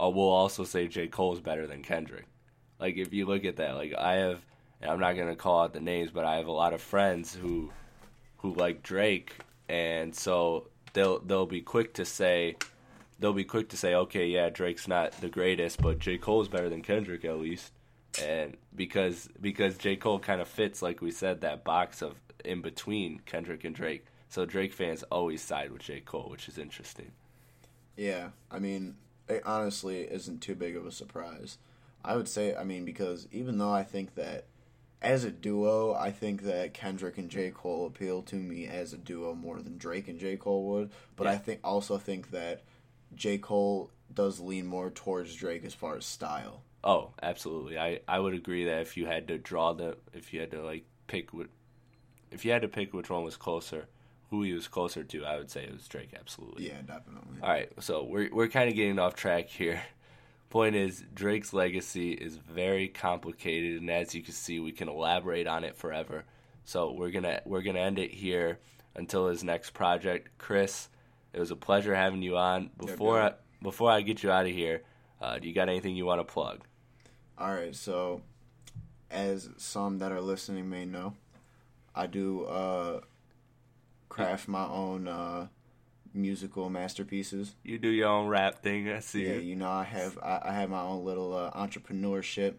uh, 0.00 0.08
will 0.08 0.30
also 0.30 0.64
say 0.64 0.88
J 0.88 1.08
Cole 1.08 1.32
is 1.34 1.40
better 1.40 1.66
than 1.66 1.82
Kendrick. 1.82 2.26
Like 2.78 2.96
if 2.96 3.12
you 3.12 3.26
look 3.26 3.44
at 3.44 3.56
that, 3.56 3.74
like 3.76 3.94
I 3.94 4.14
have, 4.14 4.44
and 4.80 4.90
I'm 4.90 5.00
not 5.00 5.16
gonna 5.16 5.36
call 5.36 5.62
out 5.62 5.72
the 5.72 5.80
names, 5.80 6.10
but 6.10 6.24
I 6.24 6.36
have 6.36 6.46
a 6.46 6.52
lot 6.52 6.74
of 6.74 6.80
friends 6.80 7.34
who 7.34 7.72
who 8.38 8.54
like 8.54 8.82
Drake, 8.82 9.32
and 9.68 10.14
so 10.14 10.68
they'll 10.92 11.20
they'll 11.20 11.46
be 11.46 11.60
quick 11.60 11.94
to 11.94 12.04
say 12.04 12.56
they'll 13.18 13.32
be 13.32 13.44
quick 13.44 13.68
to 13.70 13.76
say, 13.76 13.94
okay, 13.94 14.26
yeah, 14.26 14.50
Drake's 14.50 14.88
not 14.88 15.12
the 15.20 15.28
greatest, 15.28 15.80
but 15.80 15.98
J 15.98 16.18
Cole's 16.18 16.48
better 16.48 16.68
than 16.68 16.82
Kendrick 16.82 17.24
at 17.24 17.38
least, 17.38 17.72
and 18.22 18.56
because 18.74 19.28
because 19.40 19.78
J 19.78 19.96
Cole 19.96 20.18
kind 20.18 20.40
of 20.40 20.48
fits 20.48 20.82
like 20.82 21.00
we 21.00 21.10
said 21.10 21.40
that 21.40 21.64
box 21.64 22.02
of 22.02 22.14
in 22.44 22.62
between 22.62 23.20
Kendrick 23.26 23.64
and 23.64 23.74
Drake. 23.74 24.06
So 24.28 24.44
Drake 24.44 24.72
fans 24.72 25.02
always 25.04 25.42
side 25.42 25.70
with 25.70 25.82
J 25.82 26.00
Cole, 26.00 26.28
which 26.30 26.48
is 26.48 26.58
interesting. 26.58 27.12
Yeah, 27.96 28.30
I 28.50 28.58
mean, 28.58 28.96
it 29.28 29.42
honestly 29.46 30.02
isn't 30.02 30.42
too 30.42 30.54
big 30.54 30.76
of 30.76 30.86
a 30.86 30.92
surprise. 30.92 31.58
I 32.04 32.16
would 32.16 32.28
say, 32.28 32.54
I 32.54 32.64
mean, 32.64 32.84
because 32.84 33.28
even 33.32 33.58
though 33.58 33.72
I 33.72 33.82
think 33.82 34.14
that 34.16 34.46
as 35.00 35.24
a 35.24 35.30
duo, 35.30 35.94
I 35.94 36.10
think 36.10 36.42
that 36.42 36.74
Kendrick 36.74 37.18
and 37.18 37.30
J. 37.30 37.50
Cole 37.50 37.86
appeal 37.86 38.22
to 38.22 38.36
me 38.36 38.66
as 38.66 38.92
a 38.92 38.98
duo 38.98 39.34
more 39.34 39.60
than 39.60 39.78
Drake 39.78 40.08
and 40.08 40.18
J. 40.18 40.36
Cole 40.36 40.64
would. 40.64 40.90
But 41.14 41.26
I 41.26 41.36
think 41.36 41.60
also 41.62 41.98
think 41.98 42.30
that 42.30 42.62
J. 43.14 43.38
Cole 43.38 43.90
does 44.12 44.40
lean 44.40 44.66
more 44.66 44.90
towards 44.90 45.34
Drake 45.34 45.64
as 45.64 45.74
far 45.74 45.96
as 45.96 46.06
style. 46.06 46.62
Oh, 46.84 47.12
absolutely. 47.22 47.78
I, 47.78 48.00
I 48.06 48.18
would 48.18 48.34
agree 48.34 48.66
that 48.66 48.82
if 48.82 48.96
you 48.98 49.06
had 49.06 49.26
to 49.28 49.38
draw 49.38 49.72
the 49.72 49.96
if 50.12 50.34
you 50.34 50.40
had 50.40 50.50
to 50.50 50.62
like 50.62 50.84
pick 51.06 51.32
what 51.32 51.48
if 52.30 52.44
you 52.44 52.52
had 52.52 52.62
to 52.62 52.68
pick 52.68 52.92
which 52.92 53.08
one 53.08 53.24
was 53.24 53.36
closer, 53.36 53.86
who 54.30 54.42
he 54.42 54.52
was 54.52 54.68
closer 54.68 55.02
to, 55.02 55.24
I 55.24 55.38
would 55.38 55.50
say 55.50 55.64
it 55.64 55.72
was 55.72 55.88
Drake. 55.88 56.10
Absolutely. 56.18 56.66
Yeah, 56.66 56.82
definitely. 56.86 57.38
All 57.42 57.48
right, 57.48 57.70
so 57.80 58.04
we're 58.04 58.28
we're 58.32 58.48
kind 58.48 58.68
of 58.68 58.76
getting 58.76 58.98
off 58.98 59.14
track 59.14 59.48
here. 59.48 59.82
Point 60.50 60.76
is, 60.76 61.02
Drake's 61.12 61.52
legacy 61.52 62.12
is 62.12 62.36
very 62.36 62.86
complicated, 62.86 63.80
and 63.80 63.90
as 63.90 64.14
you 64.14 64.22
can 64.22 64.34
see, 64.34 64.60
we 64.60 64.70
can 64.70 64.88
elaborate 64.88 65.48
on 65.48 65.64
it 65.64 65.76
forever. 65.76 66.24
So 66.64 66.92
we're 66.92 67.10
gonna 67.10 67.40
we're 67.46 67.62
gonna 67.62 67.80
end 67.80 67.98
it 67.98 68.12
here 68.12 68.58
until 68.94 69.28
his 69.28 69.42
next 69.42 69.70
project. 69.70 70.28
Chris, 70.38 70.88
it 71.32 71.40
was 71.40 71.50
a 71.50 71.56
pleasure 71.56 71.94
having 71.94 72.22
you 72.22 72.36
on. 72.36 72.70
Before 72.76 73.20
I, 73.20 73.32
before 73.62 73.90
I 73.90 74.02
get 74.02 74.22
you 74.22 74.30
out 74.30 74.46
of 74.46 74.52
here, 74.52 74.82
uh, 75.20 75.38
do 75.38 75.48
you 75.48 75.54
got 75.54 75.68
anything 75.68 75.96
you 75.96 76.04
want 76.04 76.20
to 76.20 76.32
plug? 76.32 76.60
All 77.36 77.52
right, 77.52 77.74
so 77.74 78.22
as 79.10 79.48
some 79.56 79.98
that 79.98 80.12
are 80.12 80.20
listening 80.20 80.70
may 80.70 80.84
know, 80.84 81.14
I 81.94 82.06
do 82.06 82.44
uh, 82.44 83.00
craft 84.08 84.46
my 84.46 84.66
own 84.66 85.08
uh, 85.08 85.48
musical 86.12 86.70
masterpieces. 86.70 87.54
You 87.64 87.78
do 87.78 87.88
your 87.88 88.08
own 88.08 88.28
rap 88.28 88.62
thing. 88.62 88.88
I 88.88 89.00
see. 89.00 89.26
Yeah, 89.26 89.34
you. 89.34 89.40
you 89.40 89.56
know, 89.56 89.70
I 89.70 89.82
have 89.84 90.16
I, 90.18 90.40
I 90.44 90.52
have 90.52 90.70
my 90.70 90.82
own 90.82 91.04
little 91.04 91.36
uh, 91.36 91.50
entrepreneurship 91.50 92.54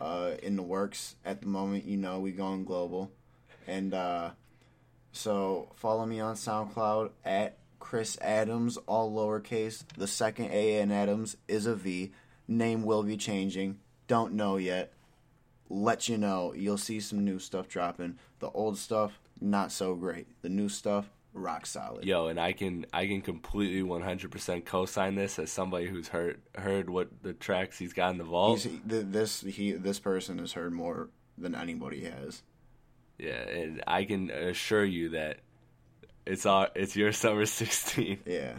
uh, 0.00 0.32
in 0.42 0.56
the 0.56 0.62
works 0.62 1.14
at 1.24 1.40
the 1.40 1.46
moment. 1.46 1.84
You 1.84 1.98
know, 1.98 2.18
we 2.18 2.32
going 2.32 2.64
global, 2.64 3.12
and 3.66 3.94
uh, 3.94 4.30
so 5.12 5.70
follow 5.76 6.04
me 6.04 6.18
on 6.20 6.34
SoundCloud 6.34 7.10
at 7.24 7.58
Chris 7.78 8.18
Adams, 8.20 8.76
all 8.86 9.12
lowercase. 9.12 9.84
The 9.96 10.08
second 10.08 10.50
A 10.50 10.78
in 10.78 10.90
Adams 10.90 11.36
is 11.46 11.66
a 11.66 11.74
V. 11.76 12.12
Name 12.48 12.82
will 12.82 13.02
be 13.02 13.16
changing. 13.16 13.78
Don't 14.06 14.32
know 14.32 14.56
yet. 14.56 14.92
Let 15.68 16.08
you 16.08 16.16
know. 16.16 16.54
You'll 16.54 16.78
see 16.78 16.98
some 16.98 17.24
new 17.24 17.38
stuff 17.38 17.68
dropping. 17.68 18.18
The 18.40 18.48
old 18.50 18.78
stuff 18.78 19.20
not 19.40 19.70
so 19.70 19.94
great. 19.94 20.26
The 20.42 20.48
new 20.48 20.68
stuff 20.68 21.10
rock 21.34 21.66
solid. 21.66 22.04
Yo, 22.04 22.26
and 22.26 22.40
I 22.40 22.52
can 22.52 22.86
I 22.92 23.06
can 23.06 23.20
completely 23.20 23.82
100% 23.82 24.64
co-sign 24.64 25.14
this 25.14 25.38
as 25.38 25.50
somebody 25.50 25.86
who's 25.86 26.08
heard 26.08 26.40
heard 26.56 26.90
what 26.90 27.22
the 27.22 27.32
tracks 27.32 27.78
he's 27.78 27.92
got 27.92 28.12
in 28.12 28.18
the 28.18 28.24
vault. 28.24 28.60
He's, 28.60 28.80
this 28.84 29.42
he 29.42 29.72
this 29.72 29.98
person 29.98 30.38
has 30.38 30.52
heard 30.52 30.72
more 30.72 31.10
than 31.36 31.54
anybody 31.54 32.04
has. 32.04 32.42
Yeah, 33.18 33.42
and 33.48 33.82
I 33.86 34.04
can 34.04 34.30
assure 34.30 34.84
you 34.84 35.10
that 35.10 35.38
it's 36.26 36.46
our 36.46 36.68
it's 36.74 36.96
your 36.96 37.12
summer 37.12 37.46
16. 37.46 38.20
Yeah, 38.26 38.58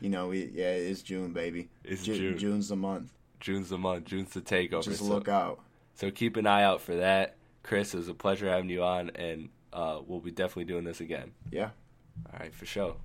you 0.00 0.08
know, 0.08 0.28
we, 0.28 0.50
yeah, 0.54 0.70
it's 0.70 1.02
June, 1.02 1.32
baby. 1.32 1.68
It's 1.84 2.02
Ju- 2.04 2.16
June. 2.16 2.38
June's 2.38 2.68
the 2.68 2.76
month. 2.76 3.12
June's 3.40 3.68
the 3.68 3.78
month. 3.78 4.04
June's 4.06 4.30
the 4.30 4.40
takeover. 4.40 4.82
Just 4.84 4.98
so, 5.00 5.04
look 5.04 5.28
out. 5.28 5.60
so 5.94 6.10
keep 6.10 6.36
an 6.36 6.46
eye 6.46 6.62
out 6.62 6.80
for 6.80 6.96
that. 6.96 7.36
Chris, 7.62 7.94
it 7.94 7.98
was 7.98 8.08
a 8.08 8.14
pleasure 8.14 8.48
having 8.48 8.70
you 8.70 8.82
on, 8.84 9.10
and 9.10 9.48
uh, 9.72 10.00
we'll 10.06 10.20
be 10.20 10.30
definitely 10.30 10.64
doing 10.64 10.84
this 10.84 11.00
again. 11.00 11.32
Yeah, 11.50 11.70
All 12.32 12.38
right, 12.38 12.54
for 12.54 12.64
sure. 12.66 12.96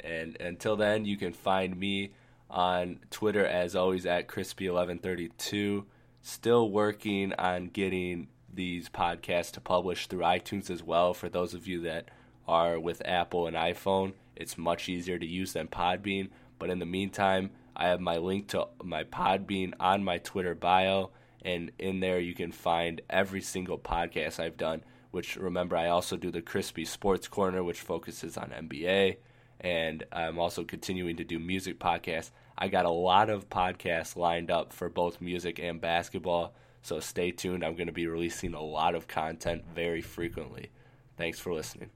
And 0.00 0.36
until 0.40 0.76
then, 0.76 1.04
you 1.04 1.16
can 1.16 1.32
find 1.32 1.76
me 1.76 2.12
on 2.48 3.00
Twitter 3.10 3.44
as 3.44 3.74
always 3.74 4.06
at 4.06 4.28
crispy1132. 4.28 5.84
Still 6.22 6.70
working 6.70 7.32
on 7.34 7.66
getting 7.68 8.28
these 8.52 8.88
podcasts 8.88 9.50
to 9.52 9.60
publish 9.60 10.06
through 10.06 10.20
iTunes 10.20 10.70
as 10.70 10.82
well. 10.82 11.14
For 11.14 11.28
those 11.28 11.54
of 11.54 11.66
you 11.66 11.80
that 11.82 12.08
are 12.48 12.78
with 12.78 13.02
Apple 13.04 13.46
and 13.46 13.56
iPhone, 13.56 14.12
it's 14.36 14.58
much 14.58 14.88
easier 14.88 15.18
to 15.18 15.26
use 15.26 15.52
than 15.52 15.68
Podbean. 15.68 16.28
But 16.58 16.70
in 16.70 16.78
the 16.78 16.86
meantime, 16.86 17.50
I 17.74 17.88
have 17.88 18.00
my 18.00 18.16
link 18.16 18.48
to 18.48 18.68
my 18.82 19.04
Podbean 19.04 19.74
on 19.78 20.02
my 20.02 20.18
Twitter 20.18 20.54
bio, 20.54 21.10
and 21.42 21.70
in 21.78 22.00
there 22.00 22.18
you 22.18 22.34
can 22.34 22.52
find 22.52 23.02
every 23.10 23.42
single 23.42 23.78
podcast 23.78 24.40
I've 24.40 24.56
done. 24.56 24.82
Which 25.10 25.36
remember, 25.36 25.76
I 25.76 25.88
also 25.88 26.16
do 26.16 26.30
the 26.30 26.42
Crispy 26.42 26.84
Sports 26.84 27.28
Corner, 27.28 27.62
which 27.62 27.80
focuses 27.80 28.36
on 28.36 28.50
NBA, 28.50 29.16
and 29.60 30.04
I'm 30.12 30.38
also 30.38 30.64
continuing 30.64 31.16
to 31.16 31.24
do 31.24 31.38
music 31.38 31.78
podcasts. 31.78 32.30
I 32.58 32.68
got 32.68 32.86
a 32.86 32.90
lot 32.90 33.30
of 33.30 33.48
podcasts 33.48 34.16
lined 34.16 34.50
up 34.50 34.72
for 34.72 34.88
both 34.88 35.20
music 35.20 35.58
and 35.58 35.80
basketball, 35.80 36.54
so 36.82 37.00
stay 37.00 37.30
tuned. 37.30 37.64
I'm 37.64 37.74
going 37.74 37.86
to 37.86 37.92
be 37.92 38.06
releasing 38.06 38.54
a 38.54 38.62
lot 38.62 38.94
of 38.94 39.08
content 39.08 39.64
very 39.74 40.00
frequently. 40.00 40.70
Thanks 41.16 41.38
for 41.38 41.52
listening. 41.52 41.95